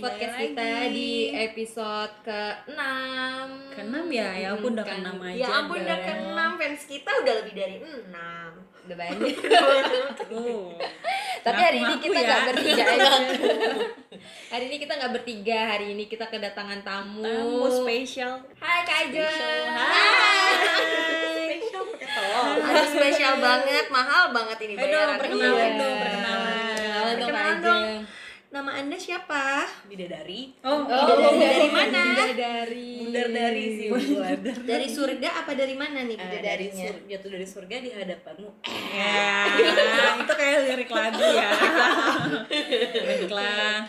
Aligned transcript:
podcast 0.00 0.32
Kembali 0.32 0.48
kita 0.48 0.64
lagi. 0.64 0.90
di 0.90 1.10
episode 1.38 2.14
ke-6 2.22 2.80
Ke-6 3.70 3.94
ya? 4.10 4.28
Ya 4.34 4.48
ampun, 4.50 4.70
udah 4.72 4.82
Kan- 4.82 4.98
ke-6 4.98 5.20
aja 5.22 5.36
Ya 5.36 5.48
ampun 5.54 5.78
udah 5.78 5.92
dong. 5.94 6.06
ke-6 6.06 6.38
fans 6.56 6.82
kita 6.86 7.10
udah 7.16 7.34
lebih 7.36 7.54
dari 7.54 7.76
6 7.78 8.08
Udah 8.80 8.96
banyak 8.96 9.34
Oh. 10.32 10.72
Tapi 11.40 11.60
hari 11.62 11.78
ini 11.80 11.94
kita 11.98 12.16
ya. 12.16 12.26
nggak 12.26 12.42
bertiga 12.48 12.84
aja 12.86 13.10
Hari 14.52 14.64
ini 14.66 14.76
kita 14.78 14.92
nggak 14.94 15.12
bertiga 15.12 15.58
Hari 15.70 15.86
ini 15.90 16.04
kita 16.06 16.24
kedatangan 16.26 16.80
tamu 16.80 17.22
Tamu 17.22 17.64
spesial. 17.70 18.40
Hai 18.56 18.80
Kak 18.82 18.98
Ajeng 19.06 19.30
Spesial 21.30 21.82
pakai 21.86 22.08
telur 22.08 22.56
Aduh 22.62 22.86
spesial 22.90 23.34
banget, 23.38 23.84
mahal 23.88 24.24
banget 24.30 24.58
ini 24.62 24.72
Ayo 24.74 24.80
dong, 24.80 24.90
bayarannya 24.90 25.18
perkenalan 25.18 25.60
Iya. 25.60 25.78
dong, 25.78 25.96
perkenalan. 25.96 26.56
Perkenalan 26.66 27.14
dong 27.14 27.30
Kak 27.30 27.36
Perkenalan 27.36 27.56
dong. 27.60 27.84
Ajeng 27.84 27.98
Nama 28.50 28.70
anda 28.76 28.98
siapa? 28.98 29.62
Bidadari. 29.86 30.50
Oh, 30.60 30.82
Oh, 30.82 31.06
Bidadari 31.06 31.38
dari 31.38 31.68
mana? 31.70 32.02
Bidadari 32.18 32.90
Bundar 33.00 33.28
dari 33.30 33.64
sih 33.72 33.86
bundar. 33.88 34.38
Dari 34.58 34.86
surga 34.86 35.28
apa 35.36 35.54
dari 35.54 35.74
mana 35.74 36.02
nih 36.02 36.12
Eh, 36.12 36.20
dari 36.20 36.34
bidadarinya? 36.66 36.82
sur 36.84 36.96
jatuh 37.06 37.30
dari 37.30 37.46
surga 37.46 37.76
di 37.78 37.90
hadapanmu. 37.92 38.50
Ya, 38.90 39.22
itu 40.18 40.32
kayak 40.32 40.58
lirik 40.66 40.90
lagu 40.90 41.22
ya. 41.22 41.50
Baiklah. 43.00 43.86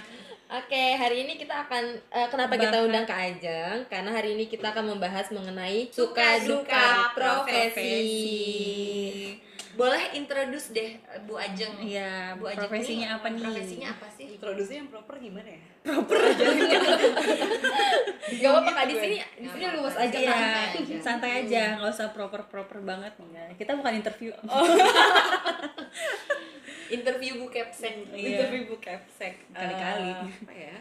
Oke, 0.51 0.85
hari 0.93 1.23
ini 1.23 1.39
kita 1.39 1.63
akan 1.63 1.83
eh, 2.11 2.27
kenapa 2.27 2.53
kita 2.53 2.69
Bahas- 2.75 2.85
undang 2.85 3.05
Kak 3.07 3.17
Ajeng? 3.19 3.77
Karena 3.87 4.11
hari 4.11 4.35
ini 4.35 4.45
kita 4.45 4.69
akan 4.69 4.85
membahas 4.89 5.31
mengenai 5.31 5.89
Suka 5.89 6.37
duka 6.39 7.09
profesi. 7.17 7.97
Boleh 9.73 10.03
introduce 10.13 10.71
deh 10.71 10.91
Bu 11.23 11.35
Ajeng 11.35 11.79
Iya, 11.79 12.35
Bu 12.35 12.47
Ajeng 12.47 12.67
profesinya 12.67 13.07
ini 13.07 13.15
apa 13.15 13.27
nih? 13.29 13.43
Profesinya 13.43 13.87
apa 13.89 14.07
sih? 14.09 14.25
Introduksi 14.35 14.73
yang 14.75 14.87
proper 14.87 15.15
gimana 15.17 15.47
ya? 15.47 15.61
Gak 18.31 18.49
apa-apa 18.49 18.71
Kak, 18.71 18.85
di 18.85 18.95
sini 18.95 19.17
di 19.37 19.47
sini 19.47 19.65
luas 19.73 19.95
aja 19.95 20.17
Kak. 20.17 20.75
santai 20.99 21.31
aja, 21.43 21.61
nggak 21.77 21.91
usah 21.91 22.09
proper-proper 22.11 22.79
banget 22.81 23.13
enggak. 23.17 23.57
Kita 23.57 23.75
bukan 23.75 23.93
interview. 23.95 24.31
Interview 26.91 27.39
Bu 27.39 27.47
Kepsek 27.47 28.11
Iya. 28.11 28.27
interview 28.35 28.67
Bu 28.67 28.75
Capsek 28.77 29.47
Kali-kali. 29.49 30.11
Eh, 30.11 30.27
apa 30.43 30.51
ya 30.53 30.75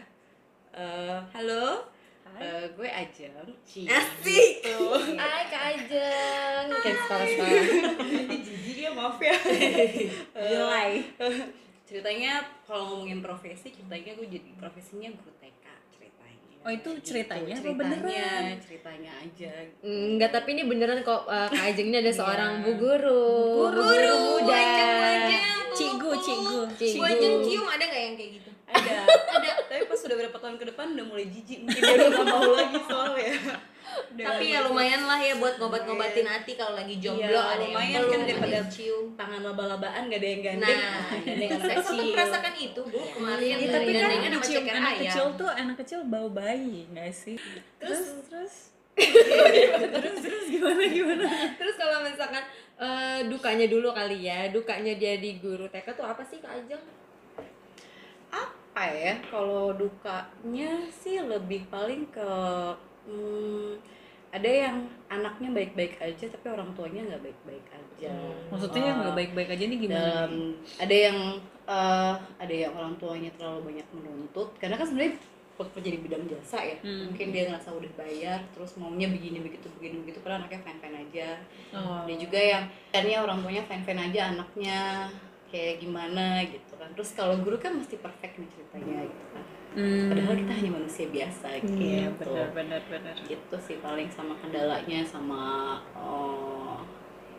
Eh, 0.71 1.19
halo 1.31 1.87
Eh, 2.31 2.63
gue 2.75 2.87
Ajeng 2.87 3.35
Ci 3.61 3.83
Asik 3.85 4.63
Hai 5.15 5.43
Kak 5.47 5.63
Ajeng. 5.71 6.65
Kayak 6.79 6.97
sekarang-sekarang. 7.01 7.67
Ya 9.13 9.33
maaf 9.33 10.39
ya 10.39 10.47
Mulai. 10.55 10.91
ceritanya 11.87 12.31
kalau 12.63 12.83
ngomongin 12.89 13.19
profesi 13.19 13.67
ceritanya 13.69 14.15
gue 14.15 14.27
jadi 14.29 14.49
profesinya 14.55 15.11
guru 15.11 15.31
TK 15.37 15.65
ceritanya 15.91 16.39
Oh, 16.61 16.69
itu 16.69 16.89
ceritanya 17.01 17.51
apa 17.51 17.59
ceritanya 17.59 17.97
beneran? 17.99 18.43
ceritanya 18.61 19.11
aja 19.17 19.51
Enggak, 19.81 20.29
tapi 20.31 20.49
ini 20.53 20.63
beneran 20.63 21.01
kok 21.01 21.25
eh, 21.25 21.49
Kak 21.49 21.63
Ajeng 21.67 21.89
ini 21.89 21.97
ada 21.97 22.07
Iya. 22.07 22.15
seorang 22.15 22.51
bu 22.61 22.71
guru. 22.77 23.25
Guru. 23.65 23.81
Guru 23.81 24.13
muda. 24.37 24.61
Bu. 24.61 25.73
Cigu, 25.73 26.11
cigu. 26.15 26.59
Cigu. 26.71 26.95
Bu 26.95 27.03
Ajeng 27.03 27.35
cium 27.41 27.65
ada 27.65 27.81
nggak 27.81 28.03
yang 28.05 28.15
kayak 28.15 28.31
gitu? 28.37 28.49
ada 28.71 29.03
ada 29.03 29.51
tapi 29.67 29.83
pas 29.83 29.99
udah 29.99 30.15
berapa 30.15 30.37
tahun 30.37 30.55
ke 30.55 30.65
depan 30.69 30.85
udah 30.95 31.05
mulai 31.05 31.27
jijik 31.27 31.59
mungkin 31.59 31.81
dia 31.81 31.91
udah 31.97 32.09
gak 32.13 32.23
mau 32.25 32.51
lagi 32.53 32.79
soalnya 32.81 33.31
Tapi 34.11 34.45
ya 34.47 34.59
lumayan 34.63 35.03
lah 35.03 35.17
ya 35.17 35.35
buat 35.35 35.55
ngobat-ngobatin 35.55 36.23
hati 36.23 36.53
kalau 36.53 36.73
lagi 36.73 36.95
jomblo 36.97 37.25
Iya, 37.27 37.41
ada 37.41 37.57
yang 37.57 37.69
lumayan 37.69 37.91
peluk, 37.97 38.07
kan 38.07 38.19
ada 38.19 38.27
daripada 38.27 38.55
yang 38.55 38.69
cium. 38.69 39.03
tangan 39.15 39.41
laba-labaan 39.41 40.01
gak 40.05 40.19
ada 40.19 40.27
yang 40.27 40.41
gandeng 40.41 40.77
Nah, 40.77 41.01
ada 41.11 41.31
yang 41.41 41.51
sempat 41.53 41.75
kecil 41.81 42.05
merasakan 42.11 42.53
itu 42.57 42.81
bu 42.83 42.99
kemarin 43.11 43.47
Ya, 43.51 43.67
tapi 43.69 43.91
kan 43.91 44.09
dicium 44.31 44.63
anak 44.65 44.83
ayam. 44.91 44.99
kecil 45.01 45.25
tuh 45.35 45.49
anak 45.49 45.75
kecil 45.79 45.99
bau 46.03 46.29
bayi 46.29 46.77
nggak 46.89 47.09
sih? 47.09 47.35
Terus 47.77 48.01
terus 48.27 48.53
terus 48.93 50.17
terus 50.19 50.45
gimana 50.47 50.83
gimana? 50.85 51.25
Terus 51.55 51.75
kalau 51.75 51.97
misalkan 52.01 52.43
eh, 52.77 53.19
dukanya 53.25 53.65
dulu 53.65 53.89
kali 53.91 54.19
ya, 54.21 54.49
dukanya 54.49 54.93
dia 54.93 55.15
di 55.15 55.37
guru 55.37 55.65
TK 55.65 55.87
tuh 55.91 56.03
apa 56.03 56.21
sih 56.21 56.37
Kak 56.37 56.51
Ajeng? 56.53 56.83
apa 58.31 58.87
ya 58.87 59.19
kalau 59.27 59.75
dukanya 59.75 60.71
sih 60.89 61.19
lebih 61.19 61.67
paling 61.67 62.07
ke 62.07 62.29
hmm, 63.03 63.71
ada 64.31 64.47
yang 64.47 64.77
anaknya 65.07 65.49
baik-baik 65.51 65.99
aja 65.99 66.25
tapi 66.25 66.47
orang 66.47 66.71
tuanya 66.71 67.03
nggak 67.05 67.23
baik-baik 67.23 67.65
aja 67.69 68.11
Maksudnya 68.47 68.81
yang 68.85 68.97
nggak 69.01 69.17
baik-baik 69.17 69.49
aja 69.49 69.63
nih 69.65 69.77
gimana? 69.77 69.99
dalam 69.99 70.31
ada 70.79 70.95
yang 70.97 71.17
eh, 71.67 72.13
ada 72.39 72.53
yang 72.57 72.71
orang 72.71 72.93
tuanya 72.95 73.31
terlalu 73.35 73.59
banyak 73.67 73.87
menuntut 73.91 74.49
karena 74.55 74.75
kan 74.75 74.85
sebenarnya 74.85 75.19
bekerja 75.51 75.89
di 75.93 75.99
bidang 75.99 76.25
jasa 76.25 76.57
ya 76.59 76.77
Hmm. 76.81 77.05
mungkin 77.05 77.27
dia 77.29 77.43
ngerasa 77.45 77.69
udah 77.69 77.91
bayar 77.93 78.39
terus 78.49 78.73
maunya 78.75 79.05
begini 79.05 79.39
begitu 79.39 79.69
begini 79.71 80.01
begitu 80.01 80.17
padahal 80.19 80.41
anaknya 80.41 80.61
fan 80.63 80.77
fan 80.79 80.95
aja 80.95 81.29
Oh. 81.69 82.01
ada 82.01 82.13
juga 82.15 82.39
yang 82.39 82.63
tadinya 82.89 83.19
orang 83.21 83.39
tuanya 83.39 83.63
fan 83.63 83.83
fan 83.83 83.99
aja 83.99 84.33
anaknya 84.33 84.79
kayak 85.47 85.77
gimana 85.77 86.41
gitu 86.47 86.73
kan 86.75 86.89
terus 86.91 87.11
kalau 87.11 87.37
guru 87.37 87.59
kan 87.59 87.75
mesti 87.75 87.93
perfect 87.95 88.39
nih 88.39 88.49
ceritanya 88.49 89.05
gitu 89.05 89.25
kan 89.29 89.43
Hmm. 89.71 90.11
padahal 90.11 90.35
kita 90.35 90.51
hanya 90.51 90.71
manusia 90.75 91.05
biasa 91.07 91.47
gitu 91.63 91.79
Iya 91.79 92.11
benar 92.19 92.47
benar 92.51 92.81
benar. 92.91 93.15
gitu 93.23 93.55
sih 93.55 93.79
paling 93.79 94.11
sama 94.11 94.35
kendalanya 94.43 94.99
sama 95.07 95.43
eh, 95.95 96.75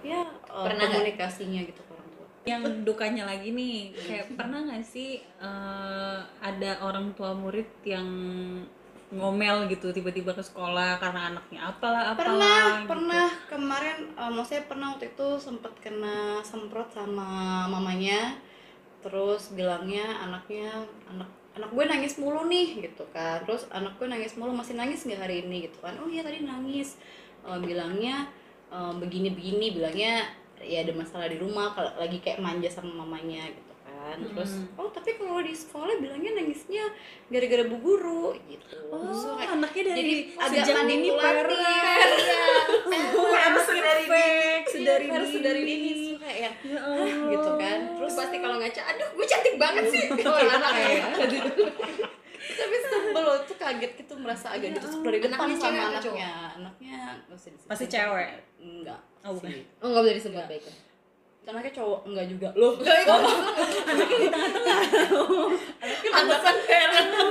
ya 0.01 0.25
eh, 0.25 0.65
Pernah 0.65 0.87
komunikasinya 0.89 1.61
gitu 1.61 1.85
ke 1.85 1.93
orang 1.93 2.09
tua 2.17 2.27
Yang 2.49 2.63
dukanya 2.89 3.29
lagi 3.29 3.53
nih, 3.53 3.93
kayak 3.93 4.33
pernah 4.33 4.65
nggak 4.65 4.81
sih 4.81 5.21
eh, 5.21 6.19
ada 6.41 6.71
orang 6.81 7.13
tua 7.13 7.37
murid 7.37 7.69
yang 7.85 8.09
ngomel 9.13 9.69
gitu 9.69 9.93
tiba-tiba 9.93 10.33
ke 10.33 10.41
sekolah 10.41 10.97
karena 10.97 11.37
anaknya 11.37 11.69
apalah 11.69 12.17
apalah 12.17 12.17
pernah 12.17 12.65
gitu. 12.81 12.89
pernah 12.97 13.29
kemarin 13.45 13.99
eh, 14.17 14.31
maksudnya 14.33 14.65
pernah 14.65 14.87
waktu 14.97 15.13
itu 15.13 15.29
sempat 15.37 15.77
kena 15.85 16.41
semprot 16.41 16.89
sama 16.97 17.29
mamanya 17.69 18.41
terus 19.05 19.53
bilangnya 19.53 20.17
anaknya 20.25 20.89
anak 21.13 21.29
anak 21.53 21.71
gue 21.71 21.85
nangis 21.85 22.15
mulu 22.17 22.45
nih 22.45 22.69
gitu 22.83 23.05
kan 23.11 23.43
terus 23.43 23.69
anak 23.71 23.95
gue 23.95 24.07
nangis 24.07 24.33
mulu 24.35 24.53
masih 24.53 24.73
nangis 24.73 25.03
nggak 25.03 25.21
hari 25.21 25.43
ini 25.43 25.67
gitu 25.67 25.79
kan 25.79 25.95
oh 25.97 26.07
iya 26.07 26.21
tadi 26.21 26.43
nangis 26.43 26.97
Eh, 27.43 27.59
bilangnya 27.59 28.31
eh, 28.71 28.93
begini 28.95 29.31
begini 29.31 29.75
bilangnya 29.75 30.31
ya 30.57 30.79
ada 30.81 30.95
masalah 30.95 31.27
di 31.27 31.37
rumah 31.37 31.71
kalau 31.71 31.91
lagi 31.99 32.19
kayak 32.19 32.39
manja 32.39 32.71
sama 32.71 32.95
mamanya 32.97 33.51
gitu 33.51 33.75
kan 33.83 34.15
terus 34.25 34.53
Hmm. 34.55 34.79
oh 34.79 34.89
tapi 34.89 35.15
kalau 35.15 35.39
di 35.39 35.51
sekolah 35.51 35.99
bilangnya 35.99 36.33
nangisnya 36.33 36.87
gara-gara 37.27 37.67
bu 37.67 37.77
guru 37.79 38.31
gitu 38.45 38.79
Oh, 38.89 39.03
Terus 39.03 39.23
gue 39.25 39.35
kayak, 39.37 39.51
anaknya 39.53 39.83
dari 39.85 39.99
jadi 39.99 40.15
agak 40.37 40.55
sejak 40.61 40.77
dini 40.81 41.09
manipulatif. 41.11 41.19
parah. 41.19 42.07
Oh, 43.13 43.29
harus 43.29 43.67
dari 43.67 43.83
refleks 43.83 44.71
dini. 44.73 44.85
dari 44.85 45.07
harus 45.09 45.31
dini. 45.31 45.43
Kayak 46.33 46.53
ya, 46.65 46.73
Ya 46.73 47.15
gitu 47.37 47.51
kan 47.61 47.79
Terus 48.01 48.13
pasti 48.17 48.37
kalau 48.41 48.57
ngaca, 48.57 48.81
aduh 48.89 49.09
gue 49.13 49.27
cantik 49.29 49.55
banget 49.61 49.85
sih. 49.93 50.03
Oh 50.29 50.37
anaknya 50.41 50.87
ya. 50.89 51.07
tapi 52.43 52.75
sebel 52.75 53.23
loh 53.23 53.39
tuh 53.47 53.55
kaget 53.55 53.93
gitu 54.03 54.15
merasa 54.19 54.51
agak 54.51 54.75
ditusuk 54.75 55.01
dari 55.07 55.23
depan 55.23 55.47
Anaknya 55.47 55.59
sama 55.63 55.83
anaknya 55.95 56.31
anaknya. 56.59 56.99
Pasti 57.71 57.87
cewek? 57.87 58.33
enggak 58.59 59.01
Oh, 59.23 59.39
bukan. 59.39 59.55
Oh 59.79 59.87
nggak 59.95 60.03
boleh 60.03 60.17
disebut 60.19 60.45
baiknya. 60.51 60.75
Anaknya 61.43 61.73
cowok 61.75 62.01
enggak 62.07 62.27
juga. 62.31 62.49
Loh 62.55 62.75
anaknya 62.79 64.29
Anggapan 66.13 66.57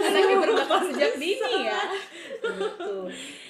anaknya 0.03 0.38
berbakal 0.44 0.79
sejak 0.91 1.13
dini 1.16 1.53
ya. 1.67 1.81
Gitu 2.41 2.95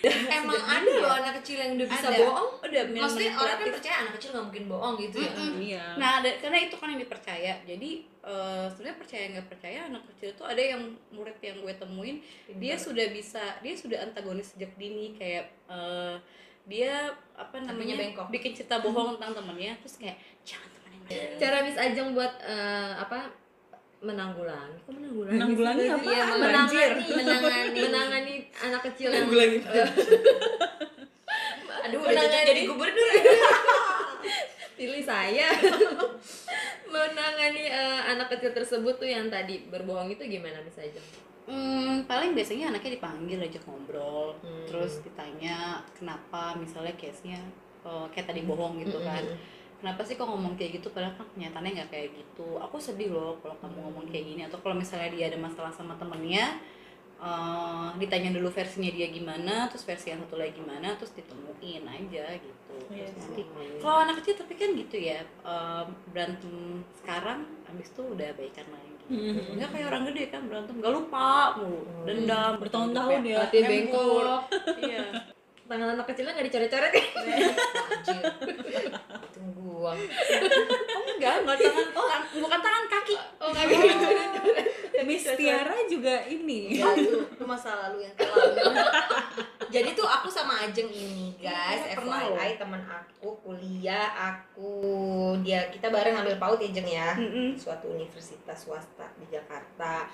Emang 0.10 0.58
ada 0.58 0.92
loh 0.98 1.14
anak 1.14 1.34
kecil 1.42 1.58
yang 1.62 1.72
udah 1.78 1.88
bisa 1.88 2.08
Ada. 2.10 2.18
bohong. 2.26 2.52
udah 2.66 2.84
Maksudnya 2.90 3.32
orang 3.38 3.58
kan 3.62 3.68
percaya 3.70 3.96
anak 4.06 4.14
kecil 4.18 4.30
nggak 4.34 4.46
mungkin 4.50 4.66
bohong 4.66 4.96
gitu 4.98 5.18
ya. 5.22 5.34
Iya. 5.38 5.86
Nah, 6.02 6.10
ada, 6.22 6.30
karena 6.42 6.58
itu 6.66 6.76
kan 6.78 6.88
yang 6.90 7.02
dipercaya. 7.06 7.54
Jadi 7.66 7.92
eh, 8.26 8.66
sebenarnya 8.74 8.98
percaya 8.98 9.24
nggak 9.38 9.48
percaya 9.50 9.80
anak 9.90 10.04
kecil 10.14 10.28
itu 10.34 10.44
ada 10.46 10.62
yang 10.62 10.82
murid 11.14 11.38
yang 11.42 11.58
gue 11.62 11.74
temuin 11.74 12.18
dia 12.58 12.76
sudah 12.78 13.08
bisa 13.14 13.42
dia 13.62 13.74
sudah 13.78 13.98
antagonis 14.02 14.54
sejak 14.54 14.74
dini. 14.78 15.14
Kayak 15.18 15.54
eh, 15.70 16.16
dia 16.72 17.12
apa 17.36 17.60
namanya 17.60 18.00
bengkok. 18.00 18.32
bikin 18.32 18.56
cerita 18.56 18.80
bohong 18.80 19.20
tentang 19.20 19.44
temannya 19.44 19.76
terus 19.84 20.00
kayak 20.00 20.16
jangan 20.48 20.72
temenin 20.72 21.00
mereka. 21.04 21.36
Cara 21.36 21.58
Miss 21.68 21.76
Ajeng 21.76 22.16
buat 22.16 22.34
eh, 22.40 22.92
apa 22.96 23.28
menanggulangi? 24.02 24.78
Kok 24.82 24.94
menanggulangi? 24.96 25.36
Menanggulangi? 25.36 25.84
Iya, 25.84 26.24
Banjir. 26.26 26.40
menangani, 26.40 27.06
menangani, 27.12 27.80
menangani 27.84 28.34
anak 28.58 28.82
kecil 28.90 29.10
yang 29.12 29.28
eh, 29.28 29.60
Aduh, 31.82 31.98
udah 31.98 32.14
cocok 32.14 32.14
Menangani. 32.14 32.50
jadi 32.50 32.62
gubernur. 32.70 33.10
pilih 34.82 35.04
saya 35.06 35.46
menangani 36.94 37.70
eh, 37.70 38.02
anak 38.10 38.34
kecil 38.34 38.50
tersebut 38.50 38.98
tuh 38.98 39.06
yang 39.06 39.30
tadi 39.30 39.70
berbohong 39.70 40.10
itu 40.10 40.26
gimana 40.26 40.58
Miss 40.66 40.82
Ajeng? 40.82 41.06
Hmm, 41.52 42.08
paling 42.08 42.32
biasanya 42.32 42.72
anaknya 42.72 42.96
dipanggil 42.96 43.40
ajak 43.42 43.64
ngobrol, 43.68 44.32
Hmm. 44.40 44.64
terus 44.64 45.04
ditanya 45.04 45.58
kenapa 45.92 46.56
misalnya 46.56 46.96
case-nya 46.96 47.44
eh, 47.82 48.06
kayak 48.10 48.30
tadi 48.30 48.42
bohong 48.42 48.80
gitu 48.80 49.02
kan. 49.02 49.20
Kenapa 49.82 50.00
sih 50.02 50.14
kok 50.14 50.24
ngomong 50.24 50.54
kayak 50.54 50.78
gitu 50.78 50.88
padahal 50.90 51.18
kan 51.18 51.26
kenyataannya 51.34 51.72
nggak 51.76 51.90
kayak 51.90 52.10
gitu. 52.14 52.56
Aku 52.62 52.78
sedih 52.78 53.10
loh 53.10 53.36
kalau 53.42 53.58
kamu 53.58 53.78
ngomong 53.82 54.06
kayak 54.08 54.26
gini 54.26 54.42
atau 54.46 54.62
kalau 54.62 54.78
misalnya 54.78 55.10
dia 55.10 55.26
ada 55.28 55.36
masalah 55.38 55.74
sama 55.74 55.98
temennya 55.98 56.62
eh, 57.20 57.88
ditanya 57.98 58.32
dulu 58.32 58.50
versinya 58.50 58.90
dia 58.90 59.10
gimana 59.10 59.68
terus 59.68 59.84
versi 59.84 60.10
yang 60.10 60.22
satu 60.22 60.38
lagi 60.38 60.58
gimana 60.58 60.96
terus 60.96 61.14
ditemuin 61.14 61.84
aja 61.86 62.26
gitu 62.34 62.74
Iya 62.90 63.06
Terus 63.08 63.14
sih. 63.14 63.22
nanti 63.22 63.44
kalau 63.78 63.98
anak 64.02 64.16
kecil 64.22 64.36
tapi 64.38 64.54
kan 64.56 64.70
gitu 64.74 64.98
ya 64.98 65.20
eh, 65.22 65.84
berantem 66.10 66.54
sekarang 66.98 67.40
habis 67.66 67.90
itu 67.90 68.02
udah 68.02 68.30
baikan 68.34 68.66
lagi 68.70 68.91
Mhm. 69.08 69.58
nggak 69.58 69.70
kayak 69.72 69.88
orang 69.90 70.04
gede 70.12 70.24
kan 70.30 70.42
berantem 70.46 70.76
gak 70.78 70.94
lupa 70.94 71.56
mulu 71.58 71.82
dendam 72.04 72.54
Bertahun-tahun 72.62 73.22
ya. 73.26 73.38
Hati 73.46 73.60
bengkok. 73.64 74.42
iya 74.88 75.06
Tangan 75.72 75.96
anak 75.96 76.06
kecilnya 76.12 76.36
nggak 76.36 76.48
dicoret-coret? 76.52 76.92
Anjir. 76.92 78.24
Tunggu 79.32 79.62
gua. 79.72 79.96
oh 79.96 81.02
enggak 81.16 81.34
enggak 81.42 81.58
tangan 81.64 81.88
tangan 81.96 82.22
bukan 82.36 82.60
tangan 82.60 82.84
kaki 82.92 83.16
Oh 83.40 83.50
gitu. 83.56 83.76
Miss 85.08 85.24
Tiara 85.24 85.76
juga 85.88 86.26
ini. 86.28 86.80
Ya, 86.80 86.92
itu, 86.96 87.24
itu 87.24 87.46
masa 87.48 87.88
lalu 87.88 88.06
yang 88.08 88.16
kelam. 88.16 88.54
Jadi 89.76 89.96
tuh 89.96 90.04
aku 90.04 90.28
sama 90.28 90.68
Ajeng 90.68 90.92
ini 90.92 91.40
guys, 91.40 91.96
pernah 91.96 92.28
loh. 92.28 92.36
FYI 92.36 92.60
teman 92.60 92.84
aku 92.84 93.30
kuliah, 93.40 94.12
aku 94.12 94.72
dia 95.40 95.72
kita 95.72 95.88
bareng 95.88 96.20
ambil 96.20 96.36
PAUD 96.36 96.60
ya 96.68 96.70
Jeng 96.76 96.90
ya. 96.92 97.10
Mm-mm. 97.16 97.56
Suatu 97.56 97.88
universitas 97.96 98.68
swasta 98.68 99.08
di 99.16 99.32
Jakarta. 99.32 100.12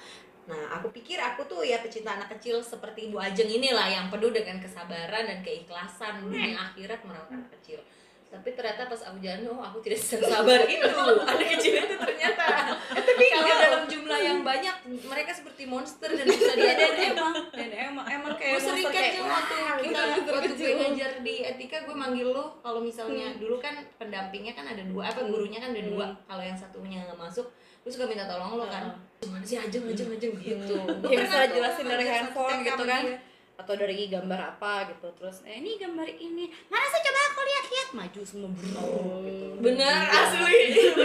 Nah, 0.47 0.79
aku 0.79 0.93
pikir 0.95 1.19
aku 1.19 1.43
tuh 1.43 1.65
ya 1.65 1.83
pecinta 1.83 2.15
anak 2.15 2.39
kecil 2.39 2.63
seperti 2.63 3.11
Ibu 3.11 3.19
Ajeng 3.19 3.51
inilah 3.51 3.89
yang 3.91 4.07
penuh 4.07 4.31
dengan 4.31 4.63
kesabaran 4.63 5.27
dan 5.27 5.43
keikhlasan 5.43 6.23
dunia 6.23 6.55
akhirat 6.55 7.03
merawat 7.03 7.33
anak 7.33 7.51
kecil. 7.59 7.83
Tapi 8.27 8.49
ternyata 8.53 8.91
pas 8.91 9.01
aku 9.07 9.17
jalan, 9.23 9.47
oh 9.47 9.63
aku 9.63 9.77
tidak 9.79 9.99
sabar. 10.03 10.59
Itu 10.67 10.87
anak 11.23 11.47
kecil 11.55 11.73
itu 11.79 11.95
ternyata. 11.95 12.45
Tapi 12.91 13.25
kalau 13.31 13.55
dalam 13.55 13.83
jumlah 13.87 14.19
yang 14.19 14.39
banyak, 14.43 14.75
mereka 15.07 15.31
seperti 15.31 15.63
monster 15.63 16.11
dan 16.11 16.27
bisa 16.27 16.51
Iya, 16.57 16.73
dan 16.75 16.93
emang 17.15 17.33
dan 17.53 17.69
emang 17.71 18.05
emang 18.07 18.33
kayak 18.35 18.57
Gue 18.57 18.61
sering 18.63 18.87
kan 18.91 19.27
waktu 19.27 19.55
kita 19.87 19.99
waktu 20.27 20.53
gue 20.57 20.71
ngajar 20.75 21.11
di 21.23 21.35
etika 21.43 21.77
gue 21.87 21.95
manggil 21.95 22.27
lo 22.33 22.59
kalau 22.59 22.79
misalnya 22.83 23.35
dulu 23.39 23.61
kan 23.61 23.79
pendampingnya 23.95 24.53
kan 24.57 24.65
ada 24.67 24.83
dua 24.83 25.07
apa 25.07 25.21
gurunya 25.23 25.63
kan 25.63 25.71
ada 25.71 25.83
dua. 25.87 26.05
Kalau 26.27 26.43
yang 26.43 26.57
satunya 26.57 27.07
nggak 27.07 27.19
masuk 27.19 27.47
gue 27.83 27.91
suka 27.95 28.05
minta 28.09 28.27
tolong 28.27 28.59
lo 28.59 28.67
kan. 28.67 28.91
Gimana 29.23 29.43
sih 29.47 29.55
ajeng 29.55 29.87
ajeng 29.87 30.09
ajeng 30.11 30.33
gitu. 30.35 30.75
Ya 31.07 31.17
pernah 31.23 31.23
bisa 31.23 31.37
jelasin 31.55 31.85
dari 31.87 32.05
handphone 32.05 32.59
gitu 32.65 32.83
kan. 32.83 33.03
dia. 33.07 33.17
Atau 33.57 33.73
dari 33.73 34.05
gambar 34.05 34.55
apa 34.55 34.93
gitu. 34.93 35.09
Terus 35.17 35.41
eh 35.43 35.57
ini 35.57 35.81
gambar 35.81 36.07
ini. 36.07 36.45
Mana 36.69 36.85
sih? 36.87 37.01
Coba 37.01 37.19
aku 37.33 37.41
lihat-lihat. 37.41 37.87
Maju 37.97 38.21
semua 38.21 38.49
brrrr, 38.53 39.17
gitu. 39.25 39.45
Bener 39.59 39.97
asli. 40.07 40.61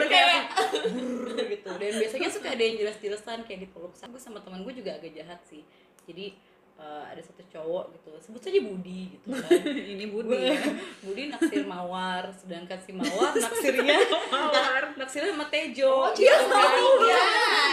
Kayak 0.06 0.40
gitu. 1.48 1.70
Dan 1.72 1.92
biasanya 1.96 2.28
suka 2.28 2.48
ada 2.52 2.62
yang 2.62 2.76
jelas-jelasan 2.84 3.48
kayak 3.48 3.66
dipeluk 3.66 3.96
gue 3.96 4.20
sama 4.20 4.38
teman 4.44 4.62
gue 4.62 4.74
juga 4.76 5.00
agak 5.00 5.16
jahat 5.16 5.40
sih. 5.48 5.64
Jadi 6.04 6.36
eh, 6.82 7.04
ada 7.08 7.22
satu 7.22 7.42
cowok 7.48 7.84
gitu 7.92 8.10
sebut 8.18 8.40
saja 8.40 8.58
Budi 8.58 9.00
gitu 9.12 9.26
kan 9.30 9.62
ini 9.94 10.04
Budi 10.06 10.34
ya. 10.50 10.58
Budi 11.04 11.22
naksir 11.28 11.62
Mawar 11.62 12.26
sedangkan 12.34 12.78
si 12.78 12.90
Mawar 12.90 13.30
naksirnya 13.44 13.98
Mawar 14.28 14.82
naksirnya 14.94 15.30
sama 15.30 15.46
Tejo 15.46 15.86
oh 15.86 16.10
gitu 16.10 16.22
dia 16.22 16.34
kan. 16.34 16.50
tahu 16.50 16.90
ya 17.02 17.22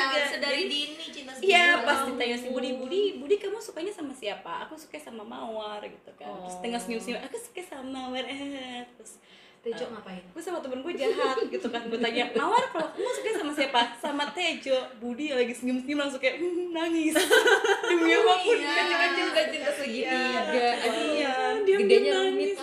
Iya. 0.10 0.24
sedari 0.28 0.64
dini 0.66 1.06
cinta 1.08 1.32
Iya, 1.40 1.82
pas 1.82 2.04
ditanya 2.04 2.36
si 2.36 2.48
Budi, 2.50 2.76
Budi, 2.76 3.02
Budi 3.16 3.36
kamu 3.38 3.58
sukanya 3.60 3.90
sama 3.90 4.12
siapa? 4.12 4.68
Aku 4.68 4.76
suka 4.76 5.00
sama 5.00 5.24
Mawar 5.24 5.80
gitu 5.82 6.12
kan. 6.14 6.28
Terus 6.38 6.52
Oh. 6.52 6.62
tengah 6.62 6.76
senyum-senyum, 6.78 7.24
aku 7.24 7.38
suka 7.40 7.62
sama 7.64 7.86
Mawar. 7.88 8.28
Eh, 8.28 8.84
terus 8.92 9.16
Tejo 9.60 9.84
Eh, 9.84 9.90
ngapain? 9.92 10.24
Gue 10.32 10.40
sama 10.40 10.60
temen 10.60 10.80
gue 10.80 10.94
jahat 10.94 11.36
gitu 11.44 11.68
kan. 11.68 11.84
Gue 11.86 12.00
tanya 12.00 12.32
Mawar 12.32 12.64
kalau 12.70 12.88
kamu 12.90 13.10
suka 13.12 13.30
sama 13.36 13.52
siapa? 13.52 13.82
Sama 13.98 14.24
Tejo. 14.32 14.78
Budi 14.98 15.30
lagi 15.30 15.52
senyum 15.52 15.84
senyum 15.84 16.00
langsung 16.00 16.18
kayak 16.18 16.40
"Hmm, 16.40 16.72
nangis. 16.72 17.12
Demi 17.90 18.12
apa 18.14 18.34
pun 18.40 18.56
iya. 18.56 18.72
kecil-kecil 18.74 19.28
Cinta 19.30 19.42
cinta 19.52 19.72
segitiga. 19.74 20.68
Aduh. 20.80 21.04
iya. 21.12 21.34
Gedenya 21.60 22.14
rumit. 22.26 22.56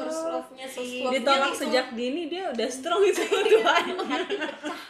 first 0.00 0.24
love-nya 0.26 0.66
sih 0.66 1.04
Ditolak 1.06 1.52
sejak 1.54 1.86
dini 1.92 2.26
dia 2.26 2.50
udah 2.50 2.68
strong 2.68 3.02
itu 3.04 3.22
Tuhan. 3.22 3.84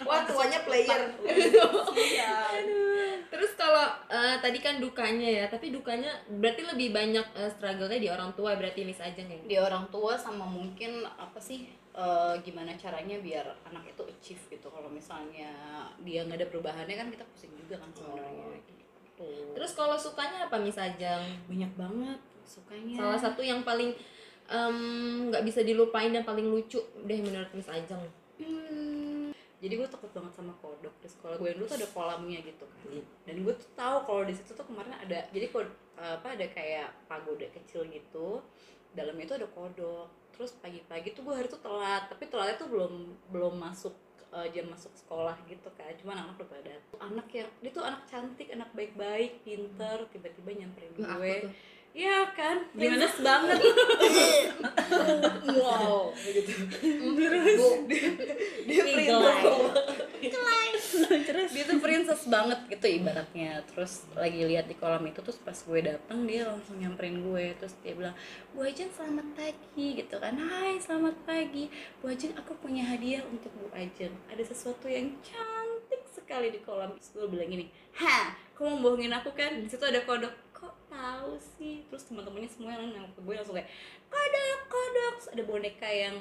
wah 0.06 0.22
tuanya 0.24 0.62
player 0.64 1.10
Terus 3.30 3.54
kalau 3.54 3.86
eh, 4.10 4.36
tadi 4.42 4.58
kan 4.58 4.82
dukanya 4.82 5.30
ya, 5.30 5.44
tapi 5.46 5.70
dukanya 5.70 6.10
berarti 6.26 6.66
lebih 6.66 6.90
banyak 6.90 7.26
eh, 7.38 7.50
struggle-nya 7.54 8.02
di 8.02 8.10
orang 8.10 8.34
tua 8.34 8.58
berarti 8.58 8.82
Miss 8.82 8.98
Ajeng 8.98 9.30
ya. 9.30 9.38
di 9.46 9.56
orang 9.56 9.86
tua 9.94 10.18
sama 10.18 10.50
mungkin 10.50 11.06
apa 11.06 11.38
sih 11.38 11.70
eh, 11.94 12.34
gimana 12.42 12.74
caranya 12.74 13.22
biar 13.22 13.46
anak 13.70 13.94
itu 13.94 14.02
achieve 14.02 14.42
gitu 14.50 14.66
kalau 14.66 14.90
misalnya 14.90 15.54
dia 16.02 16.26
nggak 16.26 16.42
ada 16.42 16.48
perubahannya 16.50 16.96
kan 16.98 17.08
kita 17.14 17.24
pusing 17.30 17.54
juga 17.54 17.78
kan 17.78 17.90
sebenarnya 17.94 18.58
gitu. 18.66 19.30
Terus 19.54 19.72
kalau 19.78 19.94
sukanya 19.94 20.50
apa 20.50 20.58
Miss 20.58 20.80
Ajeng? 20.80 21.22
banyak 21.46 21.72
banget 21.78 22.18
sukanya 22.42 22.98
Salah 22.98 23.20
satu 23.20 23.46
yang 23.46 23.62
paling 23.62 23.94
nggak 25.30 25.46
bisa 25.46 25.62
dilupain 25.62 26.10
dan 26.10 26.26
paling 26.26 26.50
lucu 26.50 26.82
deh 27.06 27.18
menurut 27.22 27.54
Miss 27.54 27.70
Ajeng. 27.70 28.02
Hmm, 29.60 29.68
jadi 29.68 29.76
gue 29.76 29.88
takut 29.92 30.08
banget 30.16 30.32
sama 30.32 30.56
kodok. 30.64 30.94
Di 31.04 31.08
sekolah 31.12 31.36
gue 31.36 31.52
dulu 31.52 31.68
tuh 31.68 31.76
ada 31.76 31.88
kolamnya 31.92 32.40
gitu 32.40 32.64
kan. 32.64 32.80
Dan 33.28 33.36
gue 33.44 33.52
tuh 33.52 33.68
tahu 33.76 33.96
kalau 34.08 34.22
di 34.24 34.32
situ 34.32 34.56
tuh 34.56 34.64
kemarin 34.64 34.96
ada 34.96 35.28
jadi 35.36 35.52
kod 35.52 35.68
apa 36.00 36.32
ada 36.32 36.48
kayak 36.48 36.88
pagoda 37.04 37.44
kecil 37.52 37.84
gitu. 37.92 38.40
Dalamnya 38.96 39.28
itu 39.28 39.36
ada 39.36 39.48
kodok. 39.52 40.08
Terus 40.32 40.56
pagi-pagi 40.56 41.12
tuh 41.12 41.28
gue 41.28 41.34
hari 41.36 41.52
tuh 41.52 41.60
telat. 41.60 42.08
Tapi 42.08 42.24
telatnya 42.32 42.56
tuh 42.56 42.72
belum 42.72 42.92
belum 43.28 43.54
masuk 43.60 43.92
eh, 44.32 44.48
jam 44.56 44.72
masuk 44.72 44.96
sekolah 44.96 45.36
gitu 45.44 45.68
kan. 45.76 45.92
Cuman 46.00 46.24
anak 46.24 46.40
udah 46.40 46.48
pada. 46.48 46.74
Anak 47.04 47.28
yang 47.36 47.52
dia 47.60 47.70
tuh 47.76 47.84
anak 47.84 48.08
cantik 48.08 48.48
anak 48.48 48.72
baik-baik 48.72 49.44
pinter 49.44 50.08
tiba-tiba 50.08 50.56
nyamperin 50.56 50.96
gue. 50.96 51.04
Iya 51.90 52.22
kan, 52.38 52.62
Gimana? 52.70 53.10
banget. 53.18 53.58
wow, 55.58 56.14
gitu. 56.22 56.52
dia 58.70 58.80
princess. 58.94 59.90
Terus? 61.26 61.50
Dia 61.50 61.64
tuh 61.66 61.78
princess 61.82 62.22
banget 62.30 62.58
gitu 62.70 62.86
ibaratnya. 62.86 63.66
Terus 63.74 64.06
lagi 64.14 64.40
lihat 64.46 64.70
di 64.70 64.78
kolam 64.78 65.02
itu 65.10 65.18
terus 65.18 65.42
pas 65.42 65.58
gue 65.58 65.80
datang 65.82 66.30
dia 66.30 66.46
langsung 66.46 66.78
nyamperin 66.78 67.26
gue. 67.26 67.58
Terus 67.58 67.74
dia 67.82 67.98
bilang 67.98 68.14
Bu 68.54 68.62
Ajeng 68.62 68.90
selamat 68.94 69.26
pagi 69.34 69.86
gitu 69.98 70.14
kan. 70.22 70.38
Hai 70.38 70.78
selamat 70.78 71.16
pagi. 71.26 71.66
Bu 71.98 72.14
Ajeng 72.14 72.38
aku 72.38 72.54
punya 72.62 72.86
hadiah 72.86 73.26
untuk 73.26 73.50
Bu 73.58 73.66
Ajeng. 73.74 74.14
Ada 74.30 74.46
sesuatu 74.54 74.86
yang 74.86 75.10
cantik 75.26 76.06
sekali 76.14 76.54
di 76.54 76.62
kolam. 76.62 76.94
Terus 76.94 77.10
gue 77.18 77.26
bilang 77.26 77.50
gini 77.50 77.66
Hah? 77.98 78.38
Kamu 78.54 78.76
mau 78.76 78.92
bohongin 78.92 79.10
aku 79.10 79.32
kan? 79.34 79.58
Di 79.58 79.66
situ 79.66 79.82
ada 79.82 80.04
kodok 80.04 80.49
tahu 80.90 81.38
sih. 81.38 81.86
Terus 81.86 82.02
teman-temannya 82.10 82.50
semua 82.50 82.74
yang 82.74 82.90
nangkep 82.90 83.22
gue 83.22 83.34
langsung 83.38 83.56
kayak 83.56 83.70
kodok 84.10 84.60
kodok. 84.66 85.16
Ada 85.32 85.42
boneka 85.46 85.88
yang 85.88 86.16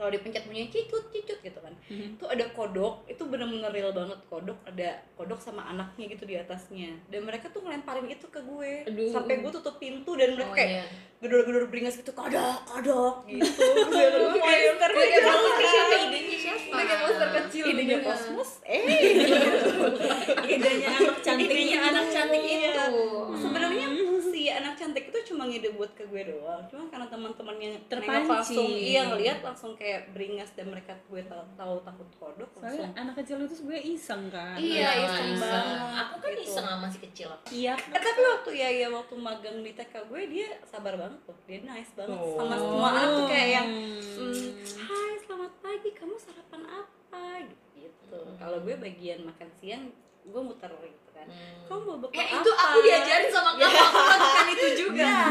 kalau 0.00 0.08
dipencet 0.08 0.42
bunyinya 0.42 0.70
cicut 0.70 1.04
cicut 1.10 1.38
gitu 1.38 1.60
kan. 1.60 1.76
Tuh 2.16 2.26
ada 2.26 2.48
kodok 2.50 3.04
itu 3.04 3.20
bener-bener 3.22 3.68
real 3.68 3.92
banget 3.92 4.16
kodok 4.26 4.56
ada 4.64 4.88
kodok 5.12 5.36
sama 5.36 5.60
anaknya 5.66 6.08
gitu 6.08 6.24
di 6.24 6.34
atasnya. 6.34 6.96
Dan 7.06 7.22
mereka 7.22 7.46
tuh 7.46 7.60
ngelemparin 7.60 8.08
itu 8.08 8.24
ke 8.26 8.40
gue. 8.40 8.88
Aduh. 8.88 9.12
sampai 9.12 9.38
gue 9.38 9.52
tutup 9.52 9.76
pintu 9.76 10.16
dan 10.16 10.32
mereka 10.32 10.48
Oh, 10.48 10.56
kayak 10.56 10.72
iya. 10.72 10.84
gedor-gedor 11.20 11.68
beringas 11.68 11.94
gitu 11.94 12.10
kodok 12.10 12.58
kodok 12.64 13.28
gitu. 13.28 13.44
Terus 13.44 13.88
dia 13.90 14.08
bilang, 14.08 14.32
kayak 14.34 14.80
Kayak 14.80 15.12
kayak 15.12 15.36
monster 15.36 15.66
siapa 15.66 15.92
Iya. 15.92 16.00
idenya 16.08 16.38
siapa? 16.38 16.74
kayak 16.80 16.98
monster 16.98 17.28
kecil. 17.30 17.64
Idenya 17.66 17.96
kosmos 18.00 18.50
eh. 18.64 18.82
Idenya 20.50 20.88
anak 20.94 21.16
cantik 21.20 21.46
idenya 21.46 21.78
anak 21.84 22.06
cantik 22.08 22.40
Iya. 22.40 22.72
itu 22.72 22.84
sebenarnya 23.36 23.86
anak 24.60 24.74
cantik 24.74 25.04
itu 25.06 25.18
cuma 25.26 25.42
ngide 25.44 25.72
buat 25.72 25.90
ke 25.90 26.04
gue 26.04 26.22
doang 26.26 26.62
cuma 26.66 26.84
karena 26.86 27.06
teman-temannya 27.06 27.68
nengok 27.72 27.88
Terpancing. 27.88 28.28
langsung 28.30 28.68
iya 28.68 29.00
ngeliat 29.04 29.38
langsung 29.40 29.72
kayak 29.74 30.10
beringas 30.10 30.52
dan 30.52 30.68
mereka 30.68 30.92
gue 31.02 31.22
tahu, 31.22 31.42
tahu 31.54 31.74
takut 31.80 32.08
kodok 32.14 32.50
Soalnya 32.50 32.68
langsung 32.68 32.90
anak 32.94 33.14
kecil 33.16 33.36
itu 33.40 33.54
sebenarnya 33.54 33.84
iseng 33.86 34.22
kan. 34.28 34.54
Iya, 34.54 34.68
Iya, 34.70 34.90
iseng 35.02 35.28
iseng. 35.30 35.40
banget, 35.40 35.96
Aku 35.98 36.14
kan 36.16 36.30
gitu. 36.30 36.42
iseng 36.44 36.66
sama 36.66 36.78
masih 36.82 37.00
kecil. 37.02 37.28
Iya. 37.50 37.72
Eh, 37.74 38.00
tapi 38.00 38.20
waktu 38.22 38.50
ya 38.54 38.68
ya 38.70 38.88
waktu 38.88 39.14
magang 39.16 39.58
di 39.58 39.72
TK 39.72 39.94
gue 40.04 40.22
dia 40.28 40.48
sabar 40.62 40.94
banget 40.94 41.20
tuh 41.22 41.36
dia 41.42 41.58
nice 41.62 41.92
banget 41.94 42.14
Oh. 42.14 42.36
sama 42.36 42.54
semua 42.54 42.88
anak 42.90 43.08
tuh 43.10 43.26
kayak 43.26 43.48
yang 43.54 43.68
Hmm. 43.70 44.28
mm, 44.28 44.48
Hai 44.78 45.12
selamat 45.20 45.52
pagi 45.58 45.90
kamu 45.90 46.14
sarapan 46.16 46.62
apa 46.66 47.24
gitu 47.72 48.18
kalau 48.36 48.58
gue 48.60 48.74
bagian 48.76 49.22
makan 49.22 49.48
siang 49.54 49.88
gue 50.30 50.42
muter 50.42 50.70
gitu 50.72 51.10
kan. 51.10 51.26
Kamu 51.66 51.80
mau 51.84 51.98
bekal 52.00 52.16
Ya 52.16 52.24
apa? 52.24 52.36
itu 52.38 52.50
aku 52.52 52.78
diajarin 52.80 53.28
sama 53.28 53.50
kamu, 53.52 53.76
aku 53.84 53.98
lakukan 54.00 54.46
itu 54.50 54.66
juga. 54.78 55.04
Iya. 55.04 55.22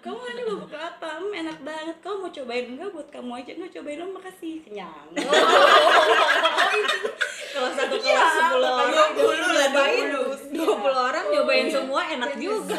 kamu 0.00 0.18
nanti 0.18 0.42
mau 0.42 0.58
bekal 0.58 0.82
apa? 0.82 1.08
Hmm, 1.16 1.32
enak 1.34 1.58
banget. 1.60 1.96
Kamu 2.00 2.16
mau 2.18 2.30
cobain 2.30 2.66
enggak 2.66 2.88
buat 2.90 3.08
kamu 3.08 3.30
aja? 3.34 3.50
Enggak 3.54 3.72
cobain 3.72 3.98
oh 4.00 4.10
makasih. 4.12 4.54
Kenyang. 4.60 5.08
Kalau 7.48 7.70
satu 7.72 7.94
Iya, 7.96 8.04
kelas 8.04 8.32
sepuluh 8.36 8.68
makanya 8.68 8.92
orang 8.92 9.10
dua 10.52 10.74
puluh 10.76 11.00
orang 11.02 11.24
nyobain 11.26 11.66
semua 11.66 12.00
enak 12.06 12.32
juga. 12.36 12.76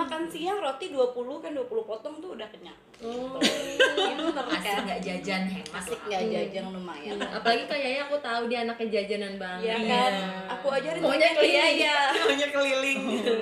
Se 0.00 0.08
semakan 0.08 0.24
siang 0.26 0.58
roti 0.58 0.86
20 0.88 1.12
kan 1.38 1.52
20 1.52 1.68
potong 1.84 2.14
tuh 2.16 2.32
udah 2.32 2.48
kenyang 2.48 2.78
Oh. 3.00 3.36
Gitu, 3.36 4.24
Asli 4.32 4.60
kan? 4.60 4.84
nggak 4.84 5.00
jajan 5.00 5.42
hemat 5.46 5.72
asik 5.74 6.00
nggak 6.04 6.24
jajan 6.26 6.64
lumayan 6.68 7.16
apalagi 7.18 7.64
kayaknya 7.64 8.00
aku 8.04 8.16
tahu 8.20 8.42
dia 8.46 8.64
anaknya 8.64 8.86
jajanan 8.90 9.34
banget 9.36 9.60
Iya 9.62 9.76
Iya. 9.76 9.88
kan, 9.90 10.12
aku 10.50 10.66
ajarin 10.70 11.00
Maunya 11.00 11.18
dia 11.18 11.32
keliling. 11.34 11.76
ya. 11.78 11.98
Maunya 12.20 12.48
keliling. 12.48 13.00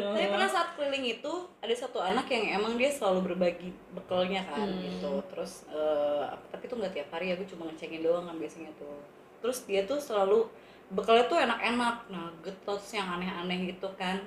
Tapi 0.09 0.27
pernah 0.29 0.49
saat 0.49 0.69
keliling 0.75 1.05
itu 1.13 1.33
ada 1.59 1.75
satu 1.75 1.99
anak 2.01 2.27
yang 2.27 2.45
emang 2.57 2.75
dia 2.75 2.87
selalu 2.89 3.19
berbagi 3.25 3.71
bekalnya 3.95 4.43
kan 4.45 4.63
Hmm. 4.65 4.79
gitu. 4.81 5.13
Terus 5.29 5.53
eh, 5.69 6.25
tapi 6.51 6.65
tuh 6.67 6.77
nggak 6.79 6.93
tiap 6.93 7.09
hari 7.13 7.31
ya, 7.31 7.35
gue 7.35 7.47
cuma 7.49 7.67
ngecekin 7.67 8.03
doang 8.03 8.25
kan 8.25 8.35
biasanya 8.35 8.71
tuh. 8.75 8.99
Terus 9.39 9.63
dia 9.65 9.83
tuh 9.85 9.99
selalu 9.99 10.47
bekalnya 10.89 11.27
tuh 11.27 11.39
enak-enak, 11.41 11.97
nugget 12.09 12.57
terus 12.61 12.87
yang 12.93 13.07
aneh-aneh 13.13 13.69
gitu 13.69 13.87
kan. 13.95 14.19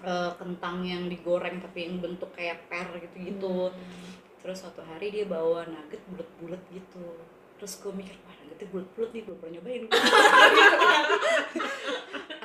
Eh, 0.00 0.32
kentang 0.40 0.80
yang 0.80 1.12
digoreng 1.12 1.60
tapi 1.60 1.84
yang 1.84 2.00
bentuk 2.00 2.32
kayak 2.32 2.64
per 2.72 2.88
gitu-gitu. 2.96 3.68
Terus 4.40 4.56
suatu 4.56 4.80
hari 4.80 5.12
dia 5.12 5.28
bawa 5.28 5.68
nugget 5.68 6.00
bulat-bulat 6.08 6.62
gitu. 6.72 7.20
Terus 7.60 7.72
gue 7.84 7.92
mikir, 7.92 8.16
wah 8.24 8.32
nuggetnya 8.40 8.66
bulat-bulat 8.72 9.10
nih, 9.12 9.22
belum 9.28 9.36
pernah 9.36 9.52
nyobain. 9.60 9.84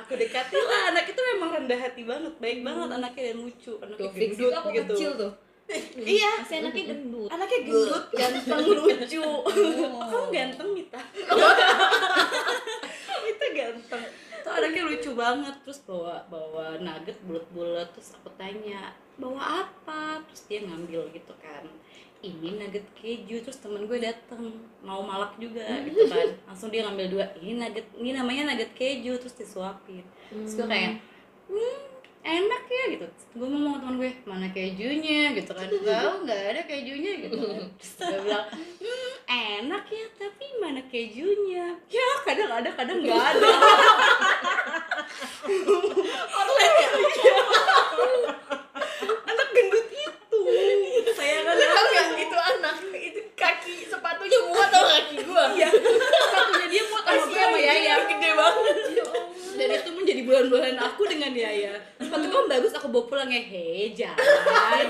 aku 0.06 0.14
dekati 0.14 0.54
lah 0.54 0.94
anak 0.94 1.10
itu 1.10 1.18
memang 1.34 1.50
rendah 1.58 1.80
hati 1.82 2.06
banget 2.06 2.30
baik 2.38 2.62
banget 2.62 2.88
anaknya 2.94 3.22
dan 3.26 3.36
lucu 3.42 3.74
anaknya 3.82 4.06
tuh 4.06 4.10
fix 4.14 4.30
itu 4.30 4.38
gendut 4.38 4.54
aku 4.54 4.68
gitu. 4.70 4.94
Kecil 4.94 5.12
tuh. 5.18 5.32
Iya. 5.98 6.30
Masih 6.46 6.56
anaknya 6.62 6.84
gendut. 6.94 7.28
anaknya 7.34 7.60
gendut. 7.66 8.04
ganteng 8.14 8.60
lucu. 8.70 9.26
Kamu 10.14 10.26
ganteng 10.30 10.68
Mita 10.70 11.02
Mita 13.36 13.48
ganteng. 13.52 14.04
Tuh 14.40 14.52
anaknya 14.56 14.82
lucu 14.88 15.10
banget 15.12 15.54
terus 15.60 15.84
bawa 15.84 16.24
bawa 16.32 16.80
nugget 16.80 17.20
bulat-bulat 17.28 17.92
terus 17.92 18.16
aku 18.16 18.32
tanya 18.40 18.96
bawa 19.20 19.68
apa? 19.68 20.24
Terus 20.24 20.42
dia 20.48 20.64
ngambil 20.64 21.12
gitu 21.12 21.36
kan. 21.36 21.68
Ini 22.24 22.56
nugget 22.56 22.88
keju. 22.96 23.44
Terus 23.44 23.60
temen 23.60 23.84
gue 23.84 24.00
dateng 24.00 24.56
mau 24.80 25.04
malak 25.04 25.36
juga 25.36 25.84
gitu 25.84 26.08
kan. 26.12 26.32
Langsung 26.48 26.72
dia 26.72 26.88
ngambil 26.88 27.06
dua 27.12 27.24
ini 27.44 27.60
nugget 27.60 27.84
ini 28.00 28.16
namanya 28.16 28.56
nugget 28.56 28.72
keju. 28.72 29.20
Terus 29.20 29.36
disuapin. 29.36 30.08
Terus 30.32 30.56
gue 30.56 30.64
kayak 30.64 30.96
hmm 31.52 31.95
enak 32.26 32.62
ya 32.66 32.84
gitu. 32.98 33.06
Gue 33.38 33.46
ngomong 33.46 33.78
sama 33.78 33.82
temen 33.86 33.94
gue 34.02 34.10
mana 34.26 34.48
kejunya? 34.50 35.22
Gitu 35.38 35.52
kan. 35.54 35.68
Tahu 35.86 36.12
nggak 36.26 36.42
ada 36.50 36.62
kejunya 36.66 37.12
gitu 37.22 37.34
kan. 37.38 37.70
Terus 37.78 37.94
dia 38.02 38.18
bilang 38.26 38.46
hmm 38.50 39.12
enak 39.26 39.84
ya 39.90 40.06
tapi 40.18 40.46
mana 40.58 40.82
kejunya? 40.90 41.78
Ya 41.86 42.08
kadang 42.26 42.50
ada 42.50 42.70
kadang 42.74 42.98
nggak 43.02 43.14
ada. 43.14 43.46
Anak 49.26 49.48
gendut 49.54 49.86
itu. 49.90 50.40
Saya 51.14 51.38
kan 51.46 51.56
yang 51.94 52.18
itu 52.18 52.36
anak. 52.36 52.74
Itu 52.94 53.20
kaki 53.36 53.84
sepatunya 53.84 54.38
muat 54.42 54.68
tau 54.68 54.84
kaki 54.86 55.16
gua? 55.22 55.44
Iya. 55.56 55.68
Sepatunya 55.68 56.66
dia 56.66 56.82
muat 56.84 57.04
sama 57.04 57.22
gue 57.22 57.36
sama 57.36 57.58
Yaya. 57.58 57.94
Gede 58.06 58.30
banget. 58.32 58.76
Dan 59.56 59.68
itu 59.72 59.90
menjadi 59.90 60.20
bulan-bulan 60.22 60.76
aku 60.78 61.02
dengan 61.04 61.32
Yaya. 61.32 61.72
Sepatu 61.96 62.26
kamu 62.26 62.44
bagus 62.46 62.72
aku 62.72 62.88
bawa 62.88 63.04
pulang 63.06 63.28
ya. 63.28 63.40
Hei 63.42 63.92
jangan. 63.92 64.16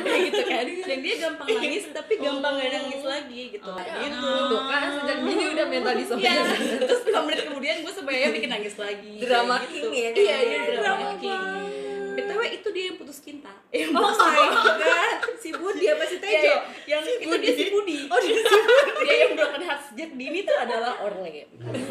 Kayak 0.01 0.21
gitu 0.27 0.43
kan. 0.45 0.65
Dan 0.81 0.99
dia 1.01 1.15
gampang 1.21 1.47
nangis 1.49 1.85
tapi 1.91 2.13
gampang 2.17 2.55
gak 2.57 2.71
nangis 2.73 3.03
lagi 3.03 3.43
gitu. 3.53 3.71
Gitu. 3.71 4.31
tuh 4.49 4.63
kan 4.65 4.83
sejak 4.93 5.19
dini 5.21 5.45
udah 5.53 5.67
mental 5.67 5.93
Iya, 5.93 6.01
disorder. 6.01 6.47
Terus 6.81 7.01
5 7.05 7.27
menit 7.27 7.41
kemudian 7.45 7.77
gue 7.83 7.93
sama 7.93 8.11
Yaya 8.11 8.29
bikin 8.31 8.49
nangis 8.49 8.75
lagi 8.77 9.13
Drama 9.19 9.55
kayak 9.57 9.69
king 9.69 9.85
gitu. 9.85 9.89
ya, 9.93 10.11
Iya, 10.13 10.35
kan? 10.35 10.47
iya, 10.47 10.59
drama 10.65 10.81
Drama 10.81 11.11
king 11.19 11.43
BTW 12.47 12.57
itu 12.57 12.69
dia 12.71 12.85
yang 12.87 12.97
putus 12.97 13.19
cinta 13.19 13.53
Yang 13.69 13.91
Oh 13.93 14.13
my 14.13 14.47
god, 14.77 15.17
si 15.37 15.51
Budi 15.51 15.85
apa 15.87 16.05
si 16.05 16.17
Tejo? 16.17 16.33
Iya, 16.33 16.41
iya. 16.43 16.57
yang 16.89 17.03
itu 17.05 17.37
dia 17.37 17.53
si 17.53 17.65
Budi. 17.69 17.99
Oh, 18.07 18.19
dia 18.19 18.33
si 18.33 18.43
Budi. 18.45 19.03
dia 19.03 19.17
yang 19.21 19.33
broken 19.35 19.63
heart 19.63 19.83
sejak 19.85 20.11
dini 20.13 20.39
tuh 20.43 20.57
adalah 20.57 20.93
Orle. 21.01 21.45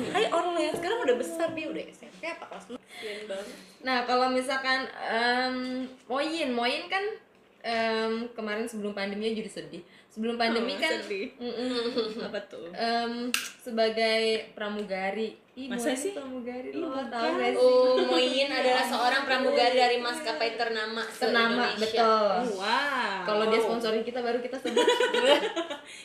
Hai 0.10 0.26
Orle, 0.30 0.66
sekarang 0.72 1.00
udah 1.02 1.16
besar 1.16 1.48
dia 1.52 1.68
udah 1.68 1.84
SMP 1.86 2.24
apa 2.26 2.46
kelas 2.46 2.66
6. 2.68 2.76
Kasian 2.76 3.24
banget. 3.26 3.48
Nah, 3.82 3.98
kalau 4.04 4.28
misalkan 4.30 4.80
em, 4.90 5.56
Moyin, 6.06 6.50
Moyin 6.52 6.88
kan 6.88 7.04
em, 7.62 8.12
kemarin 8.32 8.66
sebelum 8.66 8.92
pandeminya 8.92 9.36
jadi 9.36 9.52
sedih. 9.52 9.84
Sebelum 10.08 10.36
pandemi 10.36 10.74
Oh, 10.74 10.80
kan 10.80 10.92
sedih. 10.98 11.28
mm-mm, 11.36 12.24
Apa 12.24 12.40
tuh? 12.46 12.72
em, 12.72 13.30
sebagai 13.60 14.48
pramugari. 14.54 15.36
Ih, 15.56 15.72
Masa 15.72 15.96
sih? 15.96 16.12
pramugari 16.12 16.68
Ih, 16.68 16.84
lo 16.84 16.92
tahu 17.08 17.30
gak 17.40 17.56
sih? 17.56 17.64
Oh, 17.64 17.96
Moyin 18.12 18.52
adalah 18.52 18.84
seorang 18.84 19.24
pramugari 19.24 19.80
dari 19.80 20.04
maskapai 20.04 20.60
ternama 20.60 21.00
Ternama, 21.08 21.72
se-Indonesia. 21.72 22.04
betul. 22.04 22.60
Wow. 22.60 23.16
Kalau 23.24 23.44
dia 23.48 23.60
sponsorin 23.64 24.04
kita 24.04 24.20
baru 24.20 24.44
kita 24.44 24.58
sebut. 24.60 24.84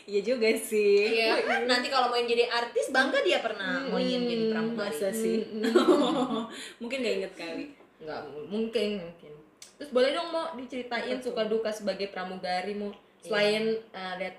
Iya 0.06 0.20
juga 0.22 0.46
sih. 0.54 1.18
Iya, 1.18 1.64
nanti 1.66 1.90
kalau 1.90 2.14
Moyin 2.14 2.28
jadi 2.28 2.46
artis 2.46 2.94
bangga 2.94 3.18
dia 3.20 3.42
pernah 3.42 3.82
Moyin 3.86 4.22
jadi 4.22 4.44
pramugari. 4.54 4.94
Masa 4.94 5.08
sih? 5.10 5.42
Mm-mm. 5.42 6.46
Mungkin 6.80 6.96
gak 7.00 7.14
inget 7.18 7.32
kali. 7.34 7.64
Nggak, 8.00 8.20
mungkin, 8.46 8.88
mungkin. 9.02 9.32
Terus 9.76 9.90
boleh 9.90 10.14
dong 10.14 10.30
mau 10.30 10.54
diceritain 10.54 11.18
suka 11.18 11.42
duka 11.44 11.74
sebagai 11.74 12.06
pramugari 12.08 12.72
mau 12.72 12.94
selain 13.18 13.82
eh, 13.90 14.14
lihat 14.16 14.36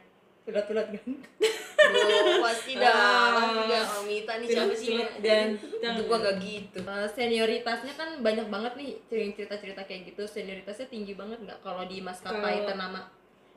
pilot-pilot 0.51 0.87
ganteng. 0.91 1.17
Duh, 1.81 2.39
pasti 2.39 2.71
dah, 2.75 2.87
Ah. 2.87 3.31
pasti 3.33 3.61
dah. 3.65 3.83
Oh, 3.89 4.03
Mita 4.03 4.33
nih 4.37 4.47
siapa 4.47 4.73
sih? 4.73 4.95
Ganteng. 5.17 5.57
Itu 5.81 6.01
gua 6.05 6.17
gak 6.19 6.37
gitu. 6.37 6.79
Eh, 6.79 7.07
senioritasnya 7.09 7.93
kan 7.95 8.09
banyak 8.19 8.47
banget 8.47 8.73
nih 8.75 8.91
cerita-cerita 9.09 9.81
kayak 9.81 10.01
gitu. 10.07 10.23
Senioritasnya 10.23 10.87
tinggi 10.87 11.13
banget 11.13 11.39
nggak 11.41 11.59
kalau 11.59 11.83
di 11.83 11.99
maskapai 11.99 12.63
ternama 12.63 13.07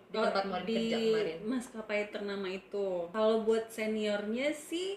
di 0.07 0.17
Oh, 0.17 0.25
tempat 0.25 0.45
mau 0.47 0.63
di 0.63 0.75
kerja 0.81 0.97
kemarin. 0.97 1.39
maskapai 1.45 2.01
ternama 2.09 2.47
itu. 2.49 2.89
Kalau 3.11 3.43
buat 3.43 3.67
seniornya 3.69 4.51
sih 4.51 4.95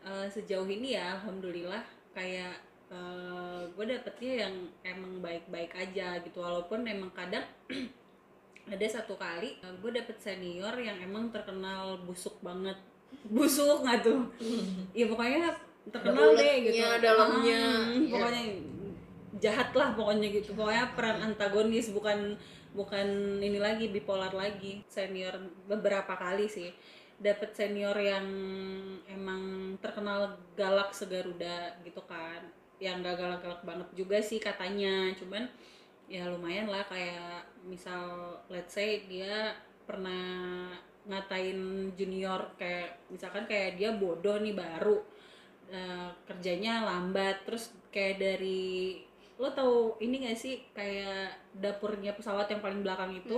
eh, 0.00 0.26
sejauh 0.28 0.66
ini 0.66 0.94
ya 0.94 1.18
alhamdulillah 1.18 1.82
kayak 2.10 2.54
gue 3.74 3.84
dapetnya 3.84 4.46
yang 4.46 4.54
emang 4.84 5.18
baik-baik 5.18 5.74
aja 5.74 6.14
gitu 6.20 6.38
walaupun 6.38 6.86
emang 6.86 7.10
kadang 7.10 7.42
ada 8.64 8.86
satu 8.88 9.14
kali 9.14 9.60
gue 9.60 9.90
dapet 9.92 10.16
senior 10.16 10.72
yang 10.76 10.96
emang 10.98 11.28
terkenal 11.28 12.00
busuk 12.02 12.40
banget. 12.40 12.76
Busuk 13.30 13.84
nggak 13.84 14.00
tuh? 14.02 14.20
Ya 14.98 15.06
pokoknya 15.06 15.54
terkenal 15.92 16.32
Ada 16.32 16.40
deh 16.40 16.54
gitu. 16.66 16.82
dalamnya. 16.98 17.60
Ah, 17.60 17.92
Iya. 17.92 18.10
pokoknya 18.10 18.42
jahat 19.38 19.70
lah 19.76 19.88
pokoknya 19.92 20.28
gitu. 20.32 20.50
Pokoknya 20.52 20.96
peran 20.96 21.18
antagonis 21.22 21.92
bukan 21.92 22.34
bukan 22.72 23.06
ini 23.38 23.60
lagi 23.60 23.92
bipolar 23.92 24.32
lagi. 24.32 24.82
Senior 24.88 25.36
beberapa 25.68 26.16
kali 26.16 26.48
sih. 26.48 26.72
Dapet 27.14 27.54
senior 27.54 27.94
yang 27.94 28.26
emang 29.06 29.74
terkenal 29.78 30.34
galak 30.56 30.90
segaruda 30.90 31.78
gitu 31.84 32.02
kan. 32.08 32.42
Yang 32.82 33.06
gak 33.06 33.16
galak-galak 33.20 33.62
banget 33.62 33.88
juga 33.94 34.18
sih 34.18 34.42
katanya. 34.42 35.14
Cuman 35.14 35.46
ya 36.08 36.28
lumayan 36.28 36.68
lah 36.68 36.84
kayak 36.86 37.48
misal 37.64 38.36
let's 38.52 38.76
say 38.76 39.04
dia 39.08 39.56
pernah 39.88 40.68
ngatain 41.04 41.92
junior 41.96 42.56
kayak 42.56 43.08
misalkan 43.12 43.44
kayak 43.44 43.76
dia 43.76 43.92
bodoh 43.92 44.40
nih 44.40 44.56
baru 44.56 45.04
eh, 45.68 46.08
kerjanya 46.24 46.84
lambat 46.84 47.44
terus 47.44 47.72
kayak 47.92 48.20
dari 48.20 49.00
lo 49.34 49.50
tau 49.50 49.98
ini 49.98 50.30
gak 50.30 50.38
sih 50.38 50.62
kayak 50.70 51.34
dapurnya 51.58 52.14
pesawat 52.14 52.46
yang 52.46 52.62
paling 52.62 52.86
belakang 52.86 53.18
itu 53.18 53.34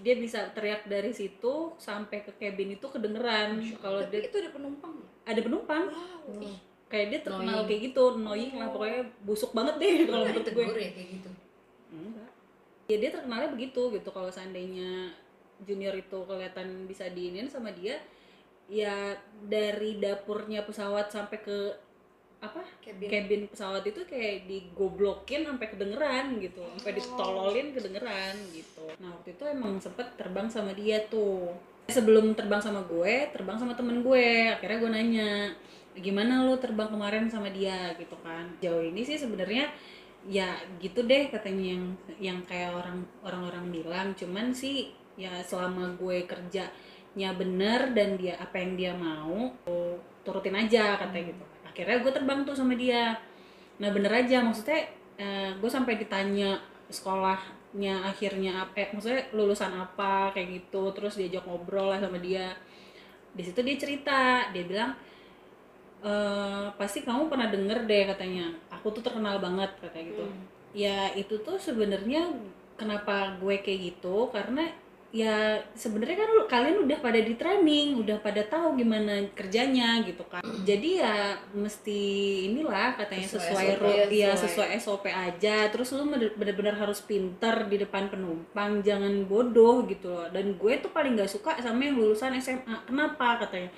dia 0.00 0.16
bisa 0.16 0.48
teriak 0.56 0.88
dari 0.88 1.12
situ 1.12 1.76
sampai 1.76 2.24
ke 2.24 2.32
cabin 2.40 2.80
itu 2.80 2.86
kedengeran 2.88 3.60
kalau 3.76 4.00
dia 4.08 4.24
itu 4.24 4.40
ada 4.40 4.50
penumpang. 4.54 4.96
ada 5.28 5.40
penumpang 5.44 5.84
Wow. 6.28 6.52
Kayak 6.88 7.06
dia 7.12 7.20
terkenal 7.20 7.68
kayak 7.68 7.80
gitu 7.92 8.02
annoying 8.16 8.56
lah 8.56 8.72
pokoknya 8.72 9.04
busuk 9.20 9.52
banget 9.52 9.76
deh 9.76 9.94
kalau 10.08 10.24
menurut 10.24 10.48
gue 10.48 10.64
ya 10.64 10.90
kayak 10.96 11.08
gitu. 11.20 11.30
Ya 12.88 12.96
dia 12.96 13.10
terkenalnya 13.12 13.52
begitu 13.52 13.92
gitu. 13.92 14.08
Kalau 14.08 14.32
seandainya 14.32 15.12
junior 15.62 15.92
itu 15.92 16.18
kelihatan 16.24 16.88
bisa 16.88 17.06
diinin 17.12 17.46
sama 17.52 17.70
dia 17.76 18.00
ya 18.68 19.16
dari 19.44 20.00
dapurnya 20.00 20.64
pesawat 20.64 21.12
sampai 21.12 21.38
ke 21.40 21.58
apa? 22.38 22.62
Cabin. 22.80 23.08
cabin 23.10 23.42
pesawat 23.50 23.82
itu 23.82 24.00
kayak 24.06 24.46
digoblokin 24.48 25.44
sampai 25.44 25.66
kedengeran 25.68 26.38
gitu. 26.40 26.64
Sampai 26.80 26.96
ditololin 26.96 27.68
kedengeran 27.76 28.34
gitu. 28.56 28.84
Nah 29.04 29.20
waktu 29.20 29.36
itu 29.36 29.44
emang 29.44 29.76
sempet 29.82 30.16
terbang 30.16 30.48
sama 30.48 30.72
dia 30.72 31.04
tuh. 31.12 31.52
Sebelum 31.88 32.36
terbang 32.36 32.60
sama 32.60 32.84
gue 32.88 33.28
terbang 33.36 33.58
sama 33.60 33.76
temen 33.76 34.00
gue. 34.00 34.54
Akhirnya 34.54 34.78
gue 34.80 34.90
nanya 34.92 35.30
gimana 35.98 36.46
lu 36.46 36.54
terbang 36.56 36.88
kemarin 36.88 37.26
sama 37.28 37.50
dia? 37.50 37.92
Gitu 37.98 38.16
kan. 38.22 38.48
Jauh 38.62 38.86
ini 38.86 39.02
sih 39.02 39.18
sebenarnya 39.18 39.68
ya 40.26 40.58
gitu 40.82 41.06
deh 41.06 41.30
katanya 41.30 41.78
yang 41.78 41.84
yang 42.18 42.38
kayak 42.48 42.74
orang 42.74 43.06
orang-orang 43.22 43.66
bilang. 43.70 44.08
Cuman 44.18 44.50
sih 44.50 44.90
ya 45.18 45.42
selama 45.42 45.94
gue 45.98 46.26
kerjanya 46.26 47.30
bener 47.34 47.94
dan 47.94 48.14
dia 48.18 48.38
apa 48.38 48.56
yang 48.58 48.72
dia 48.78 48.92
mau 48.94 49.50
turutin 50.26 50.56
aja 50.58 50.98
katanya 50.98 51.34
gitu. 51.34 51.44
Akhirnya 51.66 51.96
gue 52.02 52.12
terbang 52.14 52.40
tuh 52.42 52.56
sama 52.58 52.74
dia. 52.74 53.14
Nah 53.78 53.90
bener 53.94 54.10
aja 54.10 54.42
maksudnya 54.42 54.86
eh, 55.18 55.50
gue 55.54 55.70
sampai 55.70 55.94
ditanya 55.98 56.58
sekolahnya 56.88 58.08
akhirnya 58.08 58.64
apa 58.64 58.74
eh, 58.80 58.88
maksudnya 58.94 59.22
lulusan 59.34 59.72
apa 59.74 60.34
kayak 60.34 60.48
gitu. 60.66 60.90
Terus 60.94 61.14
diajak 61.18 61.46
ngobrol 61.46 61.94
lah 61.94 61.98
sama 62.02 62.18
dia. 62.18 62.54
Di 63.34 63.42
situ 63.46 63.60
dia 63.62 63.76
cerita 63.78 64.50
dia 64.50 64.64
bilang 64.66 64.92
"Eh, 65.98 66.66
pasti 66.78 67.02
kamu 67.02 67.26
pernah 67.26 67.50
denger 67.50 67.78
deh 67.90 68.02
katanya 68.06 68.46
aku 68.78 68.94
tuh 68.94 69.02
terkenal 69.02 69.36
banget 69.38 69.70
katanya 69.78 70.06
gitu. 70.08 70.24
Hmm. 70.24 70.44
ya 70.70 71.10
itu 71.12 71.34
tuh 71.40 71.58
sebenarnya 71.58 72.30
kenapa 72.74 73.34
gue 73.36 73.58
kayak 73.58 73.80
gitu? 73.90 74.30
Karena 74.30 74.62
ya 75.08 75.56
sebenarnya 75.72 76.20
kan 76.20 76.30
kalian 76.44 76.84
udah 76.84 77.00
pada 77.00 77.16
di 77.16 77.32
training 77.32 77.96
udah 77.96 78.20
pada 78.20 78.44
tahu 78.44 78.76
gimana 78.76 79.24
kerjanya 79.32 80.04
gitu 80.04 80.20
kan. 80.28 80.44
Jadi 80.62 81.00
ya 81.00 81.32
mesti 81.50 82.00
inilah 82.46 82.92
katanya 82.94 83.24
Sesuai 83.24 83.48
sesuai 83.48 83.66
SOP, 83.72 84.12
ya 84.12 84.30
sesuai. 84.36 84.42
sesuai 84.44 84.68
SOP 84.78 85.04
aja. 85.08 85.56
Terus 85.72 85.88
lu 85.96 86.04
bener- 86.06 86.36
bener-bener 86.36 86.76
harus 86.76 87.00
pinter 87.00 87.66
di 87.66 87.80
depan 87.80 88.12
penumpang 88.12 88.84
jangan 88.84 89.24
bodoh 89.24 89.88
gitu 89.88 90.12
loh. 90.12 90.28
Dan 90.28 90.54
gue 90.54 90.72
tuh 90.78 90.92
paling 90.92 91.16
gak 91.16 91.32
suka 91.32 91.56
sama 91.58 91.80
yang 91.82 91.96
lulusan 91.96 92.36
SMA 92.36 92.84
kenapa? 92.84 93.40
Katanya 93.40 93.72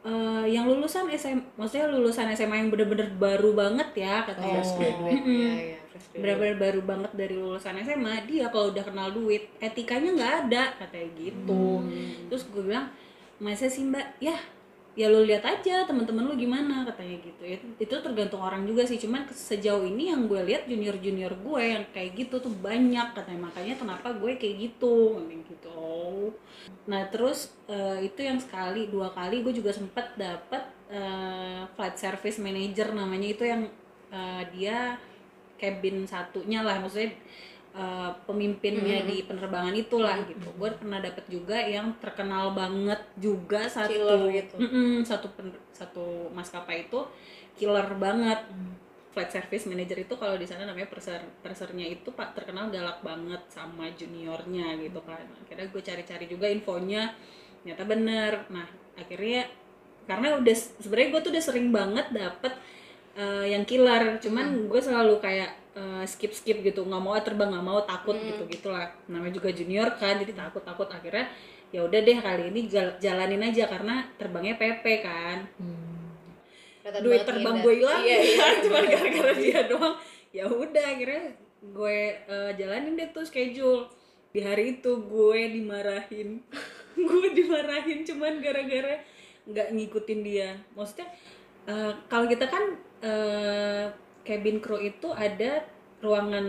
Eh, 0.00 0.46
yang 0.48 0.64
lulusan 0.64 1.04
SMA 1.12 1.44
maksudnya 1.54 1.84
lulusan 1.86 2.24
SMA 2.32 2.56
yang 2.56 2.72
bener-bener 2.72 3.12
baru 3.14 3.52
banget 3.52 3.92
ya 3.94 4.24
katanya. 4.24 4.56
Fresh 4.56 4.72
Oh. 4.72 4.78
graduate 4.80 5.12
Mm-mm. 5.12 5.38
ya 5.38 5.52
ya 5.52 5.78
fresh 5.84 6.06
graduate 6.06 6.20
benar-benar 6.24 6.56
baru 6.56 6.80
banget 6.82 7.10
dari 7.12 7.34
lulusan 7.36 7.74
SMA 7.78 8.14
dia 8.24 8.46
kalau 8.48 8.72
udah 8.72 8.80
kenal 8.80 9.12
duit 9.12 9.52
etikanya 9.60 10.10
nggak 10.16 10.34
ada 10.46 10.62
katanya 10.78 11.08
gitu. 11.14 11.64
Terus 12.26 12.42
gue 12.48 12.62
bilang 12.64 12.88
masa 13.36 13.68
sih 13.68 13.84
mbak? 13.84 14.16
Ya 14.18 14.40
ya 14.98 15.06
lu 15.06 15.22
lihat 15.22 15.46
aja 15.46 15.86
teman-teman 15.86 16.26
lu 16.26 16.34
gimana 16.34 16.82
katanya 16.82 17.22
gitu. 17.22 17.42
Itu, 17.46 17.66
itu 17.78 17.94
tergantung 18.02 18.42
orang 18.42 18.66
juga 18.66 18.82
sih. 18.82 18.98
Cuman 18.98 19.26
sejauh 19.30 19.86
ini 19.86 20.10
yang 20.10 20.26
gue 20.26 20.40
lihat 20.42 20.66
junior 20.66 20.98
junior 20.98 21.30
gue 21.34 21.62
yang 21.62 21.84
kayak 21.94 22.18
gitu 22.18 22.42
tuh 22.42 22.50
banyak 22.50 23.14
katanya. 23.14 23.50
Makanya 23.50 23.74
kenapa 23.78 24.10
gue 24.14 24.34
kayak 24.34 24.56
gitu 24.58 25.22
kayak 25.22 25.42
gitu. 25.46 25.90
Nah 26.90 27.06
terus 27.08 27.54
eh, 27.70 28.10
itu 28.10 28.20
yang 28.20 28.42
sekali 28.42 28.90
dua 28.90 29.14
kali 29.14 29.46
gue 29.46 29.54
juga 29.54 29.70
sempet 29.70 30.18
dapet 30.18 30.62
eh, 30.90 31.62
flight 31.78 31.96
service 31.96 32.38
manager 32.42 32.90
namanya. 32.90 33.28
Itu 33.30 33.44
yang 33.46 33.62
eh, 34.10 34.42
dia 34.54 34.98
cabin 35.60 36.08
satunya 36.10 36.66
lah. 36.66 36.82
Maksudnya 36.82 37.14
uh, 37.74 38.10
pemimpinnya 38.26 39.06
di 39.06 39.22
penerbangan 39.26 39.74
itulah 39.74 40.18
gitu. 40.26 40.48
Gue 40.58 40.70
pernah 40.74 40.98
dapet 40.98 41.24
juga 41.30 41.58
yang 41.60 41.94
terkenal 42.02 42.54
banget 42.54 43.00
juga 43.18 43.66
satu 43.70 43.90
Killer 43.90 44.20
gitu. 44.34 44.56
Mm-mm, 44.58 45.06
satu 45.06 45.28
pen- 45.34 45.62
satu 45.70 46.30
maskapai 46.34 46.90
itu 46.90 47.00
killer 47.58 47.86
banget. 48.00 48.40
Flight 49.10 49.34
service 49.34 49.66
manager 49.66 49.98
itu 50.06 50.14
kalau 50.14 50.38
di 50.38 50.46
sana 50.46 50.62
namanya 50.62 50.86
perser 50.86 51.18
persernya 51.42 51.82
itu 51.82 52.14
pak 52.14 52.30
terkenal 52.30 52.70
galak 52.70 53.02
banget 53.02 53.42
sama 53.50 53.90
juniornya 53.90 54.78
gitu 54.78 55.02
kan. 55.02 55.26
Akhirnya 55.42 55.66
gue 55.66 55.82
cari-cari 55.82 56.30
juga 56.30 56.46
infonya 56.46 57.10
ternyata 57.62 57.82
bener. 57.90 58.32
Nah 58.54 58.70
akhirnya 58.94 59.50
karena 60.06 60.38
udah 60.38 60.56
sebenarnya 60.78 61.08
gue 61.10 61.20
tuh 61.26 61.32
udah 61.34 61.44
sering 61.44 61.68
banget 61.74 62.06
dapet 62.14 62.54
eh, 63.18 63.50
yang 63.50 63.66
killer. 63.66 64.22
Cuman 64.22 64.70
gue 64.70 64.78
selalu 64.78 65.18
kayak 65.18 65.69
eh, 65.76 66.04
skip 66.06 66.32
skip 66.34 66.62
gitu 66.62 66.82
nggak 66.82 67.02
mau 67.02 67.14
terbang 67.20 67.50
nggak 67.54 67.66
mau 67.66 67.80
takut 67.86 68.16
gitu 68.18 68.42
gitulah. 68.50 68.90
Namanya 69.06 69.38
juga 69.38 69.50
junior 69.54 69.88
kan 69.98 70.18
jadi 70.18 70.32
takut 70.34 70.62
takut 70.66 70.88
akhirnya 70.90 71.30
ya 71.70 71.86
udah 71.86 72.00
deh 72.02 72.18
kali 72.18 72.50
ini 72.50 72.66
jal- 72.66 72.98
jalanin 72.98 73.46
aja 73.46 73.70
karena 73.70 74.02
terbangnya 74.18 74.58
PP 74.58 74.84
kan. 75.02 75.38
Kelihatan 76.80 77.00
duit 77.04 77.22
banget 77.22 77.28
terbang 77.28 77.56
gue 77.62 77.74
hilang. 77.78 78.02
Iya 78.02 78.18
iya. 78.18 78.46
Cuma 78.66 78.78
gara-gara 78.82 79.32
dia 79.38 79.60
doang. 79.70 79.94
Ya 80.34 80.44
udah 80.50 80.86
akhirnya 80.96 81.24
gue 81.60 81.98
eh, 82.26 82.50
jalanin 82.58 82.98
deh 82.98 83.08
tuh 83.14 83.22
schedule. 83.22 83.86
Di 84.30 84.40
hari 84.42 84.78
itu 84.78 84.90
gue 85.06 85.40
dimarahin. 85.54 86.38
Gue 87.00 87.32
dimarahin 87.32 88.02
cuman 88.04 88.42
gara-gara 88.42 88.98
nggak 89.46 89.68
ngikutin 89.72 90.20
dia. 90.26 90.52
Maksudnya 90.74 91.06
eh, 91.70 91.92
kalau 92.10 92.26
kita 92.26 92.44
kan 92.50 92.76
eh, 93.00 93.86
cabin 94.30 94.62
crew 94.62 94.78
itu 94.78 95.10
ada 95.10 95.66
ruangan 95.98 96.46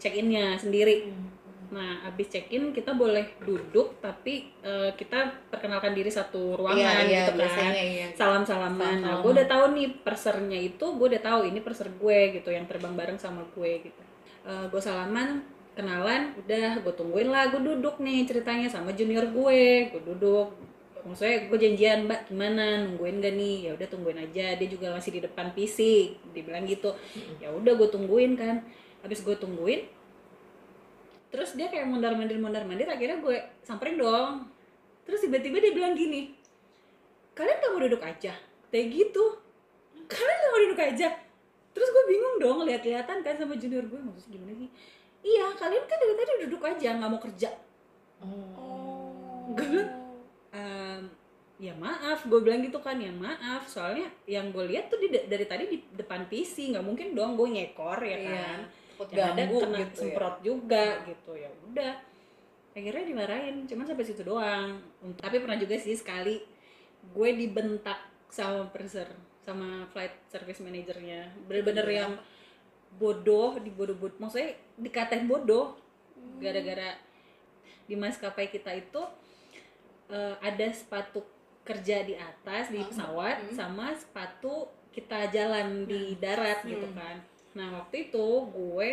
check 0.00 0.16
innya 0.16 0.56
sendiri 0.56 1.12
nah 1.68 2.00
abis 2.08 2.32
check 2.32 2.48
in 2.48 2.72
kita 2.72 2.96
boleh 2.96 3.36
duduk 3.44 4.00
tapi 4.00 4.56
eh, 4.64 4.90
kita 4.96 5.52
perkenalkan 5.52 5.92
diri 5.92 6.08
satu 6.08 6.56
ruangan 6.56 6.80
iya 6.80 7.04
iya 7.04 7.20
gitu 7.28 7.36
kan. 7.36 7.40
biasanya 7.44 7.82
iya. 7.84 8.06
Salam 8.16 8.42
salaman 8.48 9.04
nah 9.04 9.20
Salam-salaman. 9.20 9.20
gue 9.20 9.30
udah 9.36 9.46
tahu 9.52 9.64
nih 9.76 9.88
persernya 10.00 10.58
itu 10.64 10.86
gue 10.96 11.06
udah 11.12 11.22
tahu 11.22 11.40
ini 11.44 11.60
perser 11.60 11.92
gue 11.92 12.18
gitu 12.40 12.48
yang 12.48 12.64
terbang 12.64 12.96
bareng 12.96 13.20
sama 13.20 13.44
gue 13.52 13.84
gitu. 13.84 14.02
Gue 14.72 14.80
salaman 14.80 15.44
kenalan 15.76 16.32
udah 16.40 16.80
gue 16.80 16.94
tungguin 16.96 17.28
lah 17.28 17.52
gue 17.52 17.60
duduk 17.60 18.00
nih 18.00 18.24
ceritanya 18.24 18.72
sama 18.72 18.96
junior 18.96 19.28
gue. 19.28 19.92
Gue 19.92 20.02
duduk 20.08 20.56
maksudnya 21.06 21.46
gue 21.46 21.58
janjian 21.58 21.98
mbak 22.08 22.30
gimana? 22.30 22.86
Nungguin 22.86 23.22
gak 23.22 23.34
nih? 23.36 23.56
Ya 23.68 23.70
udah 23.76 23.88
tungguin 23.90 24.18
aja. 24.18 24.56
Dia 24.56 24.68
juga 24.68 24.94
masih 24.94 25.10
di 25.14 25.20
depan 25.22 25.52
PC 25.54 25.78
dibilang 26.34 26.64
gitu. 26.64 26.94
Ya 27.38 27.50
udah 27.50 27.76
gue 27.76 27.88
tungguin 27.90 28.34
kan. 28.34 28.64
Habis 29.04 29.22
gue 29.22 29.36
tungguin 29.38 29.86
terus 31.28 31.52
dia 31.52 31.68
kayak 31.68 31.84
mondar 31.84 32.16
mandir 32.16 32.40
mondar 32.40 32.64
mandir 32.64 32.88
akhirnya 32.88 33.20
gue 33.20 33.36
samperin 33.60 34.00
dong. 34.00 34.48
Terus 35.04 35.24
tiba-tiba 35.24 35.60
dia 35.60 35.72
bilang 35.76 35.92
gini 35.92 36.34
kalian 37.36 37.56
gak 37.62 37.70
mau 37.70 37.80
duduk 37.84 38.02
aja? 38.02 38.32
Kayak 38.72 38.86
gitu 38.90 39.24
kalian 40.08 40.36
gak 40.40 40.50
mau 40.50 40.60
duduk 40.66 40.80
aja? 40.80 41.08
Terus 41.76 41.88
gue 41.94 42.04
bingung 42.10 42.36
dong 42.42 42.58
lihat-lihatan 42.66 43.22
kan 43.22 43.34
sama 43.38 43.54
junior 43.54 43.86
gue 43.86 44.00
maksudnya 44.02 44.40
gimana 44.40 44.52
sih? 44.56 44.70
Iya 45.22 45.46
kalian 45.54 45.84
kan 45.86 45.96
dari 45.98 46.14
tadi 46.14 46.32
duduk 46.46 46.62
aja 46.64 46.88
nggak 46.98 47.10
mau 47.10 47.20
kerja. 47.22 47.50
Oh. 48.18 49.54
Gue 49.54 49.66
bilang, 49.66 49.90
ya 51.58 51.74
maaf 51.74 52.22
gue 52.22 52.38
bilang 52.38 52.62
gitu 52.62 52.78
kan 52.78 52.94
ya 52.96 53.10
maaf. 53.10 53.66
Soalnya 53.66 54.06
yang 54.24 54.50
gue 54.50 54.64
lihat 54.64 54.88
tuh 54.88 54.98
di, 54.98 55.10
dari 55.10 55.42
tadi 55.44 55.64
di 55.66 55.78
depan 55.92 56.26
PC 56.26 56.70
nggak 56.70 56.84
mungkin 56.86 57.12
dong 57.12 57.34
gue 57.34 57.48
ngekor 57.50 57.98
ya 57.98 58.14
Iya, 58.14 58.26
kan? 58.26 58.60
yang 59.14 59.30
ada 59.30 59.42
kena 59.46 59.50
gitu 59.50 59.62
ya. 59.70 59.86
semprot 59.94 60.36
juga 60.42 60.84
gitu 61.04 61.32
ya 61.34 61.50
udah. 61.66 61.94
Akhirnya 62.74 63.04
dimarahin 63.04 63.66
cuman 63.66 63.84
sampai 63.84 64.06
situ 64.06 64.22
doang. 64.22 64.78
Tapi 65.16 65.36
pernah 65.38 65.58
juga 65.58 65.74
sih 65.74 65.94
sekali 65.94 66.38
gue 67.10 67.28
dibentak 67.34 67.98
sama 68.28 68.66
purser 68.68 69.10
sama 69.42 69.86
flight 69.90 70.14
service 70.28 70.60
manajernya. 70.60 71.34
Bener-bener 71.46 71.86
Iya. 71.86 71.98
yang 72.00 72.12
bodoh 72.94 73.58
di 73.58 73.68
bodoh 73.68 73.94
bodoh 73.94 74.16
maksudnya 74.18 74.54
dikatain 74.74 75.26
bodoh. 75.26 75.74
Hmm. 76.14 76.42
gara-gara 76.42 76.98
di 77.86 77.94
maskapai 77.94 78.50
kita 78.50 78.74
itu 78.74 78.98
eh, 80.08 80.34
ada 80.40 80.66
sepatu 80.74 81.22
kerja 81.68 82.00
di 82.00 82.16
atas 82.16 82.72
di 82.72 82.80
Oh. 82.80 82.88
pesawat 82.88 83.36
Hmm. 83.44 83.52
sama 83.52 83.86
sepatu 83.92 84.66
kita 84.88 85.28
jalan 85.28 85.84
di 85.84 86.16
darat 86.16 86.64
gitu 86.64 86.88
Hmm. 86.88 86.96
kan 86.96 87.16
nah 87.52 87.68
waktu 87.76 88.08
itu 88.08 88.26
gue 88.48 88.92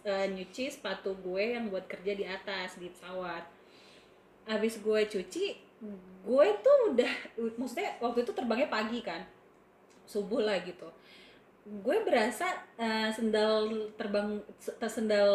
eh, 0.00 0.26
nyuci 0.28 0.68
sepatu 0.68 1.14
gue 1.16 1.54
yang 1.54 1.68
buat 1.68 1.86
kerja 1.86 2.12
di 2.12 2.24
atas 2.24 2.76
di 2.76 2.88
pesawat 2.88 3.44
habis 4.44 4.78
gue 4.78 5.00
cuci 5.06 5.46
gue 6.24 6.46
tuh 6.58 6.76
udah 6.90 7.12
maksudnya 7.54 7.94
waktu 7.98 8.22
itu 8.22 8.32
terbangnya 8.32 8.66
pagi 8.66 8.98
kan 9.00 9.22
subuh 10.04 10.40
lah 10.40 10.58
gitu 10.60 10.88
gue 11.68 11.96
berasa 12.00 12.48
eh, 12.76 13.12
sendal 13.12 13.68
terbang 13.94 14.40
tas 14.80 14.88
sendal 14.90 15.30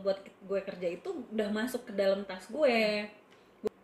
buat 0.00 0.16
gue 0.42 0.60
kerja 0.64 0.88
itu 0.90 1.08
udah 1.28 1.48
masuk 1.52 1.84
ke 1.84 1.92
dalam 1.92 2.24
tas 2.24 2.48
gue 2.48 3.04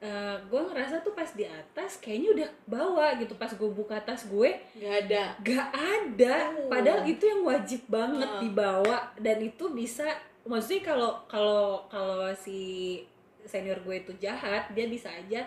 Eh, 0.05 0.37
gue 0.53 0.61
ngerasa 0.61 1.01
tuh 1.01 1.17
pas 1.17 1.33
di 1.33 1.49
atas 1.49 1.97
kayaknya 1.97 2.29
udah 2.37 2.49
bawa 2.69 3.17
gitu. 3.17 3.33
Pas 3.41 3.49
gue 3.49 3.71
buka 3.73 3.97
tas 4.05 4.29
gue 4.29 4.53
nggak 4.77 4.95
ada. 5.09 5.25
gak 5.41 5.69
ada. 5.73 6.37
Oh. 6.61 6.69
padahal 6.69 7.09
itu 7.09 7.25
yang 7.25 7.41
wajib 7.41 7.89
banget 7.89 8.29
Heeh. 8.29 8.43
dibawa. 8.45 9.09
Dan 9.17 9.41
itu 9.41 9.65
bisa 9.73 10.05
maksudnya 10.45 10.93
kalau 10.93 11.25
kalau 11.25 11.89
kalau 11.89 12.29
si 12.37 13.01
senior 13.49 13.81
gue 13.81 14.05
itu 14.05 14.13
jahat 14.21 14.69
dia 14.77 14.85
bisa 14.93 15.09
aja 15.09 15.41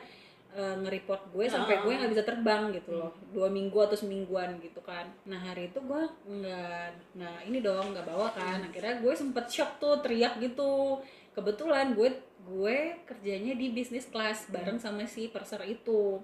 eh, 0.57 0.75
nge-report 0.81 1.29
gue 1.37 1.45
sampai 1.45 1.77
gue 1.85 1.93
nggak 1.93 2.11
bisa 2.17 2.25
terbang 2.25 2.73
gitu 2.73 2.97
loh. 2.97 3.13
Dua 3.29 3.53
minggu 3.53 3.77
atau 3.77 3.93
semingguan 3.93 4.57
gitu 4.57 4.81
kan. 4.81 5.05
Nah 5.29 5.37
hari 5.37 5.69
itu 5.69 5.77
gue 5.77 6.01
nggak 6.25 7.13
nah 7.13 7.45
ini 7.45 7.61
dong 7.61 7.93
nggak 7.93 8.09
bawa 8.09 8.33
kan. 8.33 8.65
Akhirnya 8.65 9.05
gue 9.05 9.13
sempet 9.13 9.45
shock 9.53 9.77
tuh 9.77 10.01
teriak 10.01 10.41
gitu 10.41 10.97
kebetulan 11.37 11.93
gue 11.93 12.09
gue 12.47 12.77
kerjanya 13.05 13.53
di 13.53 13.69
bisnis 13.69 14.09
kelas 14.09 14.49
bareng 14.49 14.81
sama 14.81 15.05
si 15.05 15.29
perser 15.29 15.61
itu. 15.69 16.17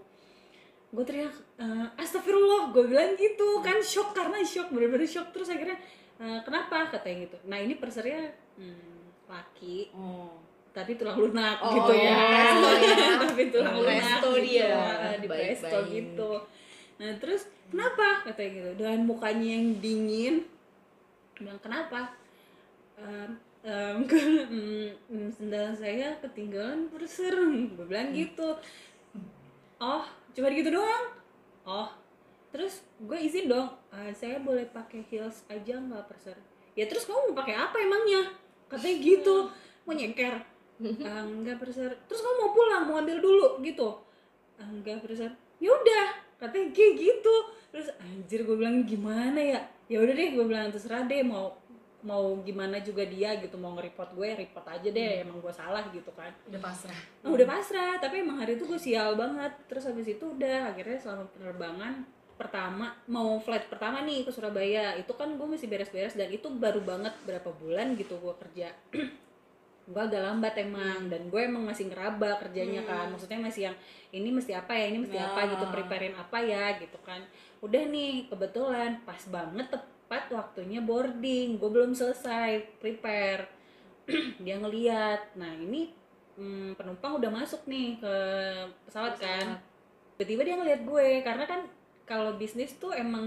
Gue 0.89 1.04
teriak 1.06 1.34
"Eh, 1.58 1.88
astagfirullah 2.02 2.73
gue 2.73 2.89
bilang 2.89 3.13
gitu 3.13 3.62
kan 3.62 3.78
shock 3.78 4.17
karena 4.17 4.41
shock 4.41 4.73
bener-bener 4.73 5.06
shock. 5.06 5.30
Terus 5.30 5.54
akhirnya 5.54 5.78
"Eh, 6.17 6.39
kenapa? 6.41 6.89
katanya 6.89 7.30
gitu. 7.30 7.38
Nah 7.45 7.58
ini 7.62 7.78
persernya 7.78 8.34
hmm, 8.58 9.30
laki 9.30 9.93
oh. 9.93 10.34
tapi 10.73 10.97
tulang 10.97 11.17
lunak 11.21 11.62
Oh, 11.62 11.69
gitu 11.78 11.93
ya. 11.93 12.17
ya. 12.17 13.21
tapi 13.30 13.54
tulang 13.54 13.78
Di 13.78 13.82
lunak 13.86 13.93
presto 14.02 14.30
gitu. 14.34 14.45
dia. 14.49 14.69
Ah, 14.73 15.13
di 15.13 15.28
Baik-baik. 15.30 15.38
presto 15.62 15.78
gitu. 15.93 16.32
Nah 16.97 17.12
terus 17.21 17.41
kenapa? 17.69 18.08
katanya 18.26 18.49
gitu. 18.58 18.69
Dengan 18.82 18.99
mukanya 19.06 19.47
yang 19.54 19.67
dingin 19.78 20.36
bilang 21.38 21.62
kenapa 21.62 22.13
em, 23.63 24.04
"Hmm, 24.08 24.91
hmm, 25.08 25.28
sendal 25.32 25.71
saya 25.71 26.19
ketinggalan 26.19 26.91
perser 26.91 27.32
gue 27.32 27.86
bilang 27.88 28.12
gitu. 28.12 28.60
Oh 29.80 30.04
cuma 30.36 30.52
gitu 30.52 30.69
doang? 30.73 31.06
Oh. 31.63 31.89
Terus 32.54 32.86
gue 33.02 33.17
izin 33.17 33.49
dong 33.49 33.71
"Ah, 33.89 34.12
saya 34.13 34.38
boleh 34.43 34.67
pakai 34.69 35.02
heels 35.10 35.41
aja 35.49 35.80
nggak 35.80 36.06
perser 36.06 36.38
ya 36.73 36.86
terus 36.89 37.06
kamu 37.06 37.32
mau 37.34 37.41
pakai 37.41 37.56
apa 37.58 37.78
emangnya? 37.82 38.30
Katanya 38.69 38.97
gitu. 39.02 39.36
Mau 39.88 39.93
nyeker 39.95 40.36
"Ah, 41.02 41.23
enggak 41.34 41.58
perser 41.63 41.89
terus 42.06 42.21
kamu 42.21 42.36
mau 42.43 42.52
pulang 42.52 42.84
mau 42.86 42.95
ambil 42.99 43.17
dulu 43.23 43.63
gitu. 43.63 43.89
"Ah, 44.60 44.67
enggak 44.69 45.02
perser 45.02 45.32
ya 45.63 45.71
udah 45.71 46.06
katanya 46.38 46.67
kayak 46.76 46.93
gitu. 46.99 47.36
Terus 47.71 47.88
anjir 47.97 48.43
gue 48.45 48.54
bilang 48.60 48.84
gimana 48.86 49.39
ya? 49.39 49.60
Ya 49.88 49.97
udah 50.04 50.13
deh 50.13 50.30
gue 50.36 50.45
bilang 50.45 50.69
terserah 50.69 51.08
deh 51.08 51.23
mau 51.26 51.58
mau 52.03 52.35
gimana 52.43 52.83
juga 52.83 53.07
dia 53.07 53.39
gitu 53.39 53.55
mau 53.55 53.71
nge-report 53.79 54.11
gue 54.13 54.29
report 54.35 54.67
aja 54.67 54.89
deh 54.91 55.23
emang 55.23 55.39
gue 55.39 55.53
salah 55.55 55.87
gitu 55.89 56.11
kan. 56.11 56.29
Udah 56.51 56.59
pasrah. 56.59 57.01
Nah, 57.23 57.29
udah 57.31 57.47
pasrah 57.47 57.93
tapi 57.97 58.21
emang 58.21 58.43
hari 58.43 58.59
itu 58.59 58.67
gue 58.67 58.79
sial 58.79 59.15
banget. 59.15 59.55
Terus 59.71 59.87
habis 59.87 60.07
itu 60.11 60.23
udah 60.23 60.75
akhirnya 60.75 60.99
selama 60.99 61.25
penerbangan 61.31 62.03
pertama 62.33 62.91
mau 63.07 63.39
flight 63.39 63.71
pertama 63.71 64.03
nih 64.03 64.27
ke 64.27 64.31
Surabaya 64.33 64.99
itu 64.99 65.13
kan 65.15 65.31
gue 65.31 65.47
masih 65.47 65.69
beres-beres 65.69 66.17
dan 66.17 66.27
itu 66.33 66.49
baru 66.51 66.83
banget 66.83 67.15
berapa 67.23 67.49
bulan 67.55 67.95
gitu 67.95 68.19
gue 68.19 68.35
kerja. 68.37 68.69
Gue 69.83 69.99
agak 69.99 70.23
lambat 70.23 70.55
emang 70.63 71.11
dan 71.11 71.27
gue 71.27 71.43
emang 71.43 71.67
masih 71.67 71.91
ngeraba 71.91 72.39
kerjanya 72.39 72.87
kan. 72.87 73.11
Maksudnya 73.11 73.35
masih 73.35 73.67
yang 73.67 73.75
ini 74.15 74.31
mesti 74.31 74.55
apa 74.55 74.71
ya 74.79 74.87
ini 74.87 75.03
mesti 75.03 75.19
apa 75.19 75.43
gitu 75.43 75.65
preparein 75.67 76.15
apa 76.15 76.39
ya 76.39 76.79
gitu 76.79 76.95
kan. 77.03 77.19
Udah 77.59 77.91
nih 77.91 78.31
kebetulan 78.31 79.03
pas 79.03 79.19
banget 79.27 79.67
tepat 80.03 80.29
waktunya 80.35 80.83
boarding. 80.83 81.55
Gue 81.57 81.69
belum 81.71 81.95
selesai 81.95 82.79
prepare. 82.83 83.47
Dia 84.43 84.59
ngeliat. 84.59 85.39
Nah 85.39 85.55
ini 85.55 85.89
hmm, 86.35 86.75
penumpang 86.75 87.23
udah 87.23 87.31
masuk 87.31 87.63
nih 87.65 87.97
ke 87.97 88.15
pesawat 88.85 89.15
kan. 89.15 89.57
Tiba-tiba 90.19 90.45
dia 90.45 90.55
ngeliat 90.59 90.81
gue. 90.85 91.09
Karena 91.25 91.47
kan 91.47 91.65
kalau 92.03 92.35
bisnis 92.35 92.75
tuh 92.77 92.91
emang 92.91 93.25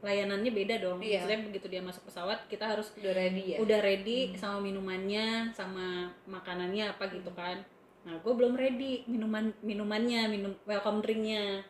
layanannya 0.00 0.52
beda 0.52 0.80
dong. 0.80 0.98
Iya. 1.00 1.24
maksudnya 1.24 1.40
begitu 1.48 1.66
dia 1.68 1.82
masuk 1.84 2.02
pesawat 2.08 2.38
kita 2.48 2.64
harus 2.64 2.88
udah 2.96 3.12
ready 3.12 3.44
ya? 3.52 3.56
udah 3.60 3.78
ready 3.84 4.32
sama 4.36 4.64
minumannya 4.64 5.52
sama 5.52 6.08
makanannya 6.24 6.88
apa 6.88 7.04
gitu 7.12 7.28
kan. 7.36 7.60
Nah 8.08 8.16
gue 8.20 8.32
belum 8.32 8.56
ready 8.56 9.04
minuman 9.04 9.52
minumannya 9.60 10.28
minum 10.32 10.52
welcome 10.64 11.04
drinknya. 11.04 11.64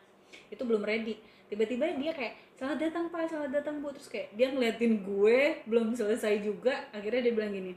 Itu 0.47 0.63
belum 0.63 0.83
ready. 0.83 1.19
Tiba-tiba 1.51 1.91
dia 1.99 2.15
kayak 2.15 2.50
selamat 2.61 2.77
datang 2.77 3.05
pak 3.09 3.25
selamat 3.25 3.51
datang 3.57 3.75
bu. 3.81 3.89
Terus 3.89 4.05
kayak 4.13 4.37
dia 4.37 4.47
ngeliatin 4.53 5.01
gue 5.01 5.65
belum 5.65 5.97
selesai 5.97 6.45
juga 6.45 6.85
akhirnya 6.93 7.25
dia 7.25 7.33
bilang 7.33 7.57
gini 7.57 7.73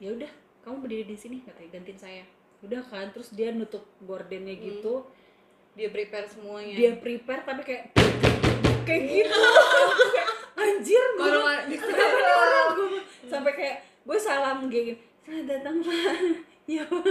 ya 0.00 0.16
udah 0.16 0.32
kamu 0.64 0.76
berdiri 0.80 1.04
di 1.12 1.16
sini 1.20 1.36
katanya 1.44 1.76
gantiin 1.76 2.00
saya. 2.00 2.24
Udah 2.64 2.80
kan 2.88 3.12
terus 3.12 3.36
dia 3.36 3.52
nutup 3.52 3.84
gordennya 4.00 4.56
gitu. 4.56 5.04
Dia 5.76 5.92
prepare 5.92 6.24
semuanya. 6.24 6.72
Dia 6.72 6.96
prepare 6.96 7.44
tapi 7.44 7.62
kayak 7.68 7.84
kayak 8.88 9.02
gitu. 9.12 9.44
Kayak, 10.08 10.28
anjir 10.64 11.04
gue 11.20 11.28
Orang? 11.28 11.68
Gue 12.80 12.88
sampai 13.28 13.52
kayak 13.52 13.76
gue 14.08 14.18
salam 14.22 14.72
kayak 14.72 14.84
gini 14.88 14.98
selamat 15.26 15.46
datang 15.50 15.76
pak 15.82 16.45
ya 16.76 16.82
Pak." 16.82 17.02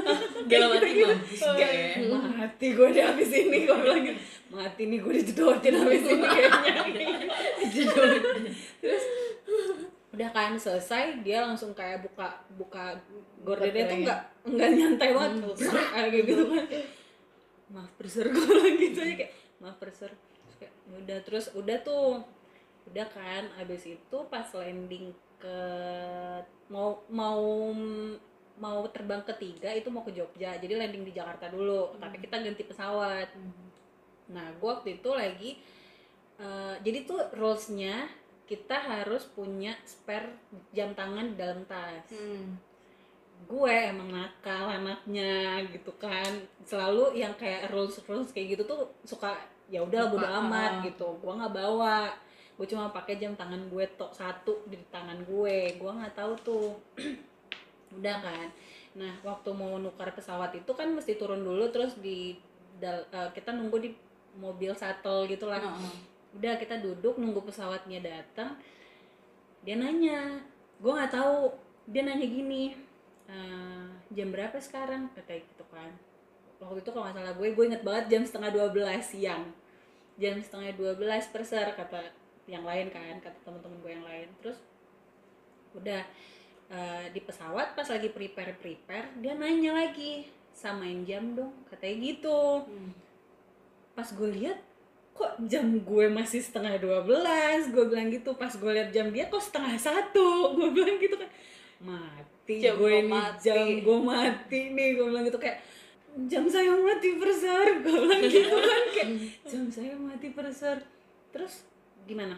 Dalam 0.45 0.69
Kayak 0.69 0.83
hati 0.83 0.91
gitu. 0.91 1.07
mampus 1.07 1.41
gue. 1.41 1.55
Kayak, 1.55 1.95
mati 2.35 2.67
gue 2.71 2.87
di 2.91 3.01
habis 3.01 3.31
ini 3.31 3.57
gue 3.63 3.77
bilang 3.77 4.01
gitu. 4.03 4.19
Mati 4.51 4.83
nih 4.85 4.99
gue 4.99 5.13
dijedotin 5.15 5.73
habis 5.75 6.03
ini 6.03 6.21
kayaknya. 6.21 6.73
Terus 8.81 9.03
udah 10.15 10.29
kan 10.31 10.55
selesai 10.55 11.19
dia 11.27 11.43
langsung 11.43 11.75
kayak 11.75 11.99
buka 11.99 12.39
buka 12.55 12.95
gordennya 13.43 13.83
tuh 13.83 13.97
nggak 13.99 14.19
nggak 14.47 14.69
nyantai 14.71 15.09
banget. 15.11 15.31
Kayak 15.59 16.23
gitu 16.23 16.43
kan. 16.47 16.65
Maaf 17.65 17.91
berser 17.99 18.25
gue 18.31 18.45
bilang 18.45 18.75
gitu 18.79 18.99
aja 19.01 19.15
kayak 19.17 19.33
maaf 19.57 19.75
terus 19.81 19.97
kayak 20.55 20.71
"Ya 20.85 20.95
udah 21.01 21.19
terus 21.25 21.45
udah 21.51 21.77
tuh 21.83 22.23
udah 22.87 23.07
kan. 23.11 23.43
Abis 23.59 23.91
itu 23.91 24.17
pas 24.31 24.47
landing 24.55 25.11
ke 25.35 25.59
mau 26.71 27.03
mau 27.11 27.75
mau 28.55 28.87
terbang 28.87 29.19
ketiga 29.27 29.67
itu 29.75 29.91
mau 29.91 30.03
ke 30.07 30.15
Jogja 30.15 30.55
jadi 30.55 30.79
landing 30.79 31.03
di 31.03 31.13
Jakarta 31.15 31.51
dulu. 31.51 31.95
Tapi 31.99 32.23
kita 32.23 32.39
ganti 32.39 32.63
pesawat. 32.63 33.29
Nah 34.31 34.47
gue 34.55 34.69
waktu 34.69 34.99
itu 35.01 35.09
lagi 35.11 35.51
eh, 36.39 36.75
jadi 36.79 37.03
tuh 37.03 37.19
rulesnya 37.35 38.07
kita 38.45 38.77
harus 38.77 39.25
punya 39.33 39.73
spare 39.83 40.29
jam 40.71 40.93
tangan 40.93 41.33
di 41.33 41.35
dalam 41.35 41.65
tas. 41.65 42.07
Hmm. 42.13 42.61
gue 43.35 43.67
emang 43.91 44.15
nakal 44.15 44.71
anaknya 44.71 45.59
gitu 45.67 45.91
kan. 45.99 46.47
Selalu 46.63 47.19
yang 47.19 47.35
kayak 47.35 47.67
rules 47.67 47.99
rules 48.07 48.31
kayak 48.31 48.55
gitu 48.55 48.63
tuh 48.63 48.87
suka 49.03 49.35
ya 49.67 49.83
udah 49.83 50.07
bodo 50.07 50.23
amat 50.23 50.79
ah. 50.79 50.83
gitu. 50.87 51.19
Gue 51.19 51.33
nggak 51.35 51.51
bawa. 51.51 52.15
Gue 52.55 52.63
cuma 52.63 52.87
pakai 52.95 53.19
jam 53.19 53.35
tangan 53.35 53.67
gue 53.67 53.83
tok 53.99 54.15
satu 54.15 54.63
di 54.71 54.79
tangan 54.87 55.19
gue. 55.27 55.75
Gue 55.75 55.91
nggak 55.91 56.15
tahu 56.15 56.33
tuh 56.47 56.67
udah 57.93 58.17
kan? 58.23 58.47
Nah 58.95 59.13
waktu 59.21 59.49
mau 59.51 59.75
nukar 59.77 60.15
pesawat 60.15 60.55
itu 60.55 60.71
kan 60.73 60.87
mesti 60.89 61.19
turun 61.19 61.43
dulu 61.43 61.67
terus 61.69 61.93
di 61.99 62.39
dal- 62.79 63.07
eh, 63.11 63.29
kita 63.35 63.51
nunggu 63.53 63.77
di 63.79 63.89
mobil 64.35 64.71
shuttle 64.75 65.27
gitulah. 65.27 65.59
Heeh. 65.61 66.13
udah 66.35 66.59
kita 66.59 66.83
duduk 66.83 67.15
nunggu 67.15 67.47
pesawatnya 67.47 68.03
datang. 68.03 68.59
Dia 69.63 69.79
nanya 69.79 70.43
gue 70.83 70.91
nggak 70.91 71.13
tahu. 71.15 71.47
Dia 71.87 72.03
nanya 72.03 72.27
gini 72.27 72.75
"Eh, 73.31 73.87
jam 74.11 74.29
berapa 74.35 74.59
sekarang? 74.59 75.09
Kata 75.15 75.31
gitu 75.39 75.63
kan. 75.71 75.95
Waktu 76.59 76.83
itu 76.83 76.89
kalau 76.91 77.07
nggak 77.07 77.15
salah 77.15 77.33
gue 77.39 77.47
gue 77.55 77.65
inget 77.71 77.83
banget 77.87 78.05
jam 78.11 78.23
setengah 78.27 78.51
12 78.51 78.99
siang. 79.01 79.43
Jam 80.19 80.35
setengah 80.43 80.75
12 80.75 81.31
perser 81.31 81.71
kata 81.71 82.11
yang 82.51 82.67
lain 82.67 82.91
kan 82.91 83.15
kata 83.23 83.37
teman-teman 83.47 83.79
gue 83.79 83.91
yang 83.95 84.05
lain. 84.05 84.27
Terus 84.43 84.59
udah 85.71 86.03
eh, 86.71 87.05
di 87.13 87.21
pesawat 87.21 87.77
pas 87.77 87.87
lagi 87.89 88.09
prepare 88.09 88.57
prepare 88.57 89.13
dia 89.21 89.37
nanya 89.37 89.75
lagi 89.75 90.25
samain 90.55 91.03
jam 91.03 91.35
dong 91.35 91.53
katanya 91.69 91.95
gitu. 92.13 92.65
Hmm. 92.65 92.91
pas 93.95 94.11
gue 94.11 94.27
lihat 94.27 94.59
kok 95.15 95.39
jam 95.47 95.63
gue 95.79 96.05
masih 96.11 96.43
setengah 96.43 96.75
12 96.75 97.71
gue 97.71 97.83
bilang 97.87 98.11
gitu. 98.11 98.35
Pas 98.35 98.51
gue 98.51 98.71
lihat 98.75 98.91
jam 98.91 99.07
dia 99.15 99.31
kok 99.31 99.39
setengah 99.39 99.79
satu? 99.79 100.27
Gue 100.59 100.75
bilang 100.75 100.99
gitu 100.99 101.15
kan. 101.15 101.31
Mati 101.79 102.59
Jam 102.59 102.75
gue 102.75 102.91
nih 102.91 103.07
mati. 103.07 103.47
jam 103.47 103.63
gue 103.63 103.99
mati 104.03 104.61
nih 104.75 104.87
gue 104.99 105.05
bilang 105.07 105.23
gitu. 105.23 105.39
Kayak 105.39 105.63
jam 106.27 106.43
saya 106.51 106.75
mati 106.75 107.15
perser 107.15 107.67
gue 107.83 107.95
bilang 107.95 108.21
gitu 108.27 108.51
kan. 108.59 108.83
Kayak 108.95 109.09
jam 109.47 109.63
saya 109.71 109.93
mati 109.95 110.27
perser 110.35 110.77
terus 111.31 111.63
gimana? 112.03 112.35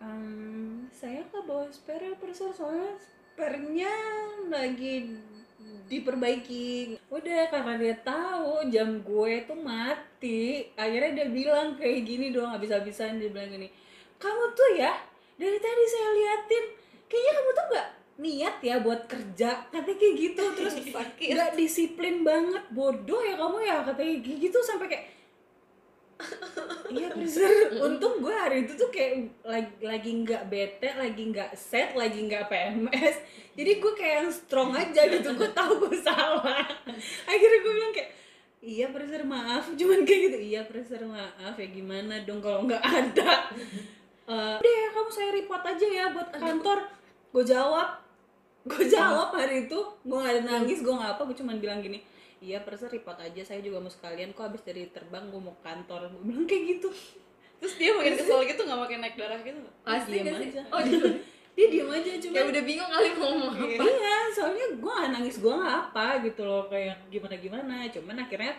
Ehm, 0.00 0.88
saya 0.88 1.20
nggak 1.28 1.44
bawa 1.44 1.68
spare 1.68 2.16
perser 2.16 2.48
soalnya 2.56 2.96
sparenya 3.34 3.90
lagi 4.46 5.10
diperbaiki. 5.90 6.94
Udah 7.10 7.50
karena 7.50 7.74
dia 7.82 7.96
tahu 7.98 8.70
jam 8.70 9.02
gue 9.02 9.42
tuh 9.42 9.58
mati 9.58 10.70
akhirnya 10.78 11.18
dia 11.18 11.26
bilang 11.34 11.74
kayak 11.74 12.06
gini 12.06 12.30
dong 12.30 12.54
habis-habisan 12.54 13.18
dia 13.18 13.34
bilang 13.34 13.50
gini 13.50 13.68
kamu 14.22 14.44
tuh 14.54 14.70
ya 14.78 14.94
dari 15.34 15.58
tadi 15.58 15.84
saya 15.90 16.08
liatin 16.14 16.64
kayaknya 17.10 17.32
kamu 17.34 17.50
tuh 17.50 17.66
nggak 17.74 17.88
niat 18.14 18.56
ya 18.62 18.74
buat 18.78 19.02
kerja 19.10 19.50
katanya 19.74 19.98
kayak 19.98 20.14
gitu. 20.14 20.44
Terus 20.54 20.74
nggak 21.34 21.52
disiplin 21.58 22.22
banget 22.22 22.62
bodoh 22.70 23.18
ya 23.18 23.34
kamu 23.34 23.58
ya 23.66 23.82
katanya 23.82 24.14
kayak 24.22 24.38
gitu 24.46 24.58
sampai 24.62 24.86
kayak 24.86 25.04
iya 26.94 27.08
bener. 27.18 27.52
Untung 27.82 28.22
gue 28.22 28.34
hari 28.34 28.66
itu 28.66 28.78
tuh 28.78 28.90
kayak 28.90 29.30
lagi 29.42 29.74
lagi 29.82 30.10
nggak 30.22 30.42
bete 30.46 30.90
lagi 30.94 31.22
nggak 31.34 31.50
set 31.58 31.92
lagi 31.98 32.18
nggak 32.26 32.46
PMS 32.46 33.16
jadi 33.54 33.78
gue 33.78 33.92
kayak 33.94 34.14
yang 34.26 34.30
strong 34.34 34.74
aja 34.74 35.02
gitu 35.06 35.28
gue 35.38 35.50
tahu 35.54 35.86
gue 35.86 35.98
salah. 36.02 36.66
Akhirnya 37.30 37.58
gue 37.62 37.72
bilang 37.72 37.92
kayak 37.94 38.10
iya 38.58 38.86
preser 38.90 39.22
maaf. 39.22 39.70
Cuman 39.78 40.02
kayak 40.02 40.20
gitu 40.30 40.38
iya 40.42 40.66
preser 40.66 41.06
maaf 41.06 41.54
ya 41.54 41.68
gimana 41.70 42.18
dong 42.26 42.42
kalau 42.42 42.66
nggak 42.66 42.82
ada. 42.82 43.54
Eh, 44.26 44.54
udah 44.58 44.74
ya 44.74 44.88
kamu 44.90 45.10
saya 45.14 45.30
report 45.38 45.62
aja 45.70 45.86
ya 45.86 46.04
buat 46.10 46.28
kantor. 46.34 46.78
Gue 47.30 47.44
jawab. 47.46 48.02
Gue 48.66 48.84
jawab 48.90 49.30
hari 49.38 49.70
itu. 49.70 49.78
Gue 50.02 50.16
gak 50.18 50.34
ada 50.34 50.42
nangis 50.42 50.82
gue 50.82 50.90
nggak 50.90 51.14
apa 51.14 51.22
gue 51.30 51.36
cuman 51.38 51.56
bilang 51.62 51.78
gini 51.78 52.02
iya 52.44 52.60
preser 52.60 52.92
report 52.92 53.16
aja 53.24 53.40
saya 53.40 53.64
juga 53.64 53.80
mau 53.80 53.88
sekalian 53.88 54.36
kok 54.36 54.44
habis 54.52 54.60
dari 54.60 54.92
terbang 54.92 55.32
gue 55.32 55.40
mau 55.40 55.56
kantor. 55.64 56.12
Gue 56.12 56.22
bilang 56.28 56.44
kayak 56.44 56.64
gitu. 56.76 56.92
Terus 57.64 57.74
dia 57.80 57.90
makin 57.96 58.14
kesel 58.20 58.40
gitu 58.44 58.60
nggak 58.68 58.80
makin 58.84 58.98
naik 59.00 59.16
darah 59.16 59.40
gitu. 59.40 59.60
Pasti 59.80 60.20
Diam 60.20 60.36
aja. 60.36 60.62
oh 60.68 60.80
dia 60.84 61.00
dia 61.54 61.70
diem 61.70 61.86
aja 61.86 62.10
cuma 62.18 62.34
kayak 62.34 62.50
udah 62.50 62.62
bingung 62.66 62.90
kali 62.90 63.08
mau 63.14 63.26
ngomong 63.30 63.54
apa. 63.56 63.84
Iya 63.86 64.16
soalnya 64.34 64.66
gue 64.74 64.92
gak 64.92 65.12
nangis 65.14 65.36
gue 65.38 65.54
gak 65.54 65.76
apa 65.86 66.06
gitu 66.26 66.42
loh 66.42 66.66
kayak 66.66 67.06
gimana 67.06 67.34
gimana 67.38 67.74
cuman 67.94 68.16
akhirnya 68.26 68.58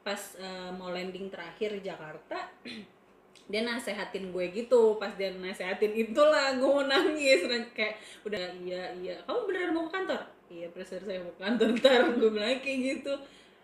pas 0.00 0.40
eh, 0.40 0.70
mau 0.72 0.88
landing 0.88 1.28
terakhir 1.28 1.76
Jakarta 1.84 2.48
dia 3.52 3.60
nasehatin 3.60 4.32
gue 4.32 4.44
gitu. 4.48 4.96
Pas 4.96 5.12
dia 5.12 5.28
nasehatin 5.36 5.92
itulah 5.92 6.56
gue 6.56 6.64
mau 6.72 6.88
nangis. 6.88 7.44
Kayak 7.76 8.00
udah 8.24 8.44
iya 8.64 8.96
iya. 8.96 9.14
Kamu 9.28 9.44
beneran 9.44 9.76
mau 9.76 9.86
ke 9.86 10.00
kantor 10.00 10.31
iya 10.52 10.66
presiden 10.68 11.02
saya 11.02 11.18
mau 11.18 11.32
ke 11.32 11.40
kantor 11.40 11.68
ntar 11.78 12.00
gue 12.12 12.30
bilang 12.30 12.60
kayak 12.60 12.78
gitu. 12.82 13.12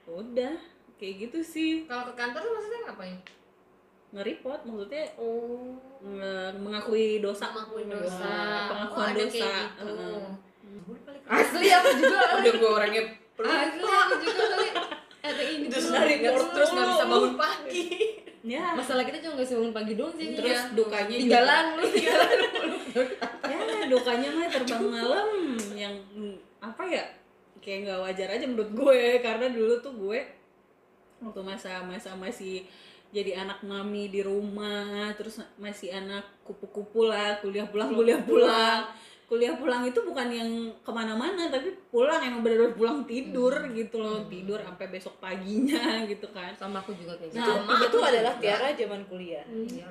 Udah 0.09 0.55
kayak 0.97 1.15
gitu 1.23 1.39
sih. 1.45 1.73
Kalau 1.85 2.09
ke 2.09 2.15
kantor 2.15 2.41
tuh 2.41 2.53
maksudnya 2.55 2.81
ngapain? 2.89 3.17
Nge-report 4.09 4.61
maksudnya 4.65 5.05
oh. 5.17 5.77
nge- 6.01 6.57
mengakui 6.59 7.21
dosa. 7.21 7.53
Mengakui 7.53 7.85
dosa. 7.87 8.33
pengakuan 8.67 8.97
oh, 8.99 9.05
ada 9.07 9.21
dosa. 9.21 9.29
kayak 9.31 9.65
gitu. 9.77 9.85
Heeh. 9.85 10.27
asli 11.29 11.69
aku 11.69 11.91
juga 11.95 12.19
udah 12.41 12.55
gue 12.57 12.71
orangnya 12.73 13.03
asli 13.37 13.85
aku 13.85 14.15
juga 14.19 14.45
kali 14.49 14.69
ada 15.21 15.43
ini 15.45 15.67
terus 15.69 15.93
dari 15.93 16.15
Nggak 16.19 16.35
terus 16.57 16.71
nggak 16.73 16.87
bisa 16.89 17.05
bangun 17.05 17.35
pagi. 17.37 17.85
Ya. 18.41 18.73
Masalah 18.73 19.05
kita 19.05 19.21
cuma 19.21 19.37
nggak 19.37 19.51
bangun 19.53 19.75
pagi 19.77 19.93
doang 19.93 20.15
sih. 20.17 20.27
Terus 20.33 20.57
Iya. 20.57 20.73
dukanya 20.73 21.13
di 21.13 21.21
juga- 21.21 21.35
jalan 21.37 21.65
lu 21.77 21.85
di 21.87 22.01
jalan 22.01 22.39
ya 23.45 23.61
dukanya 23.87 24.29
mah 24.33 24.47
terbang 24.49 24.85
malam 24.87 25.29
yang 25.75 25.95
apa 26.59 26.83
ya 26.87 27.05
kayak 27.63 27.79
nggak 27.87 28.01
wajar 28.03 28.29
aja 28.33 28.45
menurut 28.47 28.71
gue. 28.73 29.01
Karena 29.27 29.47
dulu 29.51 29.75
tuh 29.83 29.95
gue 29.95 30.21
waktu 31.19 31.43
masa-masa 31.43 32.15
masih 32.15 32.63
jadi 33.11 33.43
anak 33.43 33.65
mami 33.67 34.13
di 34.13 34.21
rumah 34.23 35.11
terus 35.19 35.43
masih 35.59 35.91
anak 35.91 36.23
kupu-kupu 36.45 37.09
lah 37.09 37.41
kuliah 37.43 37.67
pulang 37.67 37.91
kuliah 37.91 38.21
pulang. 38.23 38.87
kuliah 39.29 39.53
pulang 39.61 39.85
itu 39.85 40.01
bukan 40.09 40.25
yang 40.33 40.51
ke 40.81 40.89
mana-mana 40.89 41.53
tapi 41.53 41.69
pulang 41.93 42.17
emang 42.25 42.41
bener-bener 42.41 42.73
pulang 42.73 43.05
tidur 43.05 43.53
gitu 43.77 44.01
loh. 44.01 44.25
Tidur 44.25 44.57
sampai 44.65 44.89
besok 44.89 45.21
paginya 45.21 46.01
gitu 46.11 46.25
kan. 46.33 46.57
Sama 46.57 46.81
aku 46.81 46.97
juga 46.97 47.13
kayak 47.21 47.37
gitu. 47.37 47.45
Nah, 47.45 47.61
Sama 47.61 47.73
itu 47.77 47.99
aku 48.01 48.09
adalah. 48.09 48.33
Tiara 48.41 48.73
zaman 48.73 49.01
kuliah. 49.05 49.45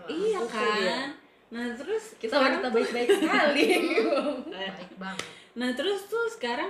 Iya 0.09 0.41
Betul, 0.41 0.49
kan? 0.49 0.81
ya. 0.81 1.01
nah 1.47 1.63
terus 1.77 2.17
kita 2.17 2.33
wanita 2.33 2.67
baik-baik 2.73 3.09
sekali. 3.13 3.65
Baik 4.51 4.91
banget 4.97 5.46
Nah 5.57 5.73
terus 5.73 6.05
tuh 6.05 6.29
sekarang 6.29 6.69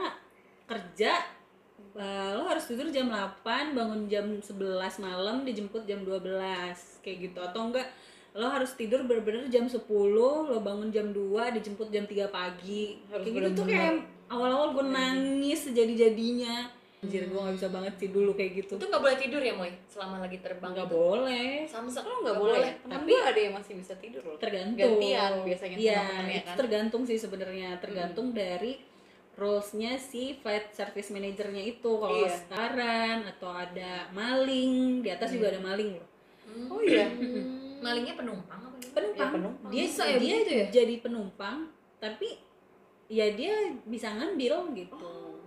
kerja 0.64 1.20
eh, 1.94 2.32
lo 2.34 2.48
harus 2.48 2.66
tidur 2.66 2.88
jam 2.88 3.12
8, 3.12 3.76
bangun 3.76 4.08
jam 4.08 4.26
11 4.40 5.04
malam, 5.04 5.44
dijemput 5.44 5.84
jam 5.84 6.08
12 6.08 7.04
kayak 7.04 7.18
gitu 7.30 7.40
atau 7.44 7.68
enggak 7.68 7.88
lo 8.38 8.48
harus 8.54 8.78
tidur 8.78 9.02
bener-bener 9.04 9.50
jam 9.50 9.66
10, 9.66 9.82
lo 9.82 10.62
bangun 10.62 10.94
jam 10.94 11.10
2, 11.10 11.58
dijemput 11.58 11.90
jam 11.90 12.06
3 12.06 12.30
pagi. 12.30 13.02
Harus 13.10 13.26
kayak 13.26 13.36
gitu 13.36 13.50
tuh 13.58 13.66
kayak 13.66 13.94
awal-awal 14.30 14.78
gue 14.78 14.86
nangis 14.88 15.66
sejadi-jadinya. 15.66 16.70
Anjir 17.08 17.24
gue 17.26 17.40
gak 17.40 17.56
bisa 17.56 17.70
banget 17.70 17.94
sih 17.96 18.10
dulu 18.10 18.32
kayak 18.34 18.52
gitu. 18.58 18.74
itu 18.74 18.86
nggak 18.86 19.00
boleh 19.00 19.16
tidur 19.16 19.40
ya 19.40 19.54
moy 19.54 19.72
selama 19.88 20.16
lagi 20.20 20.38
terbang 20.38 20.70
Nggak 20.70 20.86
gitu? 20.86 20.98
boleh. 20.98 21.52
sama 21.66 21.88
sekali 21.88 22.04
Kalau 22.06 22.20
nggak 22.22 22.38
boleh, 22.38 22.60
temen 22.78 22.92
Tapi- 22.94 23.08
gue 23.10 23.22
ada 23.24 23.40
yang 23.40 23.54
masih 23.56 23.74
bisa 23.74 23.94
tidur 23.96 24.24
loh. 24.26 24.38
tergantung 24.38 24.76
Gantian 25.00 25.32
biasanya 25.42 25.76
iya 25.76 25.96
teman-temannya 25.96 26.36
itu 26.36 26.44
kan. 26.44 26.56
tergantung 26.58 27.02
sih 27.04 27.18
sebenarnya 27.18 27.70
tergantung 27.78 28.28
dari 28.32 28.72
rulesnya 29.34 29.92
si 29.96 30.36
flight 30.36 30.68
service 30.72 31.08
manajernya 31.08 31.64
itu 31.64 31.92
kalau 31.94 32.20
Iya. 32.20 32.36
sekarang 32.36 33.18
atau 33.28 33.50
ada 33.50 34.10
maling 34.12 35.00
di 35.00 35.08
atas 35.08 35.30
juga 35.30 35.48
ada 35.50 35.62
maling 35.62 35.96
loh 35.96 36.08
Hmm. 36.44 36.68
Oh 36.70 36.80
iya. 36.80 37.06
malingnya 37.86 38.16
penumpang 38.16 38.58
apa 38.58 38.76
gitu 38.78 38.92
penumpang, 38.92 39.16
Iya, 39.22 39.28
penumpang. 39.32 39.70
dia 39.70 39.84
Bisa 39.86 40.04
ya 40.04 40.18
dia 40.18 40.36
begitu 40.36 40.52
ya? 40.52 40.66
jadi 40.74 40.96
penumpang 40.98 41.58
tapi 41.98 42.28
ya 43.08 43.28
dia 43.32 43.54
bisa 43.84 44.12
ngambil 44.12 44.54
gitu 44.74 44.98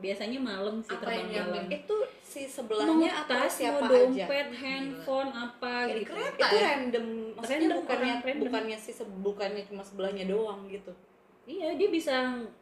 biasanya 0.01 0.39
malam 0.39 0.81
sih 0.81 0.91
Apa 0.91 1.07
yang 1.07 1.29
terbang 1.29 1.29
diambil? 1.31 1.61
malam 1.61 1.67
Itu 1.71 1.97
si 2.21 2.41
mau 2.41 2.51
sebelahnya 2.51 3.11
atau 3.17 3.37
tas 3.37 3.53
siapa 3.53 3.79
mau 3.79 3.87
aja? 3.87 3.95
dompet 3.95 4.49
handphone 4.55 5.31
apa 5.31 5.73
Kayak 5.81 5.87
di 5.87 6.01
gitu 6.01 6.11
kereta. 6.11 6.41
Itu 6.41 6.57
ya? 6.57 6.65
random, 6.67 7.07
maksudnya 7.33 7.59
Random, 7.61 7.79
bukannya 7.79 8.15
random. 8.17 8.41
bukannya 8.43 8.77
si 8.77 8.91
bukannya 9.21 9.63
cuma 9.65 9.83
sebelahnya 9.83 10.25
doang 10.27 10.61
gitu. 10.67 10.93
iya 11.45 11.69
dia 11.75 11.89
bisa 11.89 12.17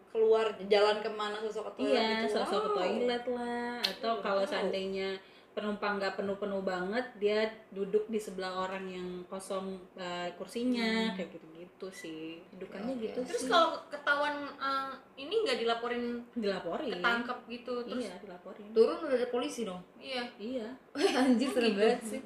Keluar 0.09 0.48
jalan 0.64 0.96
ke 0.98 1.11
mana 1.11 1.37
sosok 1.38 1.68
ke 1.68 1.85
toilet 1.85 1.92
Iya, 1.94 2.09
gitu. 2.24 2.33
sosok 2.35 2.59
ke 2.59 2.70
Wow. 2.70 2.79
toilet 2.81 3.24
lah 3.29 3.77
atau 3.79 4.12
Wow. 4.14 4.22
kalau 4.24 4.42
seandainya 4.42 5.09
penumpang 5.58 5.98
nggak 5.98 6.14
penuh-penuh 6.14 6.62
banget 6.62 7.06
dia 7.18 7.50
duduk 7.74 8.06
di 8.06 8.22
sebelah 8.22 8.70
orang 8.70 8.86
yang 8.86 9.08
kosong 9.26 9.74
eh, 9.98 10.30
kursinya 10.38 11.10
kayak 11.18 11.34
gitu-gitu 11.34 11.86
sih. 11.90 12.38
Dudukannya 12.54 12.94
Oke. 12.94 13.02
gitu 13.10 13.18
terus 13.26 13.42
sih. 13.44 13.50
kalau 13.50 13.82
ketahuan 13.90 14.46
eh, 14.46 14.92
ini 15.18 15.34
nggak 15.42 15.58
dilaporin 15.58 16.22
dilaporin. 16.38 16.94
ketangkep 16.94 17.38
gitu 17.50 17.74
terus 17.82 18.06
iya 18.06 18.14
dilaporin. 18.22 18.70
Turun 18.70 18.98
udah 19.02 19.16
ada 19.18 19.28
polisi 19.34 19.66
dong? 19.66 19.82
Iya. 19.98 20.22
Iya. 20.38 20.68
Anjir 21.26 21.50
serem 21.50 21.74
gitu. 21.74 21.80
banget 21.82 22.02
sih. 22.06 22.22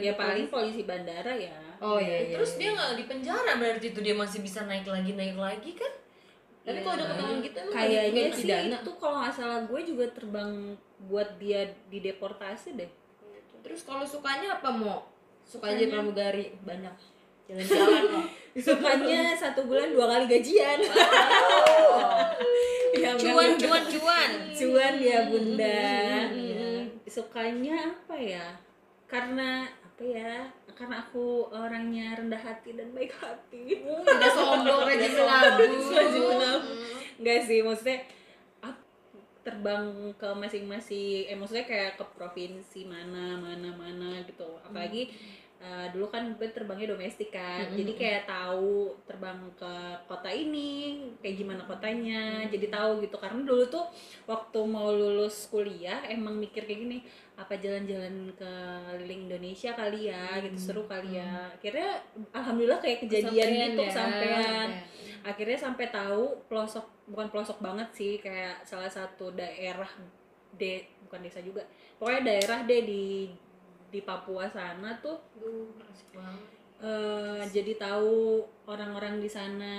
Ya 0.00 0.16
paling 0.16 0.48
polisi. 0.48 0.80
polisi 0.80 0.88
bandara 0.88 1.36
ya. 1.36 1.52
Oh 1.84 2.00
iya 2.00 2.32
iya 2.32 2.36
terus 2.40 2.56
iya. 2.56 2.58
dia 2.58 2.70
nggak 2.72 2.90
di 2.96 3.04
penjara 3.04 3.52
berarti 3.60 3.86
itu 3.92 4.00
dia 4.00 4.14
masih 4.16 4.40
bisa 4.40 4.64
naik 4.64 4.88
lagi 4.88 5.12
naik 5.12 5.36
lagi 5.36 5.76
kan 5.76 5.92
tapi 6.66 6.82
Iya. 6.82 6.84
kalau 6.84 6.94
udah 6.98 7.08
ketahuan 7.14 7.38
gitu 7.46 7.58
kayaknya 7.70 8.22
sih. 8.34 8.50
itu 8.50 8.92
kalau 8.98 9.16
nggak 9.22 9.34
salah 9.38 9.60
gue 9.62 9.80
juga 9.86 10.04
terbang 10.10 10.74
buat 11.06 11.28
dia 11.38 11.70
dideportasi 11.86 12.74
deh. 12.74 12.90
Terus 13.62 13.86
kalau 13.86 14.02
sukanya 14.02 14.58
apa 14.58 14.74
mau 14.74 15.06
suka 15.46 15.70
aja 15.70 15.86
pramugari. 15.86 16.50
Banyak. 16.66 16.90
Jalan-jalan 17.46 18.02
sukanya 18.66 19.38
satu 19.38 19.70
bulan 19.70 19.94
dua 19.94 20.06
kali 20.10 20.26
gajian. 20.26 20.78
Ya, 22.96 23.12
cuan 23.12 23.60
cuan 23.60 23.84
cuan. 23.92 24.30
Cuan 24.56 24.94
ya 24.96 25.28
bunda. 25.28 25.84
Hmm. 26.32 26.40
Ya. 26.40 26.72
sukanya 27.04 27.92
apa 27.92 28.16
ya? 28.16 28.46
Karena 29.04 29.68
apa 29.96 30.04
ya? 30.04 30.44
Karena 30.76 31.00
aku 31.08 31.48
orangnya 31.48 32.20
rendah 32.20 32.36
hati 32.36 32.76
dan 32.76 32.92
baik 32.92 33.16
hati. 33.16 33.80
Udah 33.80 34.28
sombong 34.28 34.84
rajin 34.84 35.16
menabung. 35.16 35.72
Rajin 35.88 36.20
menabung. 36.20 36.78
Enggak 37.16 37.40
sih 37.48 37.64
maksudnya 37.64 38.04
terbang 39.40 40.10
ke 40.18 40.26
masing-masing 40.36 41.30
eh 41.30 41.38
maksudnya 41.38 41.64
kayak 41.70 41.94
ke 41.96 42.04
provinsi 42.12 42.84
mana 42.84 43.40
mana 43.40 43.72
mana 43.72 44.20
gitu. 44.28 44.60
Apalagi 44.60 45.08
eh, 45.62 45.86
dulu 45.92 46.12
kan 46.12 46.28
gue 46.36 46.48
terbangnya 46.52 46.92
domestik 46.92 47.32
kan. 47.32 47.66
Mm-mm. 47.66 47.76
jadi 47.78 47.92
kayak 47.96 48.22
tahu 48.28 48.92
terbang 49.08 49.40
ke 49.56 49.74
kota 50.04 50.30
ini 50.30 51.04
kayak 51.24 51.36
gimana 51.40 51.62
kotanya. 51.64 52.44
Jadi 52.48 52.66
tahu 52.68 53.02
gitu. 53.04 53.16
Karena 53.16 53.40
dulu 53.42 53.64
tuh 53.66 53.84
waktu 54.28 54.58
mau 54.68 54.92
lulus 54.92 55.48
kuliah 55.48 56.04
emang 56.06 56.36
mikir 56.36 56.68
kayak 56.68 56.80
gini 56.84 56.98
apa 57.36 57.52
jalan-jalan 57.60 58.32
ke 58.32 58.52
keliling 58.92 59.28
Indonesia 59.28 59.76
kali 59.76 60.08
ya 60.08 60.40
gitu. 60.40 60.56
Seru 60.56 60.84
kali 60.88 61.20
ya. 61.20 61.52
akhirnya 61.52 62.00
alhamdulillah 62.32 62.80
kayak 62.80 63.04
kejadian 63.04 63.48
Kesampean 63.48 63.68
gitu 63.72 63.82
ya. 63.84 63.92
sampean 63.92 64.68
akhirnya 65.26 65.58
sampai 65.58 65.90
tahu 65.90 66.38
pelosok 66.46 66.86
bukan 67.10 67.26
pelosok 67.34 67.58
banget 67.58 67.88
sih 67.90 68.12
kayak 68.22 68.62
salah 68.62 68.86
satu 68.86 69.34
daerah 69.34 69.90
de 70.54 70.86
bukan 71.06 71.20
desa 71.22 71.42
juga. 71.42 71.66
Pokoknya 71.98 72.22
daerah 72.22 72.58
deh 72.62 72.82
di 72.86 73.04
di 73.88 74.00
Papua 74.00 74.44
sana 74.46 74.98
tuh 74.98 75.18
Duh, 75.34 75.70
banget. 76.10 76.42
eh, 76.78 77.42
jadi 77.48 77.72
tahu 77.76 78.16
orang-orang 78.64 79.18
di 79.18 79.26
sana 79.26 79.74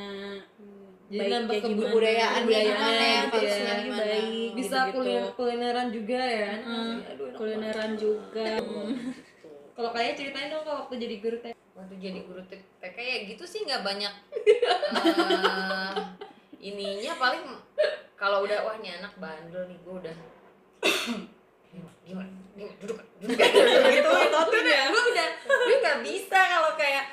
Jadi 1.07 1.23
baik 1.23 1.47
kayak 1.47 1.63
gimana, 1.63 1.87
kebudayaan 1.87 2.41
kebudayaannya 2.43 2.67
gimana, 2.67 2.91
gitu 2.91 3.37
ya, 3.37 3.47
harusnya 3.47 3.73
gimana. 3.79 4.01
baik 4.01 4.49
bisa 4.53 4.77
gitu-gitu. 4.81 4.97
kuliner 4.97 5.25
kulineran 5.33 5.87
juga 5.89 6.19
ya 6.19 6.51
Heeh, 6.57 6.91
Aduh, 7.07 7.27
kulineran 7.33 7.91
juga 7.95 8.47
Kalau 9.71 9.89
kayak 9.91 10.13
ceritain 10.13 10.49
dong 10.49 10.63
kalau 10.63 10.83
waktu 10.83 10.95
jadi 10.97 11.15
guru 11.17 11.37
teh. 11.37 11.53
waktu 11.71 11.95
jadi 11.95 12.19
guru 12.21 12.41
TK 12.49 12.97
ya 12.97 13.17
gitu 13.27 13.43
sih 13.43 13.61
nggak 13.61 13.83
banyak 13.83 14.13
eh, 14.97 15.91
ininya 16.59 17.13
paling 17.15 17.43
kalau 18.13 18.41
udah 18.41 18.65
wah 18.65 18.75
nih 18.75 18.97
anak 18.97 19.13
bandel 19.15 19.63
nih 19.63 19.77
gue 19.77 19.93
udah 19.95 20.15
gimana 21.69 21.93
gimana 22.03 22.33
duduk 22.57 22.97
duduk 23.21 23.37
gitu. 23.87 24.09
Itu 24.09 24.09
udah 24.09 24.81
gue 24.89 25.03
udah 25.07 25.27
gue 25.45 25.75
nggak 25.79 25.99
bisa 26.01 26.39
kalau 26.41 26.73
kayak 26.73 27.05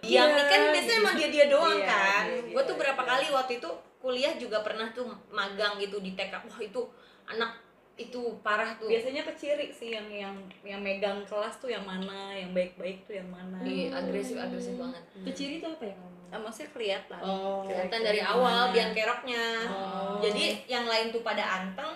diam 0.00 0.28
nih 0.28 0.44
kan 0.44 0.60
biasanya 0.74 0.98
emang 0.98 1.14
dia 1.14 1.28
dia 1.30 1.46
doang 1.46 1.78
Iya, 1.78 1.86
kan. 1.86 2.24
dia- 2.26 2.42
dia 2.42 2.52
gue 2.52 2.62
tuh 2.66 2.76
berapa 2.76 2.98
kali 3.00 3.26
waktu 3.30 3.52
itu 3.56 3.70
kuliah 3.96 4.34
juga 4.34 4.58
pernah 4.60 4.90
tuh 4.90 5.06
magang 5.30 5.78
gitu 5.78 5.98
di 5.98 6.12
TK 6.12 6.42
wah 6.42 6.58
itu 6.58 6.82
anak 7.24 7.52
itu 7.94 8.16
parah 8.40 8.72
tuh. 8.74 8.88
Biasanya 8.88 9.22
keciri 9.22 9.68
sih 9.70 9.92
yang 9.92 10.08
yang 10.08 10.32
yang 10.64 10.80
megang 10.80 11.20
kelas 11.22 11.60
tuh 11.60 11.68
yang 11.68 11.84
mana 11.84 12.32
yang 12.32 12.50
baik-baik 12.50 13.04
tuh 13.04 13.12
yang 13.12 13.28
mana. 13.28 13.60
Iya, 13.60 13.92
agresif 13.94 14.34
agresif 14.34 14.72
banget. 14.74 15.04
Keciri 15.22 15.60
itu 15.60 15.68
apa 15.68 15.84
ya 15.84 15.92
kamu? 15.94 16.08
Ah, 16.30 16.38
maksudnya 16.38 16.70
kelihatan. 16.72 17.20
Oh. 17.20 17.60
kelihatan 17.62 18.00
dari 18.00 18.20
awal 18.24 18.72
biang 18.72 18.96
keroknya. 18.96 19.44
Oh. 19.68 20.16
jadi 20.18 20.44
yang 20.66 20.88
lain 20.88 21.12
tuh 21.12 21.20
pada 21.20 21.44
anteng 21.44 21.92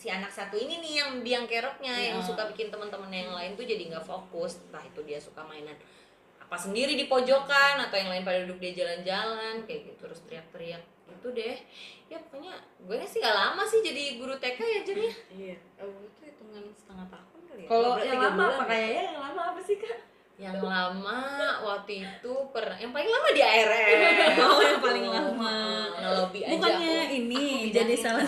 si 0.00 0.08
anak 0.08 0.32
satu 0.32 0.56
ini 0.56 0.80
nih 0.80 0.92
yang 0.96 1.10
biang 1.20 1.44
keroknya 1.44 1.92
yang 1.92 2.16
Ya. 2.16 2.24
suka 2.24 2.48
bikin 2.48 2.72
teman-teman 2.72 3.12
yang 3.12 3.30
lain 3.30 3.52
tuh 3.52 3.62
jadi 3.62 3.84
nggak 3.86 4.00
fokus 4.02 4.56
entah 4.58 4.80
itu 4.80 5.04
dia 5.04 5.20
suka 5.20 5.44
mainan 5.44 5.76
apa 6.40 6.56
sendiri 6.56 6.96
di 6.96 7.04
pojokan 7.04 7.76
atau 7.78 7.94
yang 7.94 8.08
lain 8.08 8.24
pada 8.24 8.40
duduk 8.42 8.56
dia 8.58 8.72
jalan-jalan 8.74 9.60
kayak 9.62 9.92
gitu 9.92 10.00
terus 10.00 10.24
teriak-teriak 10.24 10.80
gitu 11.06 11.28
deh 11.30 11.58
ya 12.08 12.16
pokoknya 12.18 12.56
gue 12.80 12.96
sih 13.04 13.20
gak 13.20 13.36
lama 13.36 13.62
sih 13.62 13.80
jadi 13.80 14.16
guru 14.16 14.34
TK 14.34 14.58
ya 14.58 14.80
jadi 14.82 15.04
iya 15.30 15.56
oh, 15.78 16.00
itu 16.00 16.20
hitungan 16.24 16.64
setengah 16.72 17.06
tahun 17.06 17.40
kali 17.44 17.60
ya 17.60 17.68
Kalau 17.68 17.92
yang 18.00 18.18
lama 18.24 18.44
apa 18.56 18.64
ya? 18.64 18.66
kayaknya 18.66 19.02
yang 19.04 19.20
lama 19.20 19.42
apa 19.52 19.60
sih 19.60 19.76
kak? 19.76 19.98
Yang 20.40 20.56
lama 20.56 21.20
waktu 21.60 22.00
itu 22.00 22.32
per 22.48 22.64
yang 22.74 22.88
paling 22.90 23.06
lama 23.06 23.28
di 23.28 23.42
ARM 23.42 24.00
Oh, 24.40 24.56
yang 24.58 24.80
paling 24.80 25.04
lama. 25.04 25.56
ngelobi 25.92 26.40
aja 26.40 26.56
bukannya 26.56 26.96
aku. 27.04 27.12
ini 27.14 27.36
Aku 27.36 27.68
jadi 27.68 27.68
bidangin. 27.86 27.98
salah 28.00 28.24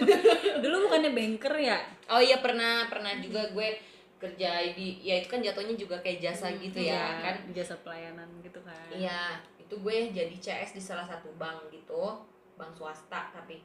dulu 0.62 0.76
bukannya 0.86 1.10
banker 1.10 1.54
ya 1.56 1.78
oh 2.08 2.18
iya 2.18 2.38
pernah 2.38 2.86
pernah 2.86 3.18
juga 3.18 3.50
gue 3.50 3.68
kerja 4.16 4.50
di 4.70 5.00
ya 5.00 5.16
itu 5.16 5.26
kan 5.26 5.40
jatuhnya 5.40 5.74
juga 5.74 5.98
kayak 5.98 6.22
jasa 6.22 6.52
gitu 6.54 6.76
ya 6.78 6.92
Iya, 6.92 7.04
kan 7.20 7.34
jasa 7.50 7.74
pelayanan 7.80 8.28
gitu 8.40 8.60
kan 8.62 8.86
iya 8.92 9.20
itu 9.56 9.74
gue 9.74 9.96
jadi 10.08 10.34
CS 10.36 10.70
di 10.70 10.80
salah 10.80 11.04
satu 11.04 11.34
bank 11.34 11.66
gitu 11.68 12.20
bank 12.54 12.70
swasta 12.70 13.32
tapi 13.32 13.58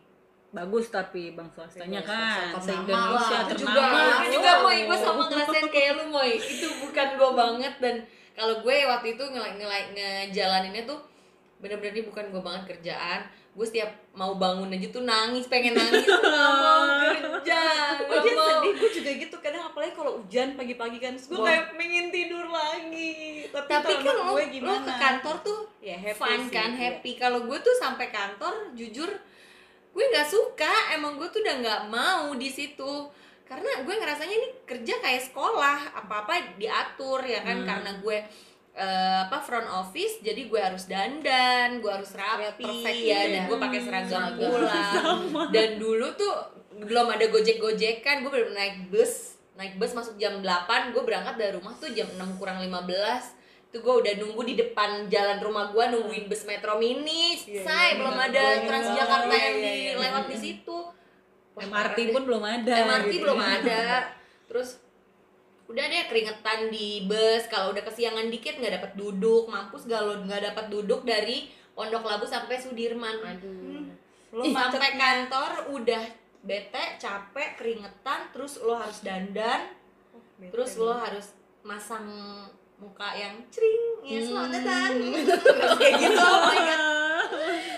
bagus 0.55 0.87
tapi 0.87 1.35
bang 1.35 1.51
swastanya 1.51 1.99
kan 1.99 2.55
se 2.63 2.71
Indonesia 2.71 3.43
itu 3.43 3.53
ternama. 3.59 3.99
Juga 3.99 4.23
itu 4.23 4.39
juga 4.39 4.51
moy 4.63 4.77
gue 4.87 4.97
sama 4.97 5.23
ngerasain 5.27 5.67
kayak 5.67 5.91
lu 5.99 6.05
moy. 6.07 6.31
Itu 6.39 6.67
bukan 6.79 7.07
gue 7.19 7.31
banget 7.35 7.73
dan 7.83 7.95
kalau 8.31 8.63
gue 8.63 8.75
waktu 8.87 9.19
itu 9.19 9.23
ngelai 9.27 9.59
ngelai 9.59 9.83
ngejalaninnya 9.91 10.87
tuh 10.87 10.99
bener-bener 11.59 11.99
ini 11.99 12.03
bukan 12.07 12.31
gue 12.31 12.39
banget 12.39 12.63
kerjaan. 12.71 13.27
Gue 13.55 13.63
setiap 13.67 13.87
mau 14.11 14.35
bangun 14.35 14.71
aja 14.71 14.87
tuh 14.91 15.03
nangis 15.03 15.47
pengen 15.51 15.75
nangis. 15.75 16.07
Nggak 16.07 16.51
mau 16.59 16.83
kerja 17.03 17.61
Ujian 18.15 18.35
mau. 18.35 18.47
sedih, 18.47 18.73
gue 18.79 18.89
juga 18.95 19.11
gitu. 19.15 19.35
Kadang 19.43 19.63
apalagi 19.71 19.91
kalau 19.95 20.11
hujan 20.23 20.55
pagi-pagi 20.55 20.97
kan 21.03 21.13
gue 21.19 21.39
kayak 21.39 21.75
pengen 21.75 22.05
tidur 22.15 22.47
lagi. 22.47 23.47
Tapi, 23.51 23.67
tapi 23.71 23.93
kalau 24.03 24.03
kan 24.03 24.15
lo, 24.15 24.31
gue 24.39 24.43
lo 24.47 24.53
gimana 24.55 24.79
ke 24.87 24.93
kantor 24.95 25.35
tuh 25.43 25.59
ya 25.83 25.95
happy 25.99 26.19
fun 26.19 26.39
sih, 26.47 26.51
kan 26.51 26.71
iya. 26.75 26.79
happy. 26.79 27.11
Kalau 27.19 27.43
gue 27.43 27.57
tuh 27.59 27.75
sampai 27.75 28.07
kantor 28.07 28.71
jujur 28.75 29.11
gue 29.95 30.05
nggak 30.11 30.27
suka 30.27 30.91
emang 30.91 31.15
gue 31.15 31.27
tuh 31.31 31.39
udah 31.39 31.55
nggak 31.63 31.81
mau 31.87 32.35
di 32.35 32.51
situ. 32.51 33.07
Karena 33.47 33.79
gue 33.87 33.95
ngerasanya 33.95 34.35
ini 34.35 34.49
kerja 34.67 34.99
kayak 34.99 35.31
sekolah 35.31 35.95
apa 35.95 36.27
apa 36.27 36.33
diatur 36.59 37.23
ya 37.23 37.39
kan? 37.47 37.63
Hmm. 37.63 37.67
karena 37.67 37.91
gue 38.03 38.17
eh, 38.75 39.19
apa 39.23 39.39
front 39.39 39.71
office 39.71 40.19
jadi 40.19 40.51
gue 40.51 40.59
harus 40.59 40.91
dandan 40.91 41.79
gue 41.79 41.91
harus 41.91 42.11
rapi. 42.11 42.59
Perfect 42.59 42.99
ya 42.99 43.19
dan 43.31 43.41
gue 43.47 43.57
pakai 43.57 43.79
seragam 43.79 44.23
pulang 44.35 45.19
dan 45.55 45.69
dulu 45.79 46.11
tuh 46.19 46.33
belum 46.75 47.07
ada 47.07 47.31
gojek 47.31 47.63
gojekan 47.63 48.19
gue 48.27 48.31
bener 48.35 48.51
naik 48.51 48.91
bus. 48.91 49.39
Naik 49.55 49.79
bus 49.79 49.95
masuk 49.95 50.19
jam 50.19 50.43
8 50.43 50.91
gue 50.91 51.03
berangkat 51.07 51.39
dari 51.39 51.55
rumah 51.55 51.71
tuh 51.79 51.87
jam 51.95 52.11
6 52.11 52.35
kurang 52.35 52.59
15 52.59 53.44
tuh 53.75 53.83
gue 53.83 53.95
udah 54.07 54.13
nunggu 54.23 54.41
di 54.47 54.55
depan 54.55 55.11
jalan 55.11 55.43
rumah 55.43 55.67
gue 55.75 55.83
nungguin 55.91 56.31
bus 56.31 56.47
metro 56.47 56.79
mini. 56.79 57.35
Iya, 57.35 57.67
say 57.67 57.87
iya, 57.91 57.99
belum 57.99 58.15
iya. 58.15 58.23
ada 58.31 58.39
Gue 58.39 58.55
ingat 58.55 58.67
Transjakarta 58.71 59.35
yang 59.35 59.35
Iya, 59.35 59.51
di 59.51 59.67
iya, 59.67 59.73
iya. 59.75 59.93
lewat 59.99 60.25
di 60.31 60.37
situ. 60.39 60.77
Wah, 61.55 61.63
MRT 61.67 61.97
pun 62.15 62.23
belum 62.23 62.43
ada 62.47 62.73
MRT 62.87 63.11
gitu. 63.11 63.23
belum 63.27 63.39
ada. 63.43 63.83
Terus 64.47 64.69
udah 65.67 65.83
deh 65.91 66.03
keringetan 66.07 66.59
di 66.71 67.03
bus. 67.03 67.43
Kalau 67.51 67.75
udah 67.75 67.83
kesiangan 67.83 68.31
dikit 68.31 68.55
nggak 68.55 68.73
dapat 68.79 68.91
duduk. 68.95 69.43
Mampus 69.51 69.83
gak 69.91 70.01
lo 70.07 70.23
nggak 70.23 70.55
dapat 70.55 70.65
duduk 70.71 71.03
dari 71.03 71.51
Pondok 71.75 72.07
Labu 72.07 72.23
sampai 72.23 72.55
Sudirman. 72.55 73.19
Aduh. 73.27 73.91
Lo 74.31 74.41
Ih, 74.47 74.55
sampai 74.55 74.95
kantor 74.95 75.75
udah 75.75 76.03
bete 76.47 76.95
capek 76.95 77.59
keringetan. 77.59 78.31
Terus 78.31 78.55
lo 78.63 78.79
harus 78.79 79.03
dandan. 79.03 79.67
Terus 80.39 80.79
lo 80.79 80.95
harus 80.95 81.35
masang 81.67 82.07
muka 82.85 83.09
yang 83.17 83.33
cering 83.49 83.83
ya 84.05 84.19
selamat 84.21 84.49
datang 84.61 84.91
terus 85.25 85.73
kayak 85.81 85.93
gitu 85.97 86.21
oh 86.21 86.39
my 86.45 86.59
God. 86.61 86.83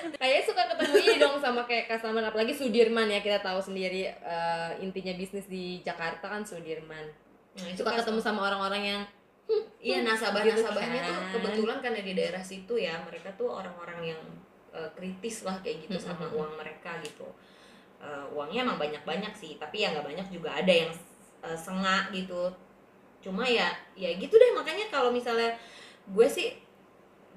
Kayaknya 0.20 0.44
suka 0.44 0.64
ketemu 0.76 0.96
ini 1.00 1.16
dong 1.22 1.36
sama 1.40 1.62
kayak 1.64 1.86
customer 1.88 2.24
apalagi 2.26 2.52
Sudirman 2.52 3.08
ya 3.08 3.24
kita 3.24 3.40
tahu 3.40 3.62
sendiri 3.64 4.12
eh, 4.12 4.72
intinya 4.84 5.14
bisnis 5.16 5.48
di 5.48 5.80
Jakarta 5.80 6.28
kan 6.28 6.44
Sudirman. 6.44 7.08
Nah, 7.56 7.68
itu 7.72 7.80
Suka 7.80 7.96
ketemu 7.96 8.20
sama 8.20 8.52
orang-orang 8.52 8.84
yang 8.84 9.02
Iya 9.80 10.04
nasabah-nasabahnya 10.04 11.00
Gitu 11.00 11.08
tuh 11.08 11.16
kan. 11.16 11.32
kebetulan 11.32 11.78
karena 11.80 12.00
di 12.04 12.14
daerah 12.20 12.44
situ 12.44 12.76
ya 12.76 13.00
mereka 13.08 13.32
tuh 13.40 13.48
orang-orang 13.48 14.12
yang 14.12 14.22
eh, 14.76 14.90
kritis 14.92 15.48
lah 15.48 15.56
kayak 15.64 15.88
gitu 15.88 15.96
sama 15.96 16.28
uang 16.36 16.60
mereka 16.60 17.00
gitu. 17.00 17.28
Eh, 18.04 18.26
uangnya 18.36 18.68
emang 18.68 18.76
banyak-banyak 18.78 19.32
sih, 19.32 19.56
tapi 19.56 19.88
ya 19.88 19.96
nggak 19.96 20.04
banyak 20.04 20.28
juga 20.28 20.52
ada 20.52 20.74
yang 20.74 20.92
eh, 21.48 21.56
sengak 21.58 22.12
gitu. 22.12 22.52
Cuma 23.22 23.44
ya 23.48 23.74
ya 23.98 24.14
gitu 24.16 24.34
deh 24.38 24.52
makanya 24.54 24.88
kalau 24.94 25.10
misalnya 25.10 25.56
gue 26.08 26.28
sih 26.30 26.56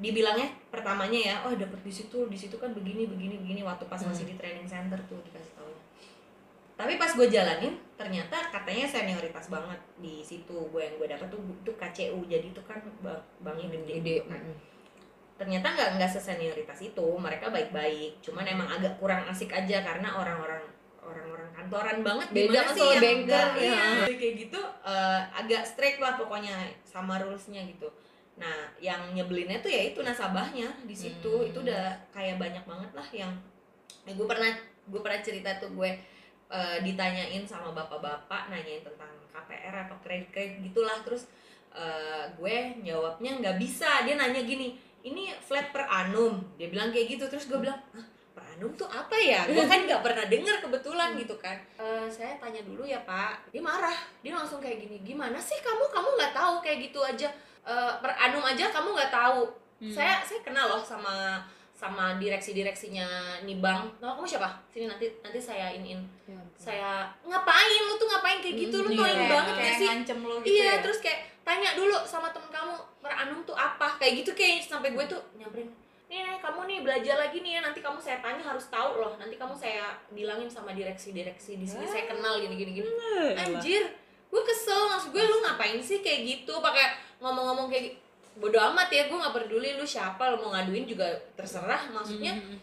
dibilangnya 0.00 0.48
pertamanya 0.72 1.20
ya, 1.20 1.34
oh 1.44 1.52
dapet 1.52 1.76
di 1.84 1.92
situ, 1.92 2.24
di 2.24 2.38
situ 2.38 2.56
kan 2.56 2.72
begini 2.72 3.04
begini 3.04 3.36
begini 3.36 3.60
waktu 3.60 3.84
pas 3.84 4.00
masih 4.00 4.24
di 4.24 4.34
training 4.40 4.64
center 4.64 4.96
tuh 5.04 5.20
dikasih 5.28 5.52
tahu. 5.52 5.72
Tapi 6.80 6.96
pas 6.96 7.12
gue 7.12 7.28
jalanin 7.28 7.76
ternyata 8.00 8.48
katanya 8.48 8.88
senioritas 8.88 9.52
banget 9.52 9.76
di 10.00 10.24
situ 10.24 10.56
gue 10.72 10.80
yang 10.80 10.96
gue 10.96 11.08
dapet 11.12 11.28
tuh 11.28 11.40
itu 11.52 11.72
KCU 11.76 12.24
jadi 12.24 12.48
itu 12.48 12.62
kan 12.64 12.80
bang 13.04 13.20
banknya 13.44 13.76
gede, 13.76 14.00
gede. 14.00 14.14
gitu 14.24 14.24
kan. 14.32 14.42
Ternyata 15.36 15.66
nggak 15.76 15.88
nggak 16.00 16.10
sesenioritas 16.16 16.80
itu 16.80 17.06
mereka 17.20 17.52
baik-baik 17.52 18.24
cuman 18.24 18.48
emang 18.48 18.68
agak 18.72 18.96
kurang 18.96 19.28
asik 19.28 19.52
aja 19.52 19.84
karena 19.84 20.16
orang-orang 20.16 20.64
orang-orang 21.10 21.50
kantoran 21.50 21.98
banget 22.06 22.28
Beda 22.30 22.60
kan 22.62 22.74
sih 22.74 22.86
yang 22.86 23.02
banker, 23.02 23.48
ya. 23.58 23.78
iya, 24.06 24.16
kayak 24.16 24.34
gitu 24.46 24.60
eh, 24.86 25.20
agak 25.34 25.62
strict 25.66 25.98
lah 25.98 26.14
pokoknya 26.14 26.54
sama 26.86 27.18
rulesnya 27.18 27.66
gitu. 27.66 27.90
Nah 28.38 28.70
yang 28.80 29.12
nyebelinnya 29.12 29.60
tuh 29.60 29.68
ya 29.68 29.92
itu 29.92 30.00
nasabahnya 30.00 30.70
di 30.86 30.96
situ. 30.96 31.28
Hmm. 31.28 31.48
itu 31.50 31.58
udah 31.60 31.92
kayak 32.14 32.40
banyak 32.40 32.64
banget 32.64 32.90
lah 32.96 33.08
yang 33.12 33.32
ya 34.08 34.12
gue 34.16 34.26
pernah 34.26 34.50
gue 34.88 35.00
pernah 35.04 35.20
cerita 35.20 35.50
tuh 35.60 35.70
gue 35.76 35.90
eh, 36.48 36.78
ditanyain 36.80 37.44
sama 37.44 37.74
bapak-bapak 37.76 38.48
nanyain 38.48 38.80
tentang 38.80 39.12
KPR 39.30 39.86
atau 39.90 39.96
kredit 40.00 40.30
kredit 40.32 40.56
gitulah. 40.72 40.96
Terus 41.04 41.28
eh, 41.74 42.24
gue 42.38 42.56
jawabnya 42.86 43.36
nggak 43.42 43.56
bisa. 43.60 44.06
Dia 44.08 44.16
nanya 44.16 44.40
gini 44.46 44.78
ini 45.04 45.32
flat 45.44 45.72
per 45.74 45.84
annum? 45.88 46.40
Dia 46.56 46.72
bilang 46.72 46.88
kayak 46.88 47.18
gitu. 47.18 47.24
Terus 47.28 47.44
gue 47.50 47.60
bilang 47.60 47.78
Hah, 47.92 48.06
annum 48.60 48.76
tuh 48.76 48.84
apa 48.86 49.16
ya? 49.16 49.48
Gue 49.48 49.64
kan 49.64 49.80
nggak 49.80 50.04
pernah 50.04 50.24
dengar 50.26 50.60
kebetulan 50.60 51.16
gitu 51.16 51.32
kan. 51.34 51.56
"Eh, 51.74 52.04
saya 52.06 52.36
tanya 52.36 52.60
dulu 52.60 52.84
ya 52.84 53.00
pak. 53.02 53.48
Dia 53.48 53.58
marah. 53.58 53.96
Dia 54.20 54.36
langsung 54.36 54.60
kayak 54.60 54.76
gini 54.78 55.00
gimana 55.00 55.40
sih 55.40 55.56
kamu? 55.58 55.88
Kamu 55.88 56.08
nggak 56.14 56.36
tahu 56.36 56.54
kayak 56.60 56.78
gitu 56.84 57.00
aja. 57.00 57.32
Eh, 57.62 57.92
per 57.96 58.12
annum 58.12 58.44
aja 58.44 58.68
kamu 58.68 58.92
nggak 58.92 59.08
tahu. 59.10 59.48
Hmm. 59.80 59.88
saya 59.88 60.20
saya 60.20 60.44
kenal 60.44 60.68
loh 60.68 60.84
sama 60.84 61.40
sama 61.72 62.20
direksi 62.20 62.52
direksinya 62.52 63.40
nih 63.40 63.56
bank. 63.56 63.96
Nah, 63.96 64.12
kamu 64.12 64.28
siapa? 64.28 64.52
Sini 64.68 64.84
nanti 64.84 65.08
nanti 65.24 65.40
saya 65.40 65.72
iniin. 65.72 66.04
Saya 66.52 67.08
ngapain? 67.24 67.80
Lu 67.80 67.96
tuh 67.96 68.04
ngapain 68.04 68.44
kayak 68.44 68.60
gitu? 68.60 68.84
Lu 68.84 68.92
Hmm, 68.92 69.00
knowing 69.00 69.16
iya. 69.16 69.32
banget 69.32 69.54
kayak 69.56 69.76
sih? 69.80 69.88
ngancem 69.88 70.18
gitu 70.20 70.44
iya 70.44 70.76
ya. 70.76 70.82
terus 70.84 71.00
kayak 71.00 71.24
tanya 71.40 71.72
dulu 71.72 71.96
sama 72.04 72.28
temen 72.28 72.52
kamu 72.52 72.76
per 73.00 73.08
annum 73.08 73.40
tuh 73.40 73.56
apa? 73.56 73.96
Kayak 73.96 74.20
gitu 74.20 74.36
kayak 74.36 74.60
sampai 74.60 74.92
gue 74.92 75.04
tuh 75.08 75.16
nyamperin 75.40 75.72
nih 76.10 76.18
nih, 76.20 76.36
kamu 76.40 76.60
nih 76.66 76.78
belajar 76.82 77.16
lagi 77.16 77.38
nih 77.38 77.52
ya 77.54 77.60
nanti 77.62 77.78
kamu 77.78 77.96
saya 77.96 78.18
tanya 78.18 78.42
harus 78.42 78.66
tahu 78.66 78.98
loh 78.98 79.14
nanti 79.14 79.34
kamu 79.34 79.54
saya 79.54 79.94
bilangin 80.10 80.46
sama 80.46 80.70
direksi 80.70 81.10
direksi 81.10 81.54
di 81.54 81.64
sini 81.64 81.86
saya 81.86 82.04
kenal 82.04 82.36
gini 82.36 82.54
gini 82.56 82.72
gini 82.74 82.88
Eh, 83.22 83.38
anjir 83.38 83.86
gue 84.26 84.42
kesel 84.44 84.86
maksud 84.88 85.10
gue 85.10 85.22
lu 85.22 85.38
ngapain 85.40 85.78
sih 85.78 85.98
kayak 85.98 86.20
gitu 86.24 86.58
pakai 86.58 86.86
ngomong-ngomong 87.18 87.66
kayak 87.66 87.94
bodo 88.32 88.58
amat 88.60 88.88
ya 88.88 89.06
gue 89.06 89.14
nggak 89.14 89.34
peduli 89.36 89.70
lu 89.72 89.84
siapa 89.84 90.22
lu 90.28 90.38
mau 90.40 90.50
ngaduin 90.50 90.82
juga 90.84 91.06
terserah 91.34 91.86
maksudnya 91.88 92.32
Hmm. 92.32 92.58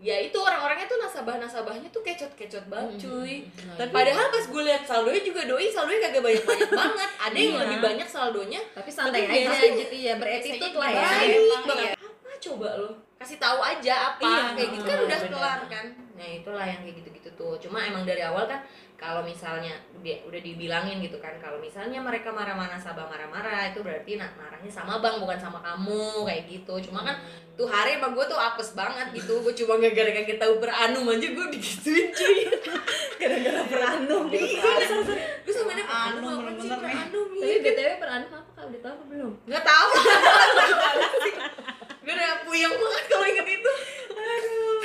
ya 0.00 0.18
itu 0.18 0.34
orang-orangnya 0.34 0.86
tuh 0.86 0.98
nasabah-nasabahnya 0.98 1.88
tuh 1.88 2.02
kecot-kecot 2.02 2.58
Hmm. 2.60 2.72
banget 2.72 2.94
cuy 3.00 3.34
Dan 3.76 3.88
padahal 3.88 4.26
pas 4.28 4.44
gue 4.44 4.62
lihat 4.64 4.82
saldonya 4.82 5.22
juga 5.22 5.42
doi 5.44 5.66
saldonya 5.68 6.00
kagak 6.04 6.22
banyak-banyak 6.22 6.70
banget 6.80 7.10
ada 7.20 7.34
yang 7.36 7.50
Iya. 7.52 7.62
lebih 7.64 7.78
banyak 7.80 8.08
saldonya 8.08 8.60
tapi 8.72 8.90
santai 8.90 9.22
Tapi 9.24 9.42
aja 9.44 9.66
gitu 9.76 9.94
ya 9.96 10.14
beretitude 10.16 10.74
lah 10.76 10.86
baik 10.88 11.02
ya. 11.30 11.38
Banget 11.64 11.78
iya. 11.80 11.92
Coba 12.42 12.68
lo 12.76 12.90
kasih 13.16 13.38
tahu 13.38 13.62
aja 13.62 13.94
apa 14.10 14.18
Iya, 14.20 14.42
kayak 14.52 14.70
gitu. 14.72 14.82
Kan 14.82 14.98
udah 15.00 15.14
bener. 15.16 15.30
kelar 15.30 15.60
kan? 15.68 15.86
Nah 16.12 16.28
itulah 16.28 16.64
yang 16.64 16.80
kayak 16.80 16.96
gitu-gitu 16.98 17.30
tuh. 17.32 17.54
Cuma 17.56 17.78
emang 17.80 18.02
dari 18.02 18.18
awal 18.20 18.44
kan 18.44 18.58
kalau 18.96 19.22
misalnya 19.22 19.70
dia 19.98 20.18
udah 20.22 20.38
dibilangin 20.38 20.98
gitu 20.98 21.18
kan 21.18 21.38
kalau 21.38 21.58
misalnya 21.58 21.98
mereka 21.98 22.30
marah-marah 22.30 22.74
nasabah 22.74 23.02
marah-marah 23.04 23.70
itu 23.70 23.78
berarti 23.78 24.14
na- 24.14 24.34
marahnya 24.36 24.66
sama 24.66 24.98
bang 24.98 25.18
bukan 25.18 25.38
sama 25.38 25.58
kamu 25.60 26.02
kayak 26.24 26.42
gitu. 26.48 26.74
Cuma 26.82 27.02
kan 27.02 27.22
tuh 27.52 27.64
hari 27.64 27.94
emang 27.94 28.10
gue 28.12 28.26
tuh 28.26 28.34
apes 28.34 28.74
banget 28.74 29.14
gitu. 29.14 29.38
Gue 29.38 29.54
cuma 29.54 29.78
gara-gara 29.78 30.22
kita 30.24 30.42
annum 30.82 31.06
aja 31.08 31.26
gue 31.28 31.46
digituin 31.48 32.10
cuy. 32.10 32.38
Gara-gara 33.22 33.60
per 33.64 33.80
annum 33.88 34.22
gue 34.26 34.42
sama 35.52 35.72
dia 35.72 35.84
per 35.84 35.94
Annum, 36.10 36.42
annum 36.42 36.50
apa 36.50 36.58
sih? 36.58 36.70
annum 36.74 37.26
Tapi 37.38 37.54
BTW 37.60 37.88
per 37.98 38.10
annum 38.10 38.30
apa 38.32 38.50
kak? 38.52 38.64
Udah 38.66 38.80
tahu 38.82 38.98
belum? 39.06 39.32
nggak 39.46 39.62
tahu 39.62 39.88
puyeng 42.52 42.74
banget 42.74 43.04
kalau 43.06 43.26
inget 43.26 43.48
itu. 43.50 43.72
Aduh. 44.12 44.84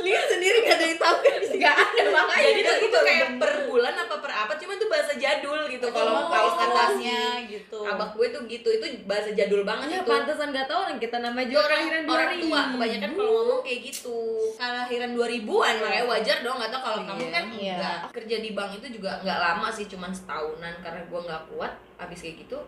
Lihat 0.00 0.26
sendiri 0.28 0.56
gak 0.62 0.76
ada 0.76 0.86
yang 0.86 0.98
tahu. 0.98 1.16
Kan 1.18 1.34
di 1.34 1.46
sini 1.46 1.58
Gak 1.58 1.76
ada 1.76 2.02
makanya. 2.06 2.44
jadi 2.46 2.60
tuh 2.62 2.76
itu 2.82 2.98
kayak 3.02 3.28
per 3.36 3.52
bulan 3.66 3.94
apa 3.94 4.14
per 4.16 4.32
apa 4.34 4.52
cuman 4.54 4.74
itu 4.74 4.86
bahasa 4.86 5.12
jadul 5.14 5.60
gitu 5.66 5.86
kalau 5.90 6.12
Oh, 6.14 6.26
kalau 6.26 6.50
kata 6.52 6.64
istilahnya 6.94 7.20
gitu. 7.46 7.78
Abah 7.82 8.08
gue 8.10 8.26
tuh 8.30 8.42
gitu 8.46 8.68
itu 8.70 8.86
bahasa 9.04 9.30
jadul 9.30 9.60
banget 9.62 9.88
Ya 9.90 9.98
itu. 9.98 10.08
pantesan 10.08 10.48
gak 10.50 10.66
tahu 10.66 10.78
orang 10.82 10.98
kita 10.98 11.16
namanya 11.18 11.44
itu 11.44 11.50
juga 11.50 11.62
orang 11.62 11.80
kelahiran 11.82 12.02
orang 12.06 12.28
2000. 12.30 12.40
tua 12.42 12.60
kebanyakan 12.70 13.10
kalau 13.10 13.32
ngomong 13.34 13.60
kayak 13.62 13.80
gitu. 13.82 14.18
Kelahiran 14.54 15.10
2000-an 15.12 15.74
makanya 15.78 16.04
wajar 16.06 16.36
dong 16.40 16.56
nggak 16.56 16.70
tau 16.70 16.80
kalau 16.82 16.98
kamu 17.02 17.20
Iya. 17.20 17.30
kan 17.30 17.44
Iya. 17.50 17.74
enggak 17.74 17.96
kerja 18.14 18.36
di 18.38 18.50
bank 18.52 18.70
itu 18.74 18.86
juga 18.92 19.10
nggak 19.18 19.38
lama 19.40 19.68
sih 19.70 19.86
cuman 19.86 20.10
setahunan 20.10 20.74
karena 20.78 21.00
gue 21.02 21.20
nggak 21.20 21.42
kuat 21.50 21.72
abis 21.98 22.18
kayak 22.20 22.36
gitu 22.40 22.58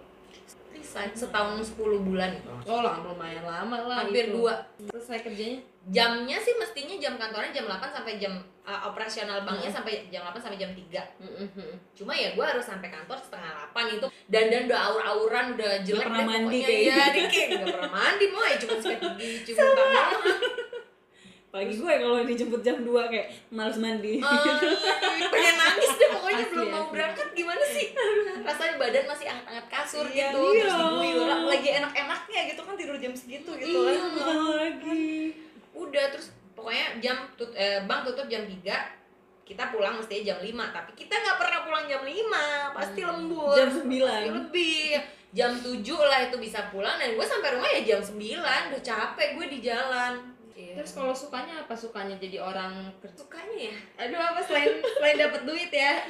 setahun 1.12 1.72
10 1.72 1.76
bulan. 2.02 2.32
Oh 2.62 2.80
lah 2.80 3.00
lumayan 3.00 3.42
lama 3.42 3.76
lah 3.82 3.96
hampir 4.02 4.28
itu. 4.28 4.36
dua. 4.36 4.52
Selesai 4.88 5.24
kerjanya? 5.24 5.58
Jamnya 5.84 6.38
sih 6.38 6.54
mestinya 6.54 6.94
jam 6.94 7.16
kantornya 7.16 7.50
jam 7.50 7.66
8 7.66 7.82
sampai 7.90 8.14
jam 8.14 8.30
uh, 8.62 8.86
operasional 8.86 9.42
banknya 9.42 9.66
Hmm. 9.66 9.78
sampai 9.80 10.06
jam 10.06 10.22
8 10.22 10.38
sampai 10.38 10.54
jam 10.56 10.70
3 10.70 10.78
Mm-mm. 11.18 11.74
cuma 11.92 12.14
ya 12.14 12.30
gue 12.32 12.44
harus 12.44 12.62
sampai 12.62 12.86
kantor 12.86 13.18
setengah 13.18 13.50
8 13.74 13.98
itu. 13.98 14.06
Dan 14.28 14.46
dan 14.46 14.70
udah 14.70 14.80
aur-auran 14.86 15.46
udah 15.52 15.72
jelek 15.82 16.06
pernah 16.06 16.18
deh 16.18 16.28
mandi 16.28 16.46
pokoknya. 16.54 16.66
kayaknya. 16.68 16.94
ya 16.94 17.06
dikit 17.10 17.46
nggak 17.50 17.66
pernah 17.74 17.90
mandi 17.90 18.24
mau 18.30 18.42
ya 18.42 18.56
cuma 18.56 18.76
sikat 18.78 19.12
gigi 19.18 19.52
tangan 19.56 20.10
Apalagi 21.52 21.76
gue 21.76 21.92
kalau 22.00 22.16
dijemput 22.24 22.60
jam 22.60 22.80
2 22.80 23.12
kayak 23.12 23.28
males 23.52 23.76
mandi. 23.76 24.24
Ah, 24.24 24.40
pengen 25.28 25.54
nangis 25.54 25.92
deh 25.92 26.08
pokoknya 26.10 26.40
Asli, 26.40 26.50
belum 26.50 26.66
mau 26.66 26.80
asli. 26.80 26.92
berangkat 26.96 27.28
gimana 27.32 27.64
sih 27.66 27.86
rasanya 28.42 28.74
badan 28.74 29.04
masih 29.04 29.26
hangat-hangat 29.28 29.66
kasur 29.68 30.06
Iya, 30.06 30.32
gitu 30.32 30.40
iya. 30.48 30.64
terus 30.64 30.76
diguyur 30.80 31.28
lagi 31.44 31.68
enak-enaknya 31.74 32.40
gitu 32.48 32.60
kan 32.62 32.74
tidur 32.74 32.96
jam 32.96 33.12
segitu 33.12 33.50
gitu 33.54 33.78
Iya, 33.84 33.92
kan 33.94 34.08
bukan 34.10 34.36
lagi. 34.50 35.12
udah 35.74 36.04
terus 36.08 36.26
pokoknya 36.52 36.86
jam 36.98 37.16
tut 37.34 37.52
eh, 37.52 37.84
bank 37.84 38.08
tutup 38.08 38.24
jam 38.26 38.42
3 38.42 38.56
kita 39.44 39.68
pulang 39.68 40.00
mesti 40.00 40.24
jam 40.24 40.40
5 40.40 40.48
tapi 40.48 40.90
kita 40.94 41.12
nggak 41.14 41.36
pernah 41.36 41.60
pulang 41.62 41.84
jam 41.84 42.00
5 42.00 42.16
pasti 42.72 43.00
lembur 43.02 43.52
Jam 43.52 43.68
pasti 43.68 44.00
9. 44.00 44.32
lebih 44.32 44.96
jam 45.30 45.52
7 45.52 45.68
lah 45.84 46.20
itu 46.24 46.36
bisa 46.38 46.72
pulang 46.72 46.96
dan 46.96 47.12
gue 47.12 47.26
sampai 47.26 47.52
rumah 47.52 47.68
ya 47.70 47.84
jam 47.86 48.00
9 48.00 48.16
udah 48.40 48.80
capek 48.82 49.28
gue 49.36 49.46
di 49.50 49.58
jalan 49.60 50.31
terus 50.54 50.92
kalau 50.92 51.12
sukanya 51.12 51.54
apa? 51.58 51.72
Sukanya 51.72 52.14
jadi 52.16 52.38
orang 52.38 52.72
kerja 52.98 53.16
sukanya 53.18 53.56
ya? 53.64 53.76
Aduh 53.98 54.16
apa? 54.16 54.40
Selain 54.40 54.68
selain 54.78 55.16
dapat 55.16 55.42
duit 55.42 55.68
ya. 55.68 56.04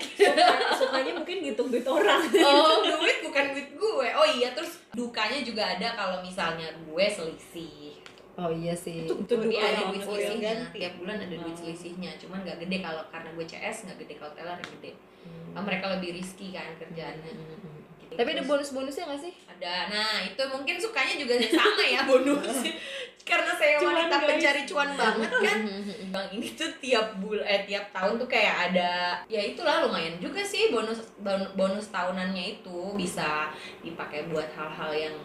Sukanya 0.74 1.12
mungkin 1.12 1.36
ngitung 1.40 1.68
duit 1.68 1.84
orang. 1.84 2.20
oh 2.44 2.82
duit 2.92 3.18
bukan 3.22 3.44
duit 3.52 3.68
gue. 3.72 4.08
Oh 4.12 4.28
iya 4.28 4.52
terus 4.52 4.82
dukanya 4.90 5.40
juga 5.40 5.64
ada 5.68 5.88
kalau 5.92 6.18
misalnya 6.20 6.68
gue 6.78 7.06
selisih. 7.06 7.96
Oh 8.32 8.48
iya 8.48 8.72
sih. 8.72 9.04
Itu- 9.04 9.20
itu 9.20 9.34
Dia 9.36 9.44
duka 9.44 9.60
ada 9.62 9.82
duit 9.88 10.00
sih. 10.00 10.08
selisihnya. 10.08 10.52
tiap 10.72 10.92
bulan 10.96 11.16
ada 11.18 11.28
duit 11.30 11.52
Hmm. 11.52 11.62
selisihnya 11.62 12.10
cuman 12.16 12.38
nggak 12.42 12.58
gede. 12.60 12.76
Kalau 12.80 13.02
karena 13.08 13.28
gue 13.30 13.44
CS 13.44 13.76
nggak 13.84 13.98
gede 14.00 14.14
kalau 14.16 14.32
teller 14.32 14.58
gede. 14.58 14.90
Hmm. 15.22 15.60
Mereka 15.60 15.84
lebih 15.90 16.10
risky 16.16 16.50
kan 16.50 16.72
kerjaannya. 16.76 17.30
Gitu. 17.30 17.68
Tapi 18.12 18.28
ada 18.30 18.42
bonus-bonusnya 18.42 19.04
nggak 19.04 19.20
sih? 19.20 19.32
Ada. 19.48 19.74
Nah 19.88 20.14
itu 20.22 20.42
mungkin 20.46 20.76
sukanya 20.76 21.14
juga 21.16 21.34
sama 21.42 21.82
ya 21.82 22.00
bonus. 22.02 22.56
Karena 23.22 23.54
saya 23.54 23.78
Cuan, 23.78 23.94
wanita 23.94 24.16
guys. 24.16 24.28
pencari 24.28 24.62
cuan 24.64 24.90
banget 24.92 25.30
kan? 25.46 25.58
Bang 26.12 26.26
ini 26.30 26.48
tuh 26.52 26.66
tiap 26.76 27.14
bul 27.16 27.38
eh 27.38 27.62
tiap 27.62 27.86
tahun 27.90 28.16
tuh 28.16 28.26
kayak 28.26 28.56
ada 28.68 28.90
ya 29.26 29.38
itulah 29.40 29.78
lumayan 29.80 30.18
juga 30.18 30.42
sih 30.42 30.68
bonus 30.68 30.98
bon- 31.16 31.54
bonus 31.54 31.86
tahunannya 31.88 32.58
itu 32.58 32.78
bisa 32.92 33.54
dipakai 33.78 34.26
buat 34.26 34.50
hal-hal 34.50 34.90
yang 34.92 35.16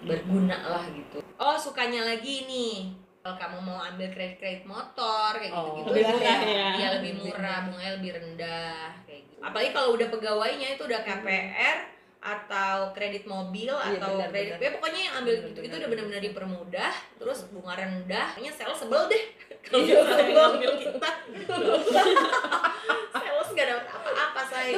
berguna 0.00 0.58
lah 0.68 0.84
gitu. 0.88 1.24
Oh 1.36 1.56
sukanya 1.56 2.04
lagi 2.04 2.44
nih. 2.44 2.92
Kalau 3.22 3.38
kamu 3.38 3.58
mau 3.62 3.78
ambil 3.80 4.10
kredit 4.10 4.36
kredit 4.36 4.62
motor 4.64 5.30
kayak 5.32 5.54
Oh. 5.54 5.78
gitu 5.78 5.88
gitu 5.88 5.90
Lebih 5.94 6.10
murah 6.12 6.40
ya. 6.42 6.68
Iya 6.74 6.88
lebih 6.98 7.12
murah 7.16 7.58
bunganya 7.64 7.92
lebih 7.96 8.10
rendah 8.12 8.86
kayak 9.04 9.22
gitu. 9.24 9.38
Apalagi 9.40 9.70
kalau 9.70 9.88
udah 9.94 10.08
pegawainya 10.10 10.68
itu 10.74 10.82
udah 10.82 11.00
KPR 11.00 11.76
atau 12.22 12.94
kredit 12.94 13.26
mobil 13.26 13.66
Iya, 13.68 13.98
atau 13.98 14.14
benar, 14.14 14.30
kredit 14.30 14.54
benar. 14.54 14.62
ya 14.62 14.70
pokoknya 14.72 15.00
yang 15.02 15.14
ambil 15.18 15.34
Benar, 15.34 15.42
gitu 15.44 15.58
itu 15.58 15.64
benar, 15.64 15.74
udah 15.74 15.80
benar. 15.82 15.90
benar-benar 15.92 16.22
dipermudah 16.22 16.92
terus 17.18 17.38
bunga 17.50 17.72
rendah 17.74 18.26
pokoknya 18.30 18.52
sales 18.52 18.78
sebel 18.78 19.02
deh 19.06 19.24
kalau 19.64 19.82
Iya, 19.82 19.98
sebel. 19.98 20.30
ngambil 20.32 20.72
kita 20.78 21.10
sales 23.12 23.48
nggak 23.50 23.66
dapat 23.68 23.84
apa-apa 23.88 24.42
saya 24.44 24.74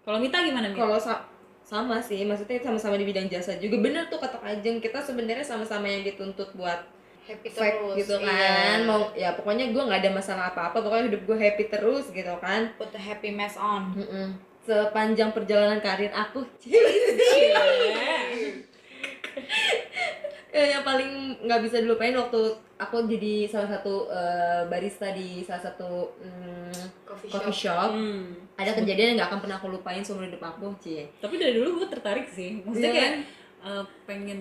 Kalau 0.00 0.18
Mita 0.18 0.38
gimana, 0.40 0.66
Mita? 0.66 0.78
kalau 0.78 0.96
sa- 0.96 1.24
sama 1.60 2.00
sih 2.00 2.24
maksudnya 2.24 2.56
sama-sama 2.58 2.96
di 2.96 3.04
bidang 3.04 3.28
jasa 3.28 3.58
juga 3.58 3.76
bener 3.76 4.08
tuh 4.08 4.16
kata 4.16 4.40
Ajeng 4.40 4.78
kita 4.78 4.96
sebenarnya 4.98 5.44
sama-sama 5.44 5.84
yang 5.84 6.00
dituntut 6.02 6.48
buat 6.54 6.80
happy 7.26 7.44
fake 7.44 7.60
terus 7.76 7.94
gitu 7.98 8.14
iya. 8.16 8.32
kan 8.72 8.78
mau 8.82 9.12
ya 9.12 9.36
pokoknya 9.36 9.68
gue 9.68 9.82
nggak 9.82 10.00
ada 10.00 10.10
masalah 10.10 10.48
apa-apa 10.48 10.80
pokoknya 10.80 11.12
hidup 11.12 11.22
gue 11.26 11.36
happy 11.36 11.64
terus 11.68 12.08
gitu 12.08 12.32
kan 12.38 12.72
put 12.74 12.88
the 12.88 12.96
happy 12.96 13.28
mask 13.28 13.60
on 13.60 13.92
Mm-mm. 13.92 14.32
Sepanjang 14.68 15.32
perjalanan 15.32 15.80
karir 15.80 16.12
aku 16.12 16.44
Iya. 16.60 17.64
Yang 20.50 20.82
paling 20.82 21.10
nggak 21.40 21.60
bisa 21.62 21.76
dilupain 21.78 22.12
waktu 22.12 22.40
aku 22.76 23.06
jadi 23.06 23.46
salah 23.46 23.70
satu 23.70 24.08
eh, 24.08 24.62
barista 24.66 25.08
di 25.10 25.40
salah 25.40 25.62
satu 25.62 26.12
mm, 26.18 26.72
coffee 27.04 27.30
coffee 27.30 27.48
shop 27.54 27.70
shop 27.78 27.90
Hmm. 27.90 28.34
ada 28.54 28.74
kejadian 28.74 29.08
yang 29.08 29.16
nggak 29.16 29.28
akan 29.28 29.40
pernah 29.40 29.56
aku 29.56 29.68
lupain 29.70 30.00
seumur 30.00 30.24
hidup 30.24 30.42
aku 30.42 30.74
cie 30.78 31.06
Tapi 31.16 31.34
dari 31.36 31.54
dulu 31.54 31.78
gue 31.78 31.88
tertarik 31.88 32.26
sih. 32.28 32.60
Maksudnya 32.60 32.84
Iya 32.86 32.96
kayak 32.96 33.12
eh, 33.62 33.84
pengen 34.04 34.40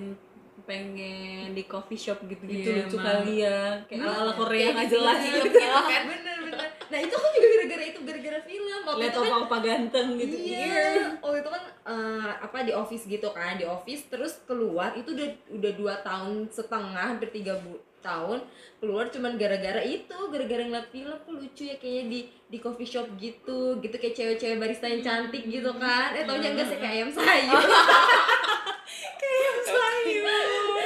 pengen 0.65 1.53
di 1.53 1.63
coffee 1.63 1.95
shop 1.95 2.19
gitu-gitu 2.25 2.67
Iya, 2.67 2.83
lucu 2.83 2.97
kali 2.97 3.33
ya. 3.39 3.59
Kayak 3.85 3.99
Iya, 3.99 4.09
ala-ala 4.09 4.33
Korea 4.33 4.67
nggak 4.73 4.89
jelas. 4.89 5.17
gitu 5.23 5.49
kan 5.61 6.03
bener 6.07 6.26
nah 6.87 6.99
itu 7.03 7.15
kan 7.15 7.29
juga 7.35 7.47
gara-gara 7.51 7.83
itu 7.83 7.99
gara-gara 8.07 8.39
film. 8.47 8.79
Waktu 8.87 8.99
Lihat 9.03 9.11
itu 9.11 9.19
kan 9.19 9.27
opa-opa 9.27 9.57
ganteng 9.59 10.07
gitu. 10.15 10.35
Iya. 10.39 11.19
Oh 11.19 11.33
itu 11.35 11.49
kan 11.51 11.63
eh, 11.83 12.31
apa 12.39 12.57
di 12.63 12.71
office 12.71 13.03
gitu 13.05 13.27
kan 13.35 13.59
di 13.59 13.65
office. 13.67 14.07
Terus 14.07 14.39
keluar 14.47 14.95
itu 14.95 15.11
udah 15.11 15.29
udah 15.51 15.71
dua 15.75 15.93
tahun 16.01 16.47
setengah 16.47 17.05
hampir 17.15 17.29
tiga 17.35 17.59
bu 17.59 17.75
tahun. 17.99 18.39
Keluar 18.79 19.11
cuman 19.11 19.35
gara-gara 19.35 19.83
itu 19.83 20.17
gara-gara 20.31 20.63
ngeliat 20.63 20.87
film. 20.93 21.17
Kok 21.19 21.33
lucu 21.35 21.63
ya 21.67 21.75
kayaknya 21.75 22.03
di 22.07 22.19
di 22.47 22.57
coffee 22.63 22.87
shop 22.87 23.07
gitu. 23.19 23.83
Gitu 23.83 23.95
kayak 23.99 24.15
cewek-cewek 24.15 24.57
barista 24.57 24.87
yang 24.87 25.03
cantik 25.03 25.43
gitu 25.43 25.71
kan. 25.75 26.15
Eh 26.15 26.23
taunya 26.23 26.55
enggak 26.55 26.71
sih 26.71 26.79
kayak 26.79 26.93
ayam 27.03 27.09
sayur. 27.17 27.63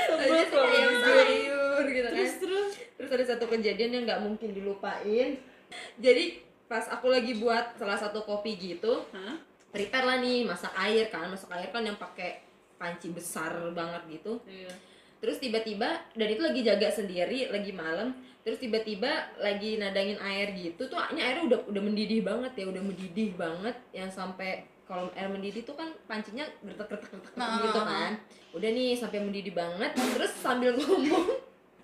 Taunya 0.09 0.43
sih 0.49 0.57
kayak 0.57 0.73
ayam 0.73 0.95
sayur 1.05 1.83
gitu 1.85 2.07
kan. 2.09 2.13
Terus 2.17 2.35
terus. 2.41 2.69
Terus 2.97 3.09
ada 3.17 3.25
satu 3.33 3.45
kejadian 3.49 3.91
yang 3.97 4.03
nggak 4.05 4.21
mungkin 4.21 4.49
dilupain 4.53 5.50
jadi 5.97 6.25
pas 6.65 6.87
aku 6.87 7.07
lagi 7.07 7.35
buat 7.35 7.75
salah 7.75 7.95
satu 7.95 8.21
kopi 8.21 8.55
gitu 8.55 9.03
Hah? 9.09 9.35
prepare 9.67 10.05
lah 10.05 10.17
nih 10.17 10.43
masak 10.43 10.71
air 10.77 11.07
kan 11.07 11.27
masak 11.27 11.51
air 11.51 11.67
kan 11.67 11.81
yang 11.81 11.95
pakai 11.95 12.43
panci 12.75 13.09
besar 13.09 13.51
banget 13.71 14.01
gitu 14.09 14.39
Iya. 14.43 14.71
terus 15.17 15.37
tiba-tiba 15.37 15.85
dan 16.11 16.27
itu 16.27 16.41
lagi 16.41 16.61
jaga 16.61 16.87
sendiri 16.87 17.47
lagi 17.47 17.71
malam 17.71 18.11
terus 18.41 18.57
tiba-tiba 18.57 19.07
lagi 19.37 19.77
nadangin 19.77 20.17
air 20.17 20.49
gitu 20.51 20.81
tuh 20.85 20.97
ini 21.09 21.21
airnya 21.21 21.45
udah 21.45 21.59
udah 21.67 21.81
mendidih 21.81 22.21
banget 22.21 22.51
ya 22.55 22.65
udah 22.67 22.81
mendidih 22.81 23.29
banget 23.35 23.75
yang 23.91 24.09
sampai 24.09 24.65
kalau 24.83 25.07
air 25.13 25.29
mendidih 25.29 25.61
tuh 25.61 25.71
kan 25.73 25.87
pancinya 26.03 26.43
gertek-gertek 26.59 27.31
Nah. 27.37 27.61
gitu 27.61 27.79
kan 27.79 28.11
udah 28.51 28.69
nih 28.69 28.91
sampai 28.93 29.19
mendidih 29.19 29.53
banget 29.53 29.91
terus 29.93 30.33
sambil 30.35 30.73
ngomong 30.73 31.27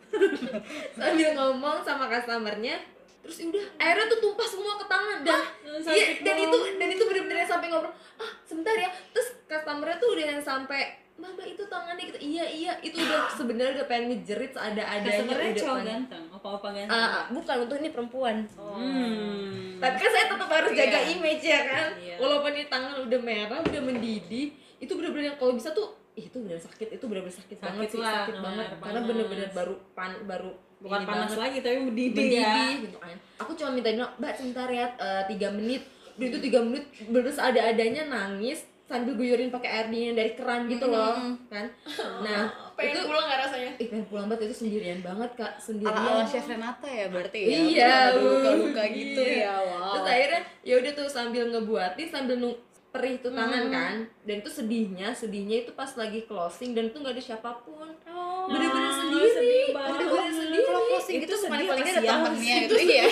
sambil 0.98 1.30
ngomong 1.34 1.78
sama 1.84 2.08
customernya 2.08 2.80
terus 3.28 3.44
udah 3.44 3.66
airnya 3.76 4.08
tuh 4.08 4.20
tumpah 4.24 4.48
semua 4.48 4.80
ke 4.80 4.86
tangan 4.88 5.20
dan 5.22 5.42
Iya, 5.78 6.08
dan 6.24 6.36
itu 6.40 6.58
dan 6.80 6.88
itu 6.90 7.04
bener-bener 7.04 7.44
yang 7.44 7.52
sampai 7.52 7.68
ngobrol, 7.68 7.92
ah 8.18 8.32
sebentar 8.48 8.74
ya. 8.74 8.88
Terus 9.12 9.36
customernya 9.46 10.00
tuh 10.00 10.10
udah 10.16 10.26
yang 10.26 10.42
sampai, 10.42 10.82
mbak 11.16 11.32
mbak 11.36 11.48
itu 11.54 11.64
tangannya 11.68 12.04
gitu. 12.08 12.18
Iya 12.18 12.46
iya, 12.48 12.74
itu 12.82 12.98
udah 12.98 13.30
sebenarnya 13.38 13.72
udah 13.78 13.86
pengen 13.86 14.06
ngejerit 14.16 14.52
seadanya 14.52 15.04
Customernya 15.04 15.50
udah 15.52 15.60
cowok 15.62 15.80
ganteng, 15.84 16.24
opa-opa 16.34 16.68
ganteng. 16.74 16.98
Ah, 16.98 17.08
ah, 17.14 17.24
bukan 17.30 17.56
untuk 17.68 17.76
ini 17.78 17.90
perempuan. 17.92 18.36
Hmm. 18.58 19.78
Tapi 19.78 19.96
kan 20.00 20.10
saya 20.10 20.26
tetap 20.34 20.50
harus 20.50 20.72
jaga 20.74 20.98
Iya. 20.98 21.10
image 21.14 21.44
ya 21.46 21.60
kan. 21.68 21.88
Iya. 22.00 22.16
Walaupun 22.18 22.52
ini 22.56 22.66
tangan 22.66 22.94
udah 23.06 23.20
merah, 23.22 23.60
udah 23.62 23.82
mendidih, 23.84 24.48
itu 24.80 24.92
bener-bener 24.96 25.26
yang 25.30 25.38
kalau 25.38 25.54
bisa 25.54 25.70
tuh 25.76 25.94
ih, 26.18 26.26
itu 26.26 26.38
bener 26.42 26.58
sakit, 26.58 26.88
itu 26.98 27.06
bener-bener 27.06 27.36
sakit, 27.38 27.58
Sakit 27.58 27.68
banget 27.70 27.88
sih, 27.94 28.00
lah, 28.02 28.14
sakit 28.26 28.34
bener, 28.34 28.44
banget. 28.44 28.66
Karena 28.68 28.82
panas. 28.82 29.06
bener-bener 29.06 29.48
baru 29.54 29.76
pan 29.94 30.12
baru 30.26 30.52
Bukan 30.78 31.02
panas 31.06 31.32
banget. 31.32 31.38
lagi 31.42 31.58
tapi 31.62 31.78
mendidih, 31.78 32.18
mendidih 32.18 32.42
ya. 32.42 32.84
gitu 32.86 32.98
kan. 32.98 33.16
Aku 33.46 33.52
cuma 33.54 33.70
minta 33.74 33.90
dia 33.94 34.06
mbak 34.18 34.34
sebentar 34.34 34.68
ya 34.70 34.86
eh, 34.98 35.24
tiga 35.30 35.48
menit. 35.54 35.82
Udah 36.18 36.28
itu 36.28 36.40
tiga 36.42 36.60
menit 36.66 36.86
bener 37.06 37.30
ada 37.30 37.62
adanya 37.70 38.04
nangis 38.10 38.66
sambil 38.88 39.20
guyurin 39.20 39.52
pakai 39.52 39.68
air 39.68 39.88
dingin 39.92 40.16
dari 40.16 40.32
keran 40.32 40.66
gitu 40.72 40.88
loh 40.88 41.14
kan. 41.52 41.68
Nah 42.26 42.48
pengen 42.74 42.94
itu 42.94 43.00
pulang 43.10 43.26
nggak 43.28 43.40
rasanya? 43.50 43.72
Ih 43.78 43.88
pengen 43.92 44.06
pulang 44.08 44.26
banget 44.32 44.48
itu 44.48 44.56
sendirian 44.64 45.00
banget 45.04 45.30
kak 45.36 45.44
ala 45.44 45.50
ala 45.50 45.60
sendirian 45.60 46.26
chef 46.30 46.46
Renata 46.48 46.88
ya 46.88 47.06
berarti 47.12 47.40
ya 47.42 47.50
Iya, 47.52 47.96
luka 48.16 48.50
luka 48.56 48.84
gitu 48.94 49.22
iya. 49.22 49.44
ya 49.50 49.56
wow 49.66 49.92
terus 49.98 50.08
akhirnya 50.08 50.42
ya 50.64 50.74
udah 50.80 50.92
tuh 50.96 51.08
sambil 51.10 51.44
ngebuatin 51.52 52.08
sambil 52.08 52.36
nung 52.40 52.56
perih 52.98 53.16
tuh 53.22 53.32
tangan 53.32 53.64
kan. 53.70 53.96
Dan 54.26 54.36
itu 54.42 54.50
sedihnya 54.50 55.14
sedihnya 55.14 55.58
itu 55.64 55.72
pas 55.78 55.94
lagi 55.94 56.26
closing 56.26 56.74
dan 56.74 56.90
itu 56.90 56.98
nggak 56.98 57.14
ada 57.14 57.24
siapa 57.24 57.52
pun. 57.62 57.86
Oh. 58.10 58.50
bener-bener 58.50 58.90
sendiri. 58.90 59.30
sedih 59.38 59.66
banget. 59.76 59.92
bener-bener 59.94 60.34
sendiri. 60.34 60.64
Kalau 60.66 60.82
closing 60.90 61.16
Itu 61.16 61.22
gitu 61.30 61.36
sedih 61.38 61.52
paling 61.54 61.68
apa 61.68 61.74
paling 61.78 61.86
ada 61.86 62.02
temennya 62.02 62.56
sih? 62.58 62.64
gitu. 62.66 62.76
Iya. 62.82 63.06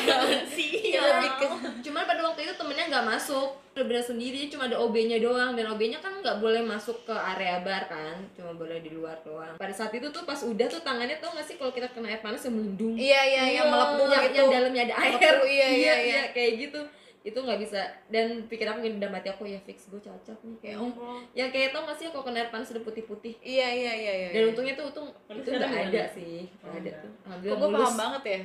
Iya. 0.96 1.04
ke 1.38 1.48
cuman 1.86 2.04
pada 2.08 2.22
waktu 2.26 2.40
itu 2.50 2.54
temennya 2.58 2.86
nggak 2.90 3.06
masuk. 3.06 3.50
Bener-bener 3.76 4.04
sendiri 4.08 4.40
cuma 4.48 4.64
ada 4.72 4.78
OB-nya 4.82 5.18
doang. 5.22 5.52
Dan 5.54 5.66
OB-nya 5.76 6.00
kan 6.02 6.14
nggak 6.24 6.38
boleh 6.42 6.64
masuk 6.66 6.98
ke 7.06 7.14
area 7.14 7.62
bar 7.62 7.86
kan. 7.86 8.16
Cuma 8.34 8.58
boleh 8.58 8.82
di 8.82 8.90
luar 8.90 9.20
doang. 9.22 9.60
Pada 9.60 9.74
saat 9.76 9.94
itu 9.94 10.08
tuh 10.10 10.24
pas 10.26 10.40
udah 10.42 10.68
tuh 10.68 10.82
tangannya 10.82 11.20
tuh 11.22 11.30
nggak 11.30 11.46
sih 11.46 11.56
kalau 11.62 11.76
kita 11.76 11.92
kena 11.94 12.10
air 12.10 12.24
panas 12.24 12.42
yang 12.48 12.56
melendung 12.56 12.96
iya 12.96 13.22
iya 13.28 13.44
yang 13.62 13.68
dulu 13.70 14.10
yang, 14.10 14.24
gitu. 14.32 14.38
yang 14.40 14.50
dalamnya 14.52 14.82
ada 14.90 14.96
air. 15.04 15.20
dulu, 15.20 15.46
iya, 15.46 15.68
iya, 15.70 15.96
iya. 16.02 16.22
kayak 16.32 16.52
gitu 16.68 16.82
itu 17.26 17.34
nggak 17.36 17.58
bisa. 17.58 17.82
Dan 18.06 18.46
pikir 18.46 18.64
aku 18.64 18.80
gini 18.80 18.96
dalam 18.96 19.14
hati 19.14 19.28
aku 19.28 19.44
ya 19.44 19.58
fix 19.60 19.86
gue 19.86 19.98
cocok 19.98 20.38
nih 20.40 20.58
kayak 20.62 20.78
om 20.78 20.94
yang 21.34 21.50
kayak 21.50 21.74
tau 21.74 21.82
gak 21.84 21.98
sih 21.98 22.06
kalau 22.08 22.22
kena 22.24 22.40
air 22.40 22.50
panas 22.50 22.70
udah 22.70 22.84
putih-putih. 22.84 23.34
Iya 23.40 23.68
iya 23.68 23.92
iya 23.96 24.14
iya 24.16 24.28
dan 24.32 24.44
untungnya 24.48 24.74
tuh 24.74 24.86
untung 24.88 25.08
itu 25.32 25.50
nggak 25.50 25.74
ada 25.90 26.04
sih 26.08 26.46
nggak 26.56 26.70
Oh, 26.70 26.78
ada 26.78 26.92
tuh. 26.96 27.12
Kok 27.12 27.26
alhamdulillah 27.26 27.58
gue 27.60 27.70
paham 27.76 27.96
banget 27.98 28.24
ya? 28.24 28.40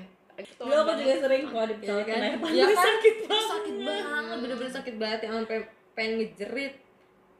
Dulu 0.57 0.73
aku 0.75 0.93
juga 0.97 1.15
sering 1.21 1.43
kalau 1.47 1.67
di 1.67 1.75
Iya 1.75 1.79
pesawat 1.79 2.01
kan? 2.01 2.09
kena 2.11 2.25
air 2.25 2.33
Iya 2.33 2.41
panas. 2.41 2.57
Kan? 2.57 2.81
sakit 2.81 3.17
banget. 3.23 3.49
sakit 3.53 3.77
banget. 3.79 4.37
bener-bener 4.41 4.73
sakit 4.73 4.95
banget 4.97 5.19
yang 5.21 5.35
sampai 5.37 5.59
pengen 5.93 6.13
ngejerit. 6.17 6.75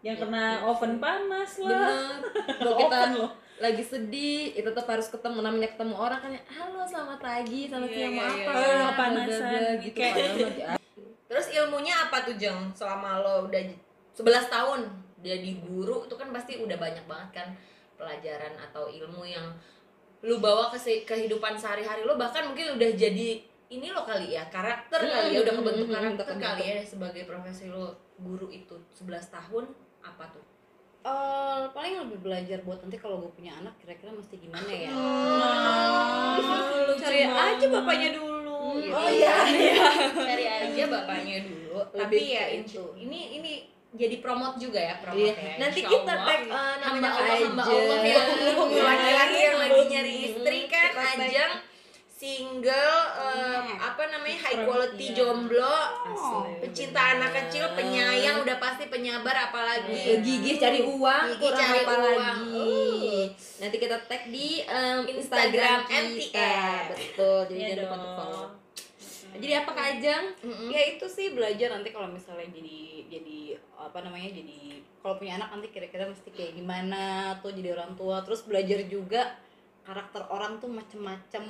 Yang 0.01 0.17
kena 0.19 0.45
oven 0.63 0.95
panas 0.97 1.51
lah. 1.59 1.73
bener. 1.73 2.21
Kalau 2.59 2.75
kita 2.79 2.99
loh. 3.15 3.31
lagi 3.59 3.85
sedih 3.85 4.53
itu 4.55 4.65
tetap 4.67 4.89
harus 4.89 5.05
ketemu 5.07 5.39
namanya 5.39 5.69
ketemu 5.71 5.93
orang 5.93 6.17
kan 6.19 6.31
ya 6.31 6.41
halo 6.51 6.81
selamat 6.83 7.21
pagi 7.21 7.69
selamat 7.69 7.85
Iya, 7.87 7.95
siang 7.95 8.09
iya, 8.11 8.17
mau 8.17 8.25
iya. 8.25 8.33
apa? 8.33 8.51
Oh, 8.51 8.57
Bla, 8.57 8.73
bla, 8.73 8.89
kepanasan. 8.89 9.41
bla, 9.45 9.71
gitu. 9.79 9.97
Kayak- 9.99 10.80
Terus 11.31 11.47
ilmunya 11.49 11.95
apa 12.03 12.27
tuh 12.27 12.35
Jeng? 12.35 12.75
Selama 12.75 13.23
lo 13.23 13.47
udah 13.47 13.63
11 14.11 14.27
tahun 14.51 14.81
jadi 15.21 15.63
guru 15.63 16.03
itu 16.03 16.15
kan 16.15 16.29
pasti 16.31 16.59
udah 16.59 16.75
banyak 16.75 17.05
banget 17.05 17.31
kan 17.33 17.49
pelajaran 17.95 18.57
atau 18.59 18.89
ilmu 18.89 19.23
yang 19.23 19.47
lu 20.21 20.37
bawa 20.37 20.69
ke 20.69 20.77
kehidupan 21.05 21.55
sehari-hari 21.55 22.03
lo 22.03 22.17
bahkan 22.17 22.45
mungkin 22.45 22.75
udah 22.75 22.91
jadi 22.93 23.39
ini 23.71 23.87
lo 23.89 24.03
kali 24.03 24.33
ya 24.33 24.49
karakter 24.49 24.97
kali 24.99 25.33
ya 25.33 25.41
udah 25.41 25.55
kebentuk 25.55 25.87
Hmm, 25.87 25.95
karakter 25.95 26.25
kebentuk. 26.27 26.43
kali 26.43 26.63
ya 26.67 26.79
sebagai 26.83 27.23
profesi 27.25 27.69
lo 27.69 27.93
guru 28.17 28.49
itu 28.51 28.75
11 28.91 29.31
tahun 29.31 29.65
apa 30.01 30.25
tuh? 30.29 30.45
Eh, 31.01 31.63
paling 31.71 32.05
lebih 32.05 32.19
belajar 32.21 32.61
buat 32.61 32.81
nanti 32.81 32.97
kalau 32.97 33.21
gue 33.21 33.33
punya 33.33 33.57
anak 33.57 33.73
kira-kira 33.79 34.13
mesti 34.13 34.37
gimana 34.37 34.69
ya 34.69 34.93
Oh, 34.93 36.37
cari 36.95 37.25
aja 37.25 37.67
bapaknya 37.67 38.09
dulu 38.13 38.30
gitu. 38.79 38.95
Oh 38.95 39.09
iya, 39.09 39.35
iya. 39.49 39.85
Cari 40.13 40.45
aja 40.47 40.85
bapaknya 40.87 41.37
dulu. 41.43 41.79
Tapi 41.91 41.99
Lebih 41.99 42.25
ya 42.29 42.43
ke 42.43 42.53
ini, 42.53 42.65
itu. 42.65 42.85
ini 42.97 43.21
ini 43.37 43.53
jadi 43.91 44.17
promote 44.23 44.57
juga 44.57 44.79
ya 44.79 44.95
promote 44.99 45.19
Iya. 45.19 45.35
ya. 45.35 45.55
Nanti 45.59 45.81
Insya 45.83 45.91
kita 45.91 46.15
tag 46.15 46.41
uh, 46.47 46.75
namanya 46.79 47.11
Allah 47.11 47.37
hamba 47.43 47.63
aja. 47.63 47.75
Allah 47.75 47.99
yang 48.71 48.87
laki-laki 48.87 49.39
yang 49.41 49.59
lagi 49.59 49.81
nyari 49.89 50.13
istri 50.25 50.59
kan 50.67 50.91
ajang 50.95 51.53
single 52.21 53.01
eh, 53.17 53.61
apa 53.81 54.03
namanya 54.13 54.39
high 54.45 54.61
quality 54.63 55.17
jomblo. 55.17 55.77
Pecinta 56.61 57.17
anak 57.17 57.33
kecil 57.33 57.65
penyayang 57.73 58.45
udah 58.45 58.61
pasti 58.61 58.93
penyabar 58.93 59.49
apalagi. 59.49 59.97
Ya, 59.97 60.17
gigih 60.21 60.61
cari 60.61 60.85
uang 60.85 61.25
Gigih 61.33 61.41
kurang 61.41 61.61
cari 61.65 61.79
apa 61.81 61.95
uang. 61.97 62.05
lagi. 62.15 62.53
Uh. 62.53 63.25
nanti 63.57 63.77
kita 63.77 63.97
tag 64.05 64.29
di 64.29 64.61
um, 64.65 65.01
Instagram 65.09 65.79
Instagram, 65.89 66.05
kita. 66.15 66.53
Betul. 66.93 67.39
Jadi 67.49 67.57
Iya 67.57 67.69
jangan 67.73 67.81
lupa 67.81 67.95
untuk 67.97 68.13
follow 68.15 68.47
jadi 69.39 69.63
apa 69.63 69.71
kak 69.77 69.87
Ajang 69.99 70.25
Mm-mm. 70.43 70.69
ya 70.73 70.83
itu 70.97 71.07
sih 71.07 71.31
belajar 71.37 71.71
nanti 71.71 71.95
kalau 71.95 72.11
misalnya 72.11 72.51
jadi 72.51 73.07
jadi 73.11 73.39
apa 73.79 73.99
namanya 74.03 74.31
jadi 74.35 74.81
kalau 75.01 75.17
punya 75.17 75.41
anak 75.41 75.49
nanti 75.57 75.69
kira-kira 75.73 76.05
mesti 76.05 76.29
kayak 76.29 76.57
gimana 76.61 77.35
tuh 77.41 77.51
jadi 77.57 77.73
orang 77.73 77.97
tua. 77.97 78.21
Terus 78.21 78.45
belajar 78.45 78.85
juga 78.85 79.23
karakter 79.81 80.23
orang 80.29 80.61
tuh 80.61 80.69
macem-macem 80.69 81.45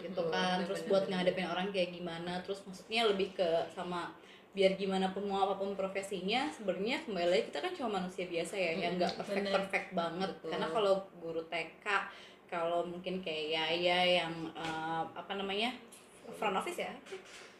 gitu 0.00 0.22
kan. 0.32 0.64
Terus 0.64 0.80
buat 0.88 1.06
ngadepin 1.12 1.48
orang 1.48 1.68
kayak 1.68 1.92
gimana. 1.92 2.40
Terus 2.40 2.64
maksudnya 2.64 3.04
lebih 3.04 3.36
ke 3.36 3.48
sama 3.76 4.10
biar 4.56 4.74
gimana 4.80 5.12
pun 5.12 5.28
mau 5.28 5.44
apa 5.44 5.60
pun 5.60 5.76
profesinya 5.76 6.48
sebenarnya 6.50 7.04
kembali 7.04 7.28
lagi 7.30 7.44
kita 7.52 7.58
kan 7.60 7.72
cuma 7.76 8.00
manusia 8.00 8.24
biasa 8.26 8.56
ya 8.56 8.72
yang 8.80 8.96
nggak 8.96 9.14
perfect 9.20 9.44
bener. 9.44 9.54
perfect 9.54 9.88
banget. 9.92 10.30
Betul. 10.34 10.48
karena 10.50 10.66
kalau 10.72 10.94
guru 11.20 11.42
TK 11.46 11.86
kalau 12.48 12.80
mungkin 12.88 13.20
kayak 13.20 13.44
Yaya 13.54 14.24
yang 14.24 14.34
eh, 14.56 15.02
apa 15.04 15.32
namanya 15.36 15.70
front 16.34 16.56
office 16.56 16.78
ya 16.78 16.92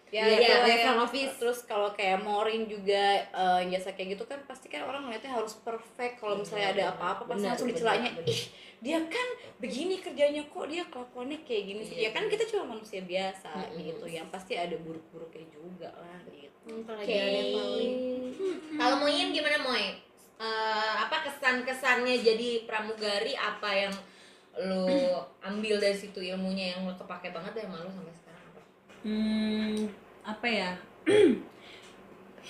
ya 0.08 0.24
Iya, 0.24 0.40
iya, 0.40 0.54
lah 0.56 0.64
iya, 0.64 0.72
ya. 0.72 0.84
front 0.88 1.00
office. 1.04 1.34
terus 1.36 1.58
kalau 1.68 1.92
kayak 1.92 2.24
Morin 2.24 2.64
juga 2.64 3.28
eh, 3.28 3.56
yang 3.60 3.76
jasa 3.76 3.92
kayak 3.92 4.16
gitu 4.16 4.24
kan 4.24 4.40
pasti 4.48 4.72
kan 4.72 4.88
orang 4.88 5.04
ngeliatnya 5.04 5.36
harus 5.36 5.60
perfect 5.60 6.16
kalau 6.16 6.40
misalnya 6.40 6.72
ada 6.72 6.84
apa-apa 6.96 7.28
pasti 7.28 7.44
langsung 7.44 7.68
dicelanya 7.68 8.08
ih 8.24 8.42
dia 8.78 8.96
kan 9.04 9.28
begini 9.58 9.98
kerjanya 9.98 10.46
kok 10.46 10.64
dia 10.64 10.86
kelakuannya 10.86 11.42
kayak 11.44 11.64
gini 11.66 11.82
sih 11.84 11.96
Iya, 11.98 12.08
ya 12.08 12.10
kan 12.16 12.24
kita 12.24 12.46
cuma 12.46 12.72
manusia 12.72 13.04
biasa 13.04 13.50
Mm-mm. 13.52 13.84
gitu 13.84 14.06
yang 14.08 14.30
pasti 14.32 14.56
ada 14.56 14.78
buruk-buruknya 14.80 15.44
juga 15.50 15.90
lah 15.92 16.20
gitu 16.32 16.48
Oke. 16.68 17.20
Kalau 18.76 18.96
Moyin 19.00 19.32
gimana 19.32 19.56
Moy? 19.60 19.84
Eh, 20.38 20.94
apa 20.94 21.26
kesan-kesannya 21.26 22.22
jadi 22.22 22.62
pramugari 22.62 23.34
apa 23.34 23.70
yang 23.74 23.94
lo 24.58 24.86
ambil 25.40 25.78
dari 25.78 25.94
situ 25.94 26.18
ilmunya 26.18 26.76
yang 26.76 26.86
lo 26.86 26.94
kepake 26.94 27.30
banget 27.30 27.52
deh 27.54 27.64
sama 27.66 27.82
lo 27.82 27.90
sampai? 27.90 28.14
Hmm, 29.08 29.88
apa 30.32 30.46
ya? 30.60 30.70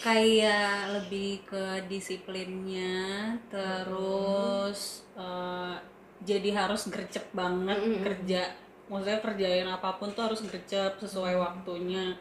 kayak 0.04 0.94
lebih 0.94 1.42
ke 1.50 1.64
disiplinnya, 1.90 3.34
terus 3.50 5.02
eh, 5.18 5.74
jadi 6.22 6.48
harus 6.64 6.82
gercep 6.94 7.26
banget 7.34 7.80
Mm-mm. 7.82 8.02
kerja. 8.04 8.42
Maksudnya 8.90 9.20
kerjain 9.26 9.68
apa 9.68 9.90
pun 9.98 10.08
tuh 10.16 10.24
harus 10.30 10.40
gercep 10.46 10.92
sesuai 11.02 11.34
waktunya. 11.44 12.14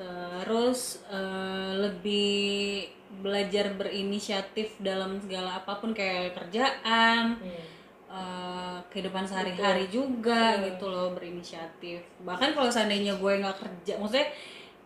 Terus 0.00 0.80
eh, 1.12 1.72
lebih 1.84 2.88
belajar 3.24 3.66
berinisiatif 3.76 4.80
dalam 4.80 5.20
segala 5.20 5.60
apa 5.60 5.72
pun 5.80 5.92
kayak 5.92 6.32
kerjaan, 6.38 7.36
eh, 8.12 8.78
kehidupan 8.86 9.24
sehari-hari 9.24 9.88
juga 9.88 10.60
gitu 10.60 10.84
loh 10.86 11.10
berinisiatif. 11.10 12.04
Bahkan 12.20 12.52
kalau 12.52 12.68
seandainya 12.68 13.16
gue 13.16 13.32
nggak 13.38 13.56
kerja 13.56 13.96
maksudnya 13.96 14.28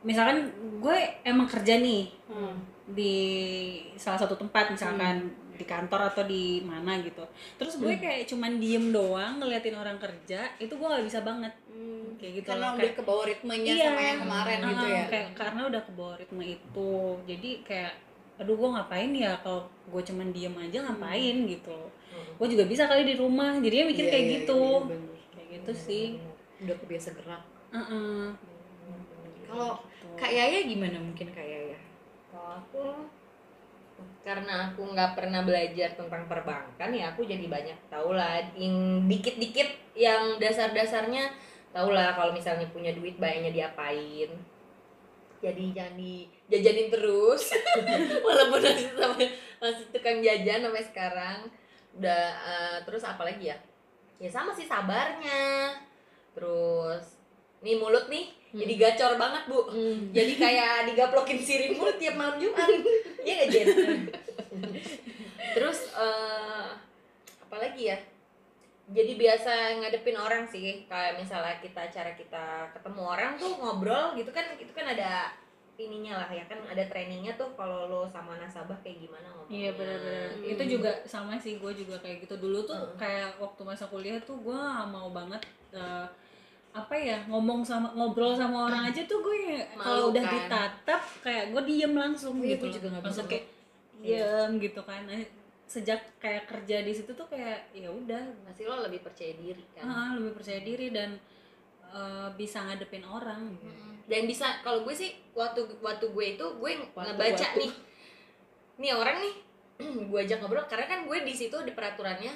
misalkan 0.01 0.47
gue 0.79 0.97
emang 1.23 1.45
kerja 1.45 1.75
nih 1.77 2.07
Hmm. 2.25 2.55
di 2.87 3.17
salah 3.97 4.15
satu 4.17 4.37
tempat 4.37 4.71
misalkan 4.71 5.27
di 5.51 5.65
kantor 5.65 6.07
atau 6.07 6.23
di 6.23 6.63
mana 6.63 7.01
gitu. 7.01 7.25
Terus 7.57 7.77
gue 7.77 7.97
kayak 7.97 8.27
cuman 8.27 8.57
diem 8.57 8.93
doang 8.93 9.39
ngeliatin 9.39 9.75
orang 9.75 9.97
kerja 9.97 10.47
itu 10.57 10.71
gue 10.71 10.87
nggak 10.87 11.03
bisa 11.03 11.19
banget. 11.21 11.51
Kayak 12.17 12.33
gitu 12.37 12.49
karena 12.49 12.63
loh, 12.63 12.71
udah 12.71 12.81
kayak- 12.81 12.95
ke 12.95 13.03
bawah 13.03 13.25
ritmenya 13.27 13.73
Iya. 13.75 13.85
sama 13.87 14.01
yang 14.03 14.19
kemarin 14.23 14.59
gitu 14.63 14.87
ya. 14.87 15.05
kayak 15.07 15.29
karena 15.35 15.61
udah 15.67 15.83
ke 15.83 15.93
bawah 15.93 16.15
ritme 16.15 16.45
itu. 16.47 16.93
Jadi 17.27 17.51
kayak 17.63 17.93
aduh 18.37 18.53
gue 18.55 18.69
ngapain 18.71 19.11
ya 19.11 19.33
kalau 19.41 19.61
gue 19.87 20.03
cuman 20.05 20.29
diem 20.31 20.55
aja 20.55 20.79
ngapain? 20.85 21.37
Gitu 21.43 21.79
gue 22.37 22.49
juga 22.53 22.65
bisa 22.65 22.85
kali 22.85 23.03
di 23.03 23.17
rumah 23.17 23.57
jadinya 23.59 23.89
mikir 23.89 24.05
Iya, 24.07 24.13
kayak 24.13 24.25
iya, 24.25 24.35
gitu. 24.41 24.61
iya, 24.61 24.81
bener. 24.85 25.17
kayak 25.33 25.49
gitu 25.61 25.73
sih. 25.73 26.07
Udah 26.61 26.77
kebiasa 26.79 27.09
gerak. 27.17 27.43
Heeh. 27.73 28.25
kalau 29.47 29.79
kak 30.19 30.33
Yaya 30.33 30.67
gimana 30.67 30.99
mungkin 30.99 31.29
kak 31.31 31.45
Yaya? 31.45 31.79
Kalau 32.33 32.51
aku 32.59 32.83
karena 34.21 34.69
aku 34.69 34.83
nggak 34.91 35.15
pernah 35.15 35.47
belajar 35.47 35.95
tentang 35.95 36.27
perbankan 36.27 36.91
ya 36.91 37.15
aku 37.15 37.23
jadi 37.23 37.47
banyak 37.47 37.79
tahu 37.87 38.13
lah 38.13 38.43
yang 38.59 39.07
dikit-dikit 39.07 39.95
yang 39.95 40.37
dasar-dasarnya 40.37 41.31
tahu 41.71 41.95
lah 41.95 42.13
kalau 42.19 42.35
misalnya 42.35 42.67
punya 42.75 42.91
duit 42.93 43.17
bayarnya 43.17 43.55
diapain. 43.55 44.31
Jadi 45.41 45.65
jangan 45.77 45.95
dijajanin 45.95 46.89
terus. 46.91 47.55
Walaupun 48.27 48.61
masih 48.67 48.89
sama 48.99 49.15
masih 49.63 49.85
tukang 49.95 50.19
jajan 50.19 50.65
sampai 50.65 50.85
sekarang 50.85 51.39
udah 51.97 52.25
eh, 52.45 52.79
terus 52.85 53.03
apa 53.05 53.23
lagi 53.25 53.51
ya? 53.51 53.57
Ya 54.21 54.29
sama 54.33 54.53
sih 54.53 54.69
sabarnya. 54.69 55.77
Terus 56.37 57.17
nih 57.65 57.81
mulut 57.81 58.07
nih 58.13 58.37
jadi 58.57 58.75
gacor 58.81 59.13
banget 59.21 59.43
bu. 59.51 59.61
Jadi 60.17 60.33
kayak 60.41 60.75
digaplokin 60.93 61.41
sirih 61.41 61.77
mulut 61.77 62.01
tiap 62.01 62.17
malam 62.17 62.41
Jumat. 62.41 62.69
Iya 63.21 63.33
gak 63.45 63.49
Jen? 63.53 63.67
terus 65.57 65.93
eh 65.97 66.69
apa 67.43 67.57
lagi 67.61 67.93
ya? 67.93 67.99
Jadi 68.87 69.13
biasa 69.19 69.83
ngadepin 69.83 70.17
orang 70.17 70.49
sih. 70.49 70.87
Kayak 70.89 71.21
misalnya 71.21 71.59
kita 71.61 71.83
cara 71.93 72.13
kita 72.17 72.71
ketemu 72.73 73.03
orang 73.03 73.33
tuh 73.37 73.53
ngobrol 73.61 74.17
gitu 74.17 74.31
kan 74.33 74.57
itu 74.57 74.73
kan 74.73 74.89
ada 74.89 75.35
ininya 75.79 76.25
lah 76.25 76.31
ya 76.33 76.45
kan 76.49 76.57
ada 76.65 76.81
trainingnya 76.89 77.37
tuh 77.37 77.53
kalau 77.53 77.87
lo 77.87 78.01
sama 78.09 78.41
nasabah 78.41 78.77
kayak 78.81 79.05
gimana 79.05 79.29
ngomongnya 79.29 79.53
Iya 79.53 79.71
benar-benar. 79.77 80.29
Hmm. 80.33 80.53
Itu 80.57 80.63
juga 80.67 80.91
sama 81.05 81.33
sih 81.37 81.61
gue 81.61 81.73
juga 81.73 81.97
kayak 82.01 82.25
gitu 82.25 82.35
dulu 82.37 82.65
tuh 82.65 82.75
Heeh. 82.75 82.97
kayak 82.97 83.31
waktu 83.37 83.61
masa 83.63 83.85
kuliah 83.87 84.17
tuh 84.25 84.41
gue 84.41 84.61
mau 84.89 85.13
banget 85.13 85.45
eh, 85.71 86.07
apa 86.73 86.93
ya 86.93 87.25
ngomong 87.29 87.61
sama 87.61 87.89
ngobrol 87.93 88.37
sama 88.37 88.69
orang 88.69 88.89
aja 88.89 89.01
tuh 89.05 89.21
gue 89.21 89.65
Malu 89.73 89.81
kalau 89.81 90.05
udah 90.13 90.25
kan? 90.25 90.33
ditatap 90.33 91.03
kayak 91.21 91.45
gue 91.53 91.63
diem 91.65 91.93
langsung 91.93 92.37
Oh 92.37 92.45
iya, 92.45 92.57
gitu. 92.57 92.67
juga 92.77 93.01
Langsung 93.01 93.29
kayak 93.29 93.45
diem 94.01 94.51
gitu 94.59 94.81
kan. 94.81 95.05
Nah, 95.05 95.21
Sejak 95.67 95.99
kayak 96.23 96.47
kerja 96.47 96.87
di 96.87 96.95
situ 96.95 97.11
tuh 97.11 97.27
kayak 97.27 97.75
ya 97.75 97.91
udah 97.91 98.23
masih 98.47 98.71
lo 98.71 98.87
lebih 98.87 99.03
percaya 99.03 99.35
diri 99.35 99.67
kan 99.75 99.83
ah, 99.85 100.11
lebih 100.15 100.39
percaya 100.39 100.63
diri 100.63 100.95
dan 100.95 101.19
eh, 101.89 102.29
bisa 102.35 102.63
ngadepin 102.63 103.03
orang. 103.03 103.53
gitu. 103.53 103.67
Mm-mm. 103.67 103.95
dan 104.07 104.23
bisa 104.23 104.47
kalau 104.61 104.81
gue 104.81 104.93
sih 104.93 105.11
waktu 105.33 105.61
waktu 105.81 106.07
gue 106.07 106.27
itu 106.33 106.47
gue 106.57 106.71
Waktu- 106.89 107.11
ngebaca 107.11 107.35
waktu. 107.45 107.59
nih 107.59 107.73
nih 108.79 108.93
orang 108.93 109.17
nih 109.19 109.35
gue 110.09 110.21
ajak 110.21 110.39
ngobrol 110.39 110.63
karena 110.65 110.87
kan 110.87 111.01
gue 111.03 111.19
di 111.21 111.33
situ 111.33 111.57
di 111.59 111.73
peraturannya 111.73 112.31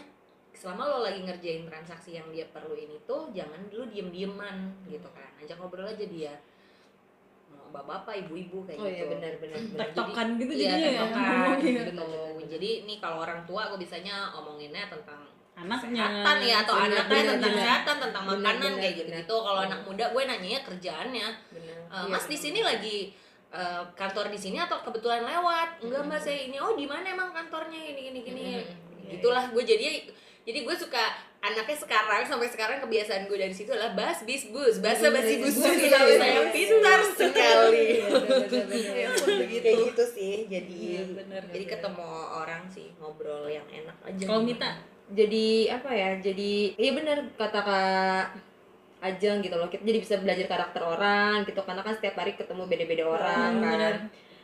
selama 0.51 0.83
lo 0.85 0.99
lagi 1.01 1.23
ngerjain 1.23 1.63
transaksi 1.65 2.13
yang 2.13 2.27
dia 2.29 2.43
perluin 2.47 2.91
itu 2.91 3.17
jangan 3.31 3.61
dulu 3.67 3.87
diem 3.87 4.11
dieman 4.11 4.57
gitu 4.85 5.07
kan 5.09 5.31
ajak 5.39 5.57
ngobrol 5.57 5.87
aja 5.87 6.03
dia 6.05 6.35
bapak-bapak 7.65 8.15
ibu-ibu 8.21 8.67
kayak 8.67 8.77
oh 8.77 8.85
iya 8.85 8.99
gitu 8.99 9.15
benar 9.15 9.33
benar 9.37 9.55
benar. 9.55 9.63
Jadi- 9.63 9.79
tektokan 9.81 10.29
gitu 10.35 10.53
Iya, 10.53 10.63
jadinya 10.65 10.75
ya 10.81 10.91
tektokan 10.91 11.23
ngomongin. 11.23 11.75
gitu. 11.87 12.09
Jadi 12.51 12.71
nih 12.83 12.99
kalau 12.99 13.17
orang 13.21 13.41
tua 13.45 13.61
aku 13.65 13.75
biasanya 13.79 14.15
omonginnya 14.35 14.91
tentang 14.91 15.23
anaknya. 15.61 16.05
Kesehatan 16.05 16.37
ya 16.41 16.57
atau 16.59 16.75
Benar, 16.75 16.87
anaknya 16.87 17.05
benar, 17.07 17.25
tentang 17.27 17.41
benar. 17.43 17.59
kesehatan 17.61 17.97
tentang 17.99 18.25
Benar, 18.25 18.37
makanan 18.37 18.61
benar, 18.67 18.81
kayak 18.81 18.95
gitu 18.95 19.11
gitu 19.15 19.37
kalau 19.39 19.61
anak 19.61 19.81
muda 19.83 20.05
gue 20.07 20.23
nanyanya 20.25 20.61
kerjaannya. 20.63 21.29
Benar. 21.51 21.77
"Eh, 21.87 21.97
Iya, 21.97 22.09
mas 22.09 22.25
di 22.25 22.29
benar. 22.31 22.43
sini 22.43 22.61
lagi 22.63 22.97
eh, 23.51 23.83
kantor 23.93 24.27
di 24.29 24.39
sini 24.39 24.57
atau 24.57 24.79
kebetulan 24.81 25.23
lewat? 25.23 25.83
Enggak 25.83 26.03
mbak 26.05 26.21
saya 26.21 26.39
ini 26.41 26.57
oh 26.57 26.73
di 26.73 26.87
mana 26.87 27.03
emang 27.05 27.31
kantornya? 27.31 27.81
Ini 27.83 28.01
gini. 28.01 28.19
Gini 28.21 28.43
Mm-mm. 28.57 29.11
gitulah 29.11 29.43
gue 29.47 29.63
jadi 29.65 30.07
jadi 30.41 30.59
gue 30.63 30.73
suka 30.73 31.03
anaknya 31.41 31.75
sekarang 31.75 32.23
sampai 32.23 32.47
sekarang 32.47 32.79
kebiasaan 32.79 33.27
gue 33.27 33.35
dari 33.35 33.51
situ 33.51 33.69
adalah 33.69 33.93
bas 33.93 34.23
bis 34.23 34.49
bus. 34.49 34.79
Bahasa 34.79 35.09
basi 35.09 35.37
bus 35.37 35.57
bus, 35.57 35.77
saya 35.83 36.47
pintar 36.49 37.01
sekali. 37.11 38.07
Iya. 38.71 39.09
Ya 39.51 39.59
kayak 39.59 39.79
gitu 39.91 40.05
sih 40.07 40.35
jadi 40.47 40.71
Iya, 40.71 41.03
bener. 41.13 41.43
jadi 41.51 41.65
ketemu 41.69 42.07
orang 42.31 42.63
sih 42.67 42.95
ngobrol 42.97 43.45
yang 43.47 43.67
enak 43.67 43.97
aja. 44.01 44.25
Kalau 44.25 44.41
Mita, 44.41 44.71
jadi 45.11 45.47
apa 45.75 45.91
ya 45.91 46.11
jadi 46.21 46.53
iya 46.75 46.91
benar 46.93 47.19
kata 47.35 47.61
kak 47.61 48.25
Ajeng 49.01 49.41
gitu 49.41 49.57
loh 49.57 49.65
kita 49.67 49.81
jadi 49.81 49.97
bisa 49.99 50.15
belajar 50.21 50.45
karakter 50.45 50.83
orang 50.85 51.49
gitu 51.49 51.57
karena 51.59 51.81
kan 51.81 51.97
setiap 51.97 52.21
hari 52.21 52.37
ketemu 52.37 52.69
beda-beda 52.69 53.05
orang 53.07 53.51
Hmm, 53.57 53.65
kan. 53.65 53.95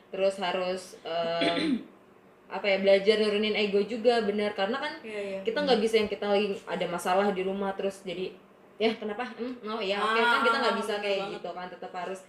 Terus 0.08 0.34
harus 0.40 0.82
em, 1.04 1.84
apa 2.56 2.64
ya 2.64 2.78
belajar 2.80 3.20
nurunin 3.20 3.52
ego 3.52 3.84
juga 3.84 4.22
benar 4.22 4.56
karena 4.56 4.80
kan 4.80 4.92
Iya, 5.04 5.20
iya. 5.20 5.38
kita 5.44 5.58
nggak 5.60 5.76
bisa 5.76 5.94
yang 5.98 6.08
kita 6.08 6.24
lagi 6.24 6.56
ada 6.64 6.86
masalah 6.88 7.28
di 7.30 7.42
rumah 7.42 7.76
terus 7.76 8.00
jadi 8.00 8.32
ya 8.76 8.96
kenapa? 8.96 9.28
Hmm, 9.36 9.60
oh 9.66 9.82
ya? 9.82 10.00
Oke 10.00 10.20
kan 10.20 10.40
kita 10.40 10.56
nggak 10.56 10.76
bisa 10.80 10.92
Ah, 10.92 11.00
kayak 11.00 11.18
betul 11.20 11.32
gitu 11.36 11.50
kan 11.52 11.66
tetap 11.68 11.92
harus 11.92 12.20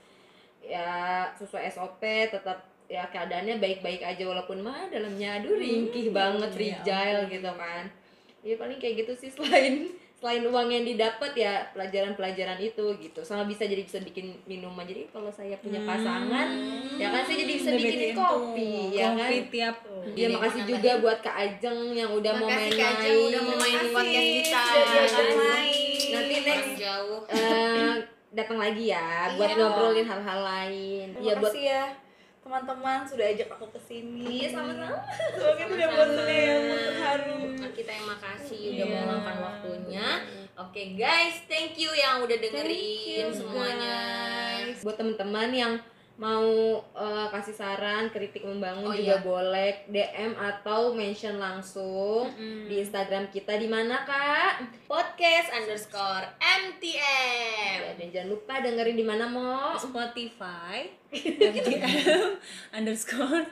ya 0.59 0.89
sesuai 1.33 1.63
SOP 1.69 2.01
tetap 2.27 2.57
ya 2.87 3.07
keadaannya 3.07 3.55
baik-baik 3.57 4.03
aja 4.03 4.23
walaupun 4.25 4.59
mah 4.59 4.91
dalamnya 4.91 5.39
aduh 5.39 5.55
ringkih 5.55 6.11
banget 6.11 6.49
ya 6.51 6.55
fragile 6.83 7.21
gitu 7.29 7.51
kan 7.55 7.83
ya 8.39 8.55
paling 8.55 8.77
kayak 8.77 9.01
gitu 9.01 9.13
sih 9.15 9.29
selain 9.35 9.89
selain 10.13 10.41
uang 10.43 10.67
yang 10.67 10.81
didapat 10.81 11.29
ya 11.31 11.61
pelajaran-pelajaran 11.71 12.57
itu 12.57 12.81
gitu 12.97 13.21
sama 13.21 13.45
bisa 13.45 13.63
jadi 13.63 13.79
bisa 13.79 14.01
bikin 14.01 14.33
minuman 14.43 14.81
jadi 14.81 15.05
kalau 15.07 15.29
saya 15.29 15.53
punya 15.57 15.77
pasangan 15.83 16.47
ya 16.97 17.07
kan 17.07 17.21
saya 17.21 17.37
jadi 17.37 17.53
bisa 17.53 17.69
bikin 17.71 18.17
kopi 18.17 18.71
ya 18.91 19.13
kan 19.13 19.29
kopi 19.29 19.37
tiap 19.47 19.75
Ya 20.07 20.25
makasih 20.27 20.63
juga 20.63 20.97
buat 20.97 21.19
Kak 21.19 21.35
Ajeng 21.35 21.93
yang 21.93 22.09
udah 22.09 22.31
mau 22.33 22.47
Makasih, 22.47 22.71
main-main. 22.71 22.79
Kak 22.79 22.89
Ajeng, 22.97 23.17
udah 23.27 23.41
mau 23.43 23.55
main 23.59 23.77
di 23.77 23.89
podcast 23.91 24.29
kita. 24.31 24.61
Diajak 24.63 24.95
Makasih. 24.97 25.35
main. 25.35 25.99
Nanti 26.07 26.35
next 26.41 26.71
jauh 26.79 27.19
eh, 27.27 27.93
datang 28.31 28.57
lagi 28.57 28.83
ya 28.87 29.05
buat 29.35 29.49
Iya. 29.51 29.57
ngobrolin 29.59 30.07
hal-hal 30.07 30.39
lain. 30.41 31.07
Terima 31.11 31.27
Ya 31.27 31.33
buat 31.35 31.53
ya 31.53 31.81
teman-teman 32.47 33.03
sudah 33.03 33.27
ajak 33.27 33.51
aku 33.51 33.67
ke 33.75 33.79
sini. 33.83 34.23
Iya, 34.39 34.55
sama-sama. 34.55 35.03
Semoga 35.35 35.63
tidak 35.67 35.89
buat 35.91 36.09
saya 36.15 36.31
yang 36.47 36.63
terharu. 36.63 37.39
Nah, 37.59 37.71
kita 37.75 37.91
yang 37.91 38.07
makasih 38.07 38.61
udah 38.71 38.87
Iya. 38.87 38.99
meluangkan 39.03 39.37
waktunya. 39.43 40.07
Oke 40.57 40.81
guys, 40.95 41.35
thank 41.45 41.75
you 41.75 41.91
yang 41.91 42.23
udah 42.23 42.33
dengerin 42.33 42.73
you, 43.05 43.29
semuanya. 43.29 43.99
buat 44.79 44.95
teman-teman 44.95 45.49
yang 45.51 45.73
mau 46.17 46.45
eh, 46.81 47.27
kasih 47.29 47.53
saran, 47.53 48.09
kritik 48.09 48.41
membangun 48.41 48.89
Oh, 48.89 48.91
juga 48.91 49.15
iya. 49.15 49.21
boleh 49.21 49.71
DM 49.87 50.33
atau 50.33 50.91
mention 50.91 51.37
langsung 51.37 52.33
di 52.65 52.81
Instagram 52.81 53.29
kita 53.29 53.53
di 53.53 53.65
mana 53.65 54.01
Kak? 54.01 54.65
Podcast 54.85 55.53
underscore 55.53 56.25
MTM. 56.39 57.77
Ya, 57.79 57.91
dan 57.95 58.07
jangan 58.09 58.29
lupa 58.31 58.53
dengerin 58.59 58.97
di 58.97 59.05
mana 59.05 59.25
mau. 59.25 59.77
Spotify 59.77 60.89
MTM 61.53 62.41
underscore 62.73 63.45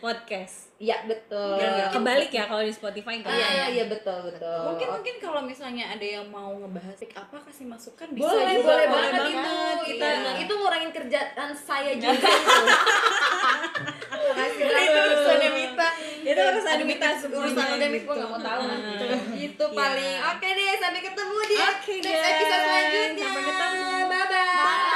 podcast. 0.00 0.68
Iya 0.78 1.02
betul. 1.10 1.58
Ya, 1.58 1.90
Kebalik 1.90 2.30
ya 2.30 2.46
kalau 2.46 2.62
di 2.62 2.70
Spotify 2.70 3.18
kan. 3.18 3.34
Iya 3.34 3.66
iya 3.74 3.84
betul 3.90 4.30
betul. 4.30 4.62
Mungkin 4.70 4.86
mungkin 4.94 5.14
kalau 5.18 5.42
misalnya 5.42 5.90
ada 5.90 6.06
yang 6.06 6.30
mau 6.30 6.54
ngebahas 6.54 7.02
apa 7.18 7.36
kasih 7.50 7.66
masukan 7.66 8.14
bisa 8.14 8.22
boleh, 8.30 8.54
juga. 8.54 8.62
Boleh, 8.62 8.86
boleh 8.86 9.10
banget, 9.10 9.12
banget 9.18 9.34
itu. 9.34 9.54
Kita 9.90 10.06
ya. 10.06 10.32
itu 10.38 10.52
iya. 10.54 10.60
ngurangin 10.62 10.90
kerjaan 10.94 11.50
saya 11.58 11.90
iya. 11.90 11.98
juga. 11.98 12.30
Makasih 14.22 14.62
itu 14.70 14.98
urusannya 15.10 15.50
Mita. 15.50 15.88
Itu 16.22 16.40
urusan 16.46 16.78
Mita 16.86 17.08
urusan 17.26 17.66
udah 17.74 17.88
Mita 17.90 18.12
gak 18.14 18.28
mau 18.30 18.38
tahu. 18.38 18.62
Iya. 18.70 19.18
Itu 19.34 19.64
paling. 19.74 20.16
Oke 20.30 20.48
deh 20.54 20.74
sampai 20.78 21.00
ketemu 21.02 21.36
di 21.42 21.56
next 21.58 22.22
episode 22.22 22.62
selanjutnya. 22.62 23.26
Sampai 23.26 23.42
ketemu. 23.50 23.90
Bye 24.06 24.26
bye. 24.30 24.86